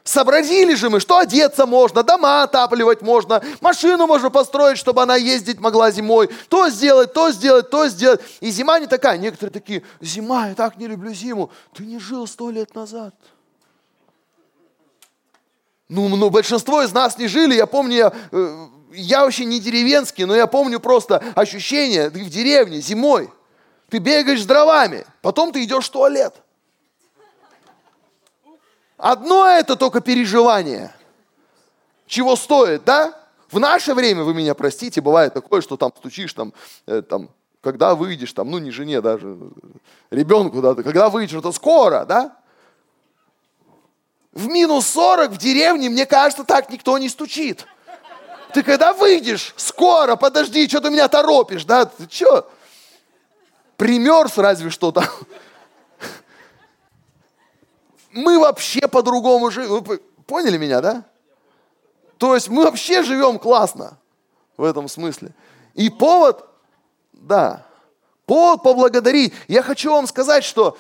Сообразили 0.04 0.76
же 0.76 0.90
мы, 0.90 1.00
что 1.00 1.20
одеться 1.20 1.66
можно, 1.66 2.04
дома 2.04 2.44
отапливать 2.44 3.02
можно, 3.02 3.42
машину 3.62 4.06
можно 4.06 4.30
построить, 4.30 4.78
чтобы 4.78 5.02
она 5.02 5.16
ездить 5.16 5.62
могла 5.62 5.92
зимой, 5.92 6.30
то 6.50 6.68
сделать, 6.70 7.14
то 7.14 7.32
сделать, 7.32 7.70
то 7.70 7.88
сделать. 7.88 8.20
И 8.42 8.50
зима 8.50 8.80
не 8.80 8.88
такая. 8.88 9.18
Некоторые 9.18 9.54
такие, 9.54 9.84
зима, 10.02 10.50
я 10.50 10.56
так 10.56 10.76
не 10.76 10.88
люблю 10.88 11.14
зиму. 11.14 11.52
Ты 11.74 11.86
не 11.86 12.00
жил 12.00 12.28
сто 12.28 12.50
лет 12.50 12.76
назад. 12.76 13.16
Ну, 15.88 16.10
ну, 16.10 16.30
большинство 16.30 16.82
из 16.82 16.92
нас 16.92 17.18
не 17.18 17.28
жили. 17.28 17.56
Я 17.56 17.68
помню, 17.68 17.96
я, 17.96 18.14
э, 18.32 18.68
я 18.94 19.24
вообще 19.24 19.46
не 19.46 19.60
деревенский, 19.60 20.26
но 20.26 20.36
я 20.36 20.48
помню 20.48 20.82
просто 20.82 21.24
ощущение 21.36 22.10
в 22.10 22.30
деревне 22.30 22.82
зимой. 22.82 23.30
Ты 23.94 24.00
бегаешь 24.00 24.42
с 24.42 24.48
дровами, 24.48 25.06
потом 25.22 25.52
ты 25.52 25.64
идешь 25.64 25.86
в 25.86 25.92
туалет. 25.92 26.34
Одно 28.98 29.46
это 29.46 29.76
только 29.76 30.02
переживание. 30.02 30.92
Чего 32.08 32.36
стоит, 32.36 32.86
да? 32.86 33.14
В 33.52 33.60
наше 33.60 33.94
время, 33.94 34.24
вы 34.24 34.34
меня 34.34 34.56
простите, 34.56 35.00
бывает 35.00 35.36
такое, 35.36 35.62
что 35.62 35.78
там 35.78 35.94
стучишь, 35.96 36.34
там, 36.34 36.54
э, 36.88 37.04
там 37.04 37.30
когда 37.62 37.94
выйдешь, 37.94 38.34
там, 38.34 38.50
ну 38.50 38.58
не 38.58 38.72
жене 38.72 39.00
даже, 39.00 39.38
ребенку, 40.10 40.60
да, 40.60 40.74
когда 40.74 41.12
выйдешь, 41.12 41.38
это 41.38 41.52
скоро, 41.52 42.04
да? 42.06 42.36
В 44.32 44.48
минус 44.48 44.88
40 44.88 45.34
в 45.34 45.38
деревне, 45.38 45.92
мне 45.92 46.08
кажется, 46.08 46.44
так 46.44 46.72
никто 46.72 46.98
не 46.98 47.10
стучит. 47.10 47.68
Ты 48.56 48.64
когда 48.64 48.92
выйдешь, 48.92 49.54
скоро, 49.56 50.16
подожди, 50.16 50.68
что 50.68 50.82
ты 50.82 50.90
меня 50.90 51.08
торопишь, 51.08 51.66
да? 51.66 51.86
Ты 51.86 52.08
что? 52.10 52.50
Примерз 53.78 54.38
разве 54.38 54.70
что 54.70 54.92
там. 54.92 55.06
Мы 58.12 58.40
вообще 58.40 58.88
по-другому 58.88 59.50
живем. 59.52 59.84
Поняли 60.28 60.58
меня, 60.58 60.82
да? 60.82 61.06
То 62.18 62.36
есть 62.36 62.48
мы 62.48 62.64
вообще 62.64 63.04
живем 63.04 63.40
классно 63.40 63.98
в 64.56 64.64
этом 64.64 64.88
смысле. 64.88 65.34
И 65.74 65.90
повод, 65.90 66.46
да, 67.12 67.66
повод 68.26 68.64
поблагодарить. 68.64 69.34
Я 69.48 69.64
хочу 69.64 69.92
вам 69.92 70.08
сказать, 70.08 70.44
что 70.44 70.78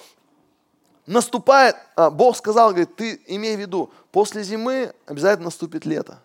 наступает, 1.06 1.76
а, 1.96 2.10
Бог 2.10 2.38
сказал, 2.38 2.70
говорит, 2.70 2.96
ты 2.96 3.22
имей 3.28 3.58
в 3.58 3.60
виду, 3.60 3.92
после 4.12 4.44
зимы 4.44 4.94
обязательно 5.06 5.46
наступит 5.46 5.86
лето. 5.86 6.20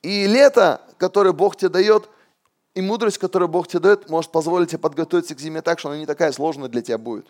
И 0.00 0.26
лето, 0.26 0.80
которое 0.96 1.32
Бог 1.32 1.56
тебе 1.56 1.68
дает– 1.68 2.08
и 2.74 2.80
мудрость, 2.80 3.18
которую 3.18 3.48
Бог 3.48 3.68
тебе 3.68 3.80
дает, 3.80 4.08
может 4.08 4.30
позволить 4.30 4.70
тебе 4.70 4.78
подготовиться 4.78 5.34
к 5.34 5.40
зиме 5.40 5.62
так, 5.62 5.78
что 5.78 5.90
она 5.90 5.98
не 5.98 6.06
такая 6.06 6.32
сложная 6.32 6.68
для 6.68 6.82
тебя 6.82 6.98
будет. 6.98 7.26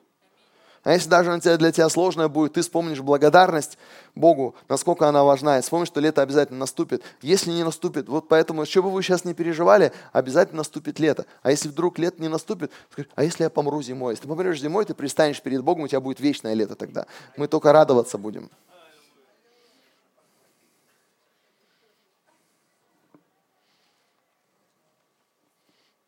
А 0.85 0.93
если 0.93 1.09
даже 1.09 1.31
она 1.31 1.39
для 1.39 1.71
тебя 1.71 1.89
сложная 1.89 2.27
будет, 2.27 2.55
ты 2.55 2.61
вспомнишь 2.61 3.01
благодарность 3.01 3.79
Богу, 4.17 4.57
насколько 4.69 5.09
она 5.09 5.23
важна, 5.23 5.59
и 5.59 5.63
вспомнишь, 5.63 5.89
что 5.89 6.01
лето 6.01 6.23
обязательно 6.23 6.59
наступит. 6.59 7.05
Если 7.21 7.51
не 7.51 7.63
наступит, 7.63 8.09
вот 8.09 8.27
поэтому, 8.27 8.67
что 8.67 8.83
бы 8.83 8.91
вы 8.91 9.01
сейчас 9.03 9.25
не 9.25 9.33
переживали, 9.33 9.93
обязательно 10.13 10.59
наступит 10.59 10.99
лето. 10.99 11.25
А 11.43 11.53
если 11.53 11.69
вдруг 11.69 12.01
лето 12.01 12.21
не 12.21 12.29
наступит, 12.29 12.73
скажи, 12.91 13.09
а 13.15 13.23
если 13.23 13.45
я 13.45 13.51
помру 13.51 13.81
зимой? 13.81 14.15
Если 14.15 14.23
ты 14.23 14.29
помрешь 14.29 14.61
зимой, 14.61 14.85
ты 14.85 14.95
пристанешь 14.95 15.41
перед 15.41 15.63
Богом, 15.63 15.85
у 15.85 15.89
тебя 15.89 16.01
будет 16.01 16.19
вечное 16.19 16.55
лето 16.55 16.75
тогда. 16.75 17.07
Мы 17.37 17.47
только 17.47 17.73
радоваться 17.73 18.19
будем. 18.19 18.51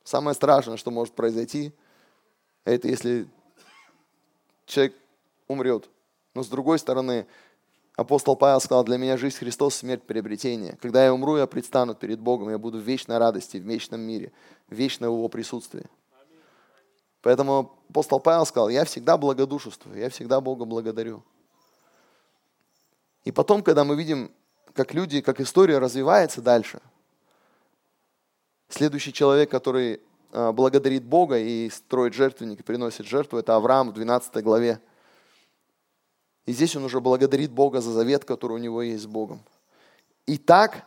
Самое 0.05 0.35
страшное, 0.35 0.77
что 0.77 0.91
может 0.91 1.15
произойти, 1.15 1.73
это 2.65 2.89
если 2.89 3.27
человек 4.67 4.95
умрет. 5.49 5.89
Но 6.35 6.43
с 6.43 6.49
другой 6.49 6.79
стороны, 6.79 7.27
апостол 7.97 8.37
Павел 8.37 8.61
сказал, 8.61 8.85
для 8.85 8.99
меня 8.99 9.17
жизнь 9.17 9.37
Христос, 9.37 9.77
смерть 9.77 10.03
приобретение. 10.03 10.77
Когда 10.83 11.03
я 11.05 11.15
умру, 11.15 11.39
я 11.39 11.47
предстану 11.47 11.95
перед 11.95 12.21
Богом, 12.21 12.51
я 12.51 12.59
буду 12.59 12.79
в 12.79 12.83
вечной 12.83 13.17
радости, 13.17 13.57
в 13.57 13.63
вечном 13.63 14.03
мире, 14.03 14.31
в 14.69 14.75
вечном 14.75 15.11
Его 15.11 15.29
присутствии. 15.29 15.87
Поэтому 17.23 17.79
апостол 17.89 18.21
Павел 18.21 18.45
сказал, 18.45 18.69
я 18.69 18.85
всегда 18.85 19.17
благодушествую, 19.17 19.99
я 19.99 20.11
всегда 20.11 20.43
Бога 20.43 20.67
благодарю. 20.67 21.23
И 23.25 23.33
потом, 23.33 23.63
когда 23.63 23.85
мы 23.85 23.97
видим, 23.97 24.31
как 24.75 24.93
люди, 24.93 25.23
как 25.23 25.41
история 25.41 25.79
развивается 25.79 26.43
дальше– 26.43 26.83
Следующий 28.75 29.13
человек, 29.13 29.53
который 29.53 30.01
а, 30.33 30.51
благодарит 30.51 31.05
Бога 31.05 31.39
и 31.39 31.71
строит 31.71 32.13
жертвенник, 32.13 32.59
и 32.59 32.63
приносит 32.65 33.07
жертву, 33.07 33.39
это 33.39 33.55
Авраам 33.55 33.91
в 33.91 33.93
12 33.93 34.43
главе. 34.43 34.81
И 36.45 36.53
здесь 36.53 36.75
он 36.75 36.83
уже 36.83 37.01
благодарит 37.01 37.53
Бога 37.53 37.81
за 37.81 37.93
завет, 37.93 38.25
который 38.25 38.55
у 38.55 38.59
него 38.59 38.83
есть 38.83 39.05
с 39.05 39.07
Богом. 39.07 39.45
И 40.27 40.39
так 40.39 40.87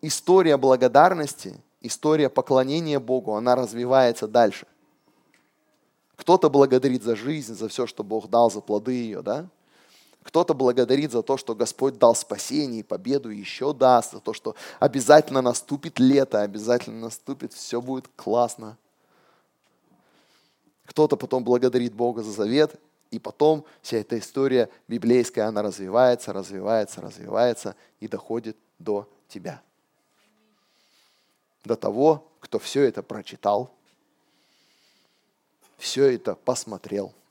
история 0.00 0.56
благодарности, 0.56 1.54
история 1.82 2.30
поклонения 2.30 2.98
Богу, 2.98 3.34
она 3.34 3.56
развивается 3.56 4.26
дальше. 4.26 4.66
Кто-то 6.16 6.48
благодарит 6.48 7.02
за 7.02 7.14
жизнь, 7.14 7.54
за 7.54 7.68
все, 7.68 7.86
что 7.86 8.02
Бог 8.02 8.30
дал, 8.30 8.50
за 8.50 8.62
плоды 8.62 8.92
ее, 8.92 9.20
да? 9.20 9.50
Кто-то 10.22 10.54
благодарит 10.54 11.12
за 11.12 11.22
то, 11.22 11.36
что 11.36 11.54
Господь 11.54 11.98
дал 11.98 12.14
спасение 12.14 12.80
и 12.80 12.84
победу 12.84 13.28
еще 13.28 13.72
даст, 13.72 14.12
за 14.12 14.20
то, 14.20 14.32
что 14.32 14.54
обязательно 14.78 15.42
наступит 15.42 15.98
лето, 15.98 16.42
обязательно 16.42 17.00
наступит, 17.00 17.52
все 17.52 17.80
будет 17.80 18.08
классно. 18.16 18.76
Кто-то 20.86 21.16
потом 21.16 21.44
благодарит 21.44 21.94
Бога 21.94 22.22
за 22.22 22.32
завет, 22.32 22.74
и 23.10 23.18
потом 23.18 23.64
вся 23.82 23.98
эта 23.98 24.18
история 24.18 24.70
библейская, 24.88 25.42
она 25.42 25.62
развивается, 25.62 26.32
развивается, 26.32 27.00
развивается 27.00 27.76
и 28.00 28.08
доходит 28.08 28.56
до 28.78 29.08
тебя. 29.28 29.60
До 31.64 31.76
того, 31.76 32.26
кто 32.40 32.58
все 32.58 32.82
это 32.82 33.02
прочитал, 33.02 33.70
все 35.78 36.06
это 36.14 36.34
посмотрел– 36.34 37.12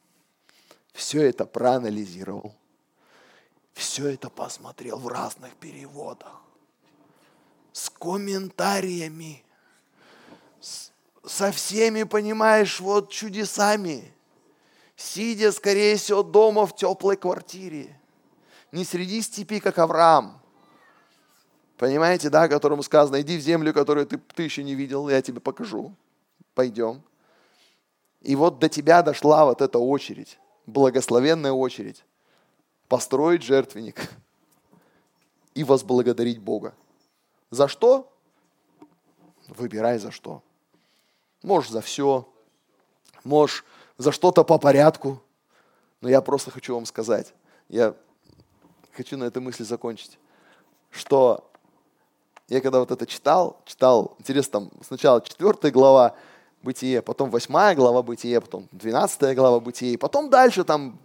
все 0.93 1.23
это 1.23 1.45
проанализировал, 1.45 2.53
все 3.73 4.09
это 4.09 4.29
посмотрел 4.29 4.97
в 4.97 5.07
разных 5.07 5.53
переводах, 5.55 6.41
с 7.71 7.89
комментариями, 7.89 9.43
с, 10.59 10.91
со 11.25 11.51
всеми, 11.51 12.03
понимаешь, 12.03 12.79
вот 12.79 13.11
чудесами, 13.11 14.13
сидя, 14.95 15.51
скорее 15.51 15.95
всего, 15.97 16.23
дома 16.23 16.65
в 16.65 16.75
теплой 16.75 17.17
квартире, 17.17 17.97
не 18.71 18.85
среди 18.85 19.21
степи, 19.21 19.59
как 19.59 19.79
Авраам, 19.79 20.41
понимаете, 21.77 22.29
да, 22.29 22.47
которому 22.47 22.83
сказано, 22.83 23.21
иди 23.21 23.37
в 23.37 23.41
землю, 23.41 23.73
которую 23.73 24.05
ты, 24.05 24.17
ты 24.17 24.43
еще 24.43 24.63
не 24.63 24.75
видел, 24.75 25.09
я 25.09 25.21
тебе 25.21 25.39
покажу, 25.39 25.95
пойдем. 26.53 27.01
И 28.21 28.35
вот 28.35 28.59
до 28.59 28.69
тебя 28.69 29.01
дошла 29.01 29.45
вот 29.45 29.61
эта 29.61 29.79
очередь, 29.79 30.37
благословенная 30.67 31.51
очередь, 31.51 32.05
построить 32.91 33.41
жертвенник 33.41 34.09
и 35.53 35.63
возблагодарить 35.63 36.39
Бога. 36.39 36.73
За 37.49 37.69
что? 37.69 38.11
Выбирай 39.47 39.97
за 39.97 40.11
что. 40.11 40.43
Можешь 41.41 41.71
за 41.71 41.79
все, 41.79 42.27
можешь 43.23 43.63
за 43.97 44.11
что-то 44.11 44.43
по 44.43 44.57
порядку. 44.57 45.23
Но 46.01 46.09
я 46.09 46.21
просто 46.21 46.51
хочу 46.51 46.75
вам 46.75 46.85
сказать, 46.85 47.33
я 47.69 47.95
хочу 48.91 49.17
на 49.17 49.23
этой 49.23 49.41
мысли 49.41 49.63
закончить, 49.63 50.19
что 50.89 51.49
я 52.49 52.59
когда 52.59 52.79
вот 52.79 52.91
это 52.91 53.05
читал, 53.05 53.61
читал, 53.63 54.17
интересно, 54.19 54.51
там 54.51 54.71
сначала 54.85 55.21
четвертая 55.21 55.71
глава, 55.71 56.13
Бытие, 56.61 57.01
потом 57.01 57.29
восьмая 57.29 57.73
глава 57.73 58.03
Бытие, 58.03 58.41
потом 58.41 58.67
двенадцатая 58.73 59.33
глава 59.33 59.61
Бытие, 59.61 59.97
потом 59.97 60.29
дальше 60.29 60.65
там 60.65 60.99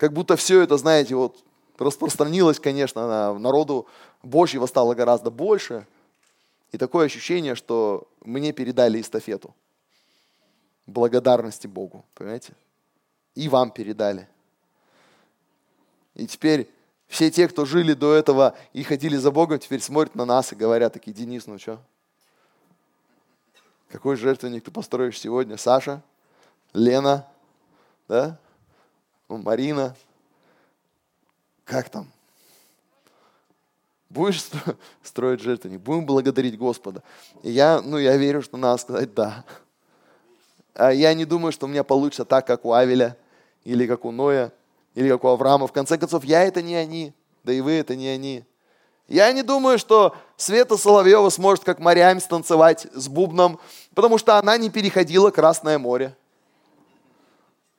как 0.00 0.14
будто 0.14 0.34
все 0.36 0.62
это, 0.62 0.78
знаете, 0.78 1.14
вот 1.14 1.44
распространилось, 1.78 2.58
конечно, 2.58 3.06
на 3.06 3.38
народу 3.38 3.86
Божьего 4.22 4.64
стало 4.64 4.94
гораздо 4.94 5.30
больше. 5.30 5.86
И 6.72 6.78
такое 6.78 7.04
ощущение, 7.04 7.54
что 7.54 8.08
мне 8.22 8.52
передали 8.52 8.98
эстафету 8.98 9.54
благодарности 10.86 11.66
Богу, 11.66 12.02
понимаете? 12.14 12.54
И 13.34 13.50
вам 13.50 13.70
передали. 13.70 14.26
И 16.14 16.26
теперь 16.26 16.66
все 17.06 17.30
те, 17.30 17.46
кто 17.46 17.66
жили 17.66 17.92
до 17.92 18.14
этого 18.14 18.56
и 18.72 18.82
ходили 18.82 19.16
за 19.16 19.30
Богом, 19.30 19.58
теперь 19.58 19.82
смотрят 19.82 20.14
на 20.14 20.24
нас 20.24 20.50
и 20.50 20.56
говорят 20.56 20.94
такие, 20.94 21.12
Денис, 21.12 21.46
ну 21.46 21.58
что, 21.58 21.78
какой 23.90 24.16
жертвенник 24.16 24.64
ты 24.64 24.70
построишь 24.70 25.20
сегодня? 25.20 25.58
Саша? 25.58 26.00
Лена? 26.72 27.28
Да? 28.08 28.38
Ну, 29.30 29.36
Марина? 29.36 29.94
Как 31.64 31.88
там? 31.88 32.10
Будешь 34.08 34.44
строить 35.04 35.40
жертвенник? 35.40 35.80
Будем 35.80 36.04
благодарить 36.04 36.58
Господа. 36.58 37.04
И 37.44 37.50
я, 37.52 37.80
ну, 37.80 37.96
я 37.96 38.16
верю, 38.16 38.42
что 38.42 38.56
надо 38.56 38.82
сказать 38.82 39.14
«да». 39.14 39.44
А 40.74 40.92
я 40.92 41.14
не 41.14 41.24
думаю, 41.24 41.52
что 41.52 41.66
у 41.66 41.68
меня 41.68 41.84
получится 41.84 42.24
так, 42.24 42.44
как 42.44 42.64
у 42.64 42.72
Авеля, 42.72 43.16
или 43.62 43.86
как 43.86 44.04
у 44.04 44.10
Ноя, 44.10 44.52
или 44.96 45.08
как 45.08 45.22
у 45.22 45.28
Авраама. 45.28 45.68
В 45.68 45.72
конце 45.72 45.96
концов, 45.96 46.24
я 46.24 46.42
это 46.42 46.60
не 46.60 46.74
они, 46.74 47.12
да 47.44 47.52
и 47.52 47.60
вы 47.60 47.72
это 47.74 47.94
не 47.94 48.08
они. 48.08 48.44
Я 49.06 49.30
не 49.32 49.42
думаю, 49.42 49.78
что 49.78 50.16
Света 50.36 50.76
Соловьева 50.76 51.28
сможет 51.28 51.62
как 51.62 51.78
Мариам 51.78 52.18
станцевать 52.18 52.88
с 52.92 53.06
бубном, 53.06 53.60
потому 53.94 54.18
что 54.18 54.38
она 54.38 54.56
не 54.56 54.70
переходила 54.70 55.30
Красное 55.30 55.78
море. 55.78 56.16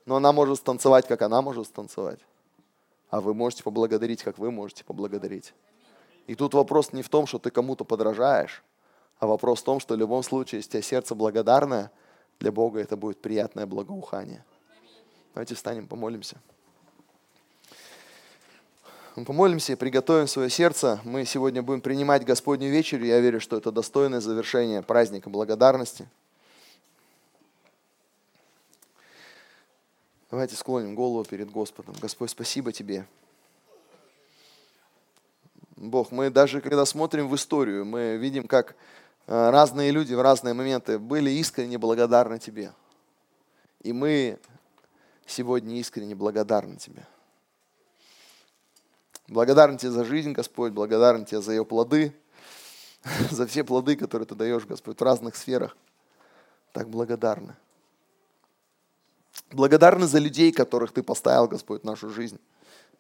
Но 0.06 0.16
она 0.16 0.32
может 0.32 0.58
станцевать, 0.58 1.08
как 1.08 1.22
она 1.22 1.42
может 1.42 1.68
станцевать. 1.68 2.20
А 3.10 3.22
вы 3.22 3.34
можете 3.34 3.64
поблагодарить, 3.64 4.24
как 4.24 4.38
вы 4.38 4.52
можете 4.52 4.84
поблагодарить. 4.84 5.54
И 6.28 6.36
тут 6.36 6.54
вопрос 6.54 6.94
не 6.94 7.02
в 7.02 7.10
том, 7.10 7.28
что 7.28 7.40
ты 7.40 7.50
кому-то 7.52 7.84
подражаешь, 7.84 8.64
а 9.20 9.28
вопрос 9.28 9.62
в 9.62 9.64
том, 9.64 9.80
что 9.80 9.96
в 9.96 9.98
любом 9.98 10.24
случае, 10.24 10.60
если 10.60 10.70
у 10.70 10.72
тебя 10.72 10.82
сердце 10.82 11.16
благодарное, 11.16 11.92
для 12.40 12.52
Бога 12.52 12.80
это 12.80 12.96
будет 12.96 13.22
приятное 13.22 13.66
благоухание. 13.66 14.44
Давайте 15.34 15.56
встанем, 15.56 15.88
помолимся. 15.88 16.38
Мы 19.16 19.26
помолимся 19.26 19.74
и 19.74 19.76
приготовим 19.76 20.28
свое 20.28 20.50
сердце. 20.50 21.02
Мы 21.04 21.26
сегодня 21.26 21.62
будем 21.62 21.82
принимать 21.82 22.26
Господню 22.26 22.70
вечерю. 22.70 23.06
Я 23.06 23.20
верю, 23.20 23.42
что 23.42 23.58
это 23.58 23.72
достойное 23.72 24.22
завершение 24.22 24.82
праздника 24.82 25.30
благодарности. 25.30 26.08
Давайте 30.32 30.56
склоним 30.56 30.96
голову 30.96 31.26
перед 31.26 31.52
Господом. 31.52 31.94
Господь, 32.00 32.30
спасибо 32.30 32.72
Тебе. 32.72 33.06
Бог, 35.76 36.12
мы 36.12 36.30
даже 36.30 36.62
когда 36.62 36.86
смотрим 36.86 37.28
в 37.28 37.36
историю, 37.36 37.84
мы 37.84 38.16
видим, 38.16 38.48
как 38.48 38.78
э, 39.28 39.50
разные 39.50 39.92
люди 39.92 40.14
в 40.14 40.22
разные 40.22 40.54
моменты 40.54 41.00
были 41.00 41.30
искренне 41.32 41.78
благодарны 41.78 42.40
Тебе. 42.40 42.72
И 43.82 43.92
мы 43.92 44.40
сегодня 45.26 45.76
искренне 45.78 46.16
благодарны 46.16 46.78
Тебе. 46.78 47.06
Благодарен 49.28 49.78
Тебе 49.78 49.92
за 49.92 50.06
жизнь, 50.06 50.32
Господь, 50.32 50.72
благодарен 50.72 51.26
Тебе 51.26 51.42
за 51.42 51.52
ее 51.52 51.66
плоды, 51.66 52.16
за 53.32 53.48
все 53.48 53.66
плоды, 53.66 53.98
которые 53.98 54.26
Ты 54.26 54.36
даешь, 54.36 54.66
Господь, 54.66 54.98
в 54.98 55.04
разных 55.04 55.36
сферах. 55.36 55.76
Так 56.72 56.88
благодарны. 56.90 57.58
Благодарны 59.52 60.08
за 60.08 60.20
людей, 60.20 60.52
которых 60.52 60.92
Ты 60.92 61.04
поставил, 61.04 61.48
Господь, 61.48 61.82
в 61.82 61.86
нашу 61.86 62.10
жизнь, 62.10 62.40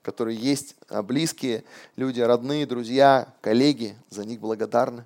которые 0.02 0.38
есть 0.38 0.76
а, 0.90 1.02
близкие 1.02 1.64
люди, 1.96 2.22
родные, 2.22 2.66
друзья, 2.66 3.34
коллеги, 3.42 3.96
за 4.10 4.26
них 4.26 4.40
благодарны. 4.40 5.06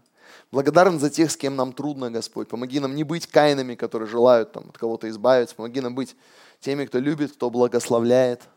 Благодарен 0.52 1.00
за 1.00 1.10
тех, 1.10 1.32
с 1.32 1.38
кем 1.38 1.56
нам 1.56 1.74
трудно, 1.74 2.12
Господь. 2.12 2.48
Помоги 2.48 2.80
нам 2.80 2.96
не 2.96 3.04
быть 3.04 3.28
каинами, 3.28 3.76
которые 3.76 4.08
желают 4.08 4.52
там, 4.52 4.70
от 4.70 4.78
кого-то 4.78 5.10
избавиться. 5.10 5.56
Помоги 5.56 5.82
нам 5.82 5.96
быть 5.96 6.16
теми, 6.60 6.86
кто 6.86 7.00
любит, 7.00 7.34
кто 7.34 7.50
благословляет– 7.50 8.42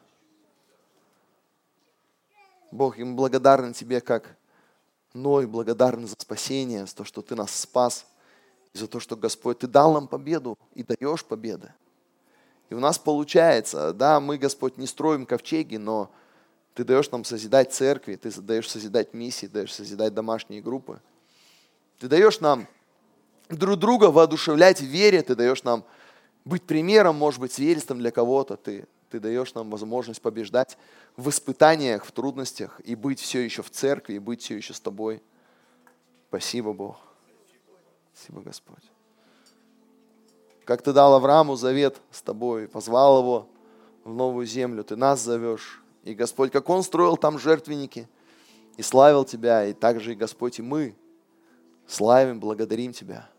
Бог, 2.71 2.99
и 2.99 3.05
мы 3.05 3.15
благодарны 3.15 3.73
Тебе, 3.73 4.01
как 4.01 4.37
Ной, 5.15 5.47
благодарны 5.47 6.07
за 6.07 6.15
спасение, 6.19 6.87
за 6.87 6.95
то, 6.95 7.05
что 7.05 7.23
Ты 7.23 7.35
нас 7.35 7.53
спас, 7.53 8.07
и 8.75 8.79
за 8.79 8.87
то, 8.87 9.01
что, 9.01 9.17
Господь, 9.17 9.61
Ты 9.61 9.67
дал 9.67 9.95
нам 9.95 10.07
победу 10.07 10.59
и 10.75 10.83
даешь 10.83 11.25
победы. 11.25 11.73
И 12.71 12.75
у 12.75 12.81
нас 12.81 12.99
получается, 12.99 13.93
да, 13.93 14.21
мы, 14.21 14.39
Господь, 14.39 14.77
не 14.77 14.87
строим 14.87 15.27
ковчеги, 15.27 15.77
но 15.77 16.11
Ты 16.75 16.85
даешь 16.85 17.11
нам 17.11 17.25
созидать 17.25 17.73
церкви, 17.73 18.17
Ты 18.17 18.31
даешь 18.41 18.69
созидать 18.69 19.15
миссии, 19.15 19.47
даешь 19.47 19.73
созидать 19.73 20.15
домашние 20.15 20.61
группы. 20.61 21.01
Ты 21.99 22.09
даешь 22.09 22.41
нам 22.41 22.67
друг 23.49 23.79
друга 23.79 24.07
воодушевлять 24.07 24.81
в 24.81 24.85
вере, 24.85 25.23
Ты 25.23 25.35
даешь 25.35 25.63
нам 25.63 25.85
быть 26.45 26.63
примером, 26.63 27.17
может 27.17 27.41
быть, 27.41 27.53
свидетельством 27.53 27.99
для 27.99 28.11
кого-то. 28.11 28.57
Ты 28.57 28.87
ты 29.11 29.21
даешь 29.21 29.55
нам 29.55 29.71
возможность 29.71 30.21
побеждать 30.21 30.77
в 31.17 31.29
испытаниях, 31.31 32.05
в 32.05 32.13
трудностях 32.13 32.81
и 32.85 32.95
быть 32.95 33.21
все 33.21 33.41
еще 33.41 33.63
в 33.63 33.71
церкви, 33.71 34.15
и 34.15 34.19
быть 34.19 34.43
все 34.43 34.57
еще 34.57 34.75
с 34.75 34.81
тобой. 34.81 35.23
Спасибо, 36.29 36.73
Бог. 36.73 36.99
Спасибо, 38.13 38.43
Господь. 38.43 38.98
Как 40.69 40.83
ты 40.83 40.93
дал 40.93 41.15
Аврааму 41.15 41.57
завет 41.57 41.97
с 42.11 42.21
тобой, 42.21 42.69
позвал 42.69 43.21
его 43.21 43.49
в 44.05 44.13
новую 44.13 44.45
землю, 44.45 44.85
ты 44.85 44.97
нас 44.97 45.23
зовешь. 45.23 45.83
И 46.05 46.13
Господь, 46.13 46.53
как 46.53 46.69
он 46.69 46.83
строил 46.83 47.17
там 47.17 47.39
жертвенники 47.39 48.07
и 48.77 48.83
славил 48.83 49.25
тебя, 49.25 49.65
и 49.65 49.73
также 49.73 50.13
и 50.13 50.15
Господь, 50.15 50.59
и 50.59 50.63
мы 50.63 50.95
славим, 51.87 52.39
благодарим 52.39 52.93
тебя 52.93 53.31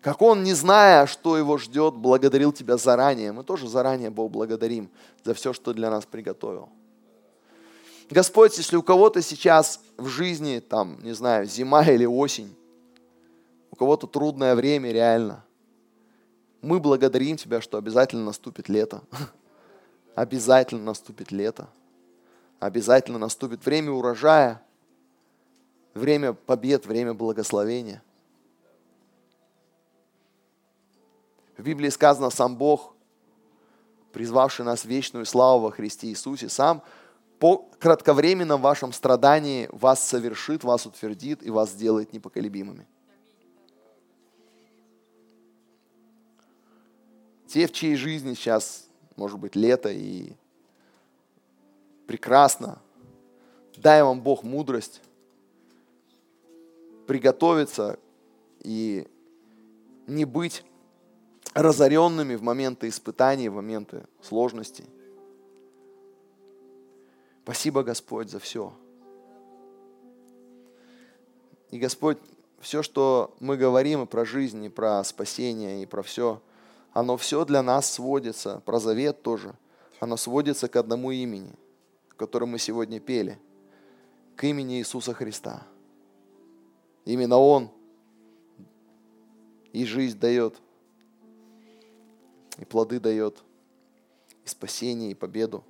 как 0.00 0.22
он, 0.22 0.44
не 0.44 0.54
зная, 0.54 1.06
что 1.06 1.36
его 1.36 1.58
ждет, 1.58 1.94
благодарил 1.94 2.52
тебя 2.52 2.76
заранее. 2.76 3.32
Мы 3.32 3.42
тоже 3.42 3.68
заранее, 3.68 4.10
Бог, 4.10 4.30
благодарим 4.30 4.90
за 5.24 5.34
все, 5.34 5.52
что 5.52 5.74
для 5.74 5.90
нас 5.90 6.06
приготовил. 6.06 6.68
Господь, 8.08 8.56
если 8.56 8.76
у 8.76 8.82
кого-то 8.84 9.20
сейчас 9.20 9.80
в 9.96 10.06
жизни, 10.06 10.60
там, 10.60 11.02
не 11.02 11.14
знаю, 11.14 11.46
зима 11.46 11.82
или 11.82 12.06
осень, 12.06 12.56
у 13.72 13.76
кого-то 13.76 14.06
трудное 14.06 14.54
время 14.54 14.92
реально, 14.92 15.44
мы 16.60 16.80
благодарим 16.80 17.36
Тебя, 17.36 17.60
что 17.60 17.78
обязательно 17.78 18.24
наступит 18.24 18.68
лето. 18.68 19.02
Обязательно 20.14 20.82
наступит 20.82 21.30
лето. 21.30 21.68
Обязательно 22.58 23.18
наступит 23.18 23.64
время 23.64 23.92
урожая, 23.92 24.60
время 25.94 26.32
побед, 26.32 26.86
время 26.86 27.14
благословения. 27.14 28.02
В 31.56 31.62
Библии 31.62 31.88
сказано, 31.88 32.30
сам 32.30 32.56
Бог, 32.56 32.94
призвавший 34.12 34.64
нас 34.64 34.82
в 34.82 34.86
вечную 34.86 35.26
славу 35.26 35.64
во 35.64 35.70
Христе 35.70 36.08
Иисусе, 36.08 36.48
сам 36.48 36.82
по 37.38 37.68
кратковременном 37.78 38.60
вашем 38.60 38.92
страдании 38.92 39.68
вас 39.70 40.02
совершит, 40.02 40.64
вас 40.64 40.86
утвердит 40.86 41.42
и 41.44 41.50
вас 41.50 41.70
сделает 41.70 42.12
непоколебимыми. 42.12 42.86
Те, 47.48 47.66
в 47.66 47.72
чьей 47.72 47.96
жизни 47.96 48.34
сейчас 48.34 48.88
может 49.18 49.40
быть, 49.40 49.56
лето 49.56 49.90
и 49.90 50.32
прекрасно. 52.06 52.78
Дай 53.76 54.02
вам 54.02 54.20
Бог 54.20 54.44
мудрость 54.44 55.02
приготовиться 57.06 57.98
и 58.60 59.08
не 60.06 60.24
быть 60.24 60.64
разоренными 61.52 62.36
в 62.36 62.42
моменты 62.42 62.88
испытаний, 62.88 63.48
в 63.48 63.54
моменты 63.54 64.06
сложностей. 64.22 64.86
Спасибо, 67.42 67.82
Господь, 67.82 68.30
за 68.30 68.38
все. 68.38 68.72
И, 71.70 71.78
Господь, 71.78 72.18
все, 72.60 72.82
что 72.84 73.34
мы 73.40 73.56
говорим 73.56 74.02
и 74.02 74.06
про 74.06 74.24
жизнь, 74.24 74.64
и 74.64 74.68
про 74.68 75.02
спасение, 75.02 75.82
и 75.82 75.86
про 75.86 76.02
все, 76.02 76.40
оно 76.92 77.16
все 77.16 77.44
для 77.44 77.62
нас 77.62 77.90
сводится, 77.90 78.60
про 78.64 78.78
завет 78.78 79.22
тоже, 79.22 79.54
оно 80.00 80.16
сводится 80.16 80.68
к 80.68 80.76
одному 80.76 81.10
имени, 81.10 81.52
которое 82.16 82.46
мы 82.46 82.58
сегодня 82.58 83.00
пели, 83.00 83.38
к 84.36 84.44
имени 84.44 84.78
Иисуса 84.78 85.14
Христа. 85.14 85.66
Именно 87.04 87.38
Он 87.38 87.70
и 89.72 89.84
жизнь 89.84 90.18
дает, 90.18 90.60
и 92.58 92.64
плоды 92.64 93.00
дает, 93.00 93.42
и 94.44 94.48
спасение, 94.48 95.10
и 95.10 95.14
победу, 95.14 95.64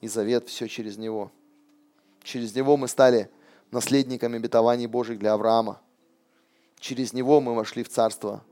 и 0.00 0.08
завет, 0.08 0.48
все 0.48 0.68
через 0.68 0.98
Него. 0.98 1.30
Через 2.22 2.54
Него 2.54 2.76
мы 2.76 2.88
стали 2.88 3.30
наследниками 3.70 4.36
обетований 4.36 4.86
Божьих 4.86 5.18
для 5.18 5.34
Авраама. 5.34 5.80
Через 6.78 7.12
Него 7.12 7.40
мы 7.40 7.54
вошли 7.54 7.82
в 7.82 7.88
Царство 7.88 8.42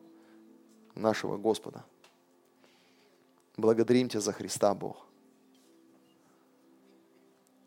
нашего 0.96 1.36
Господа. 1.36 1.84
Благодарим 3.56 4.08
Тебя 4.08 4.20
за 4.20 4.32
Христа, 4.32 4.74
Бог. 4.74 5.06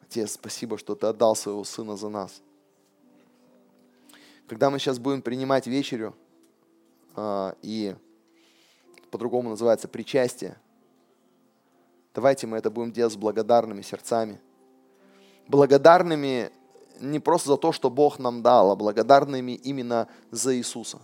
Отец, 0.02 0.34
спасибо, 0.34 0.78
что 0.78 0.96
Ты 0.96 1.08
отдал 1.08 1.36
своего 1.36 1.64
Сына 1.64 1.96
за 1.96 2.10
нас. 2.10 2.42
Когда 4.48 4.70
мы 4.70 4.80
сейчас 4.80 5.00
будем 5.00 5.22
принимать 5.22 5.68
вечерю, 5.68 6.16
а, 7.16 7.56
и 7.62 7.96
по-другому 9.12 9.50
называется 9.50 9.88
причастие, 9.88 10.58
давайте 12.14 12.48
мы 12.48 12.58
это 12.58 12.72
будем 12.72 12.92
делать 12.92 13.14
с 13.14 13.18
благодарными 13.18 13.82
сердцами. 13.82 14.40
Благодарными 15.48 16.52
не 17.00 17.20
просто 17.20 17.50
за 17.50 17.58
то, 17.58 17.72
что 17.72 17.90
Бог 17.90 18.20
нам 18.20 18.42
дал, 18.42 18.72
а 18.72 18.76
благодарными 18.76 19.54
именно 19.54 20.08
за 20.32 20.56
Иисуса. 20.56 21.00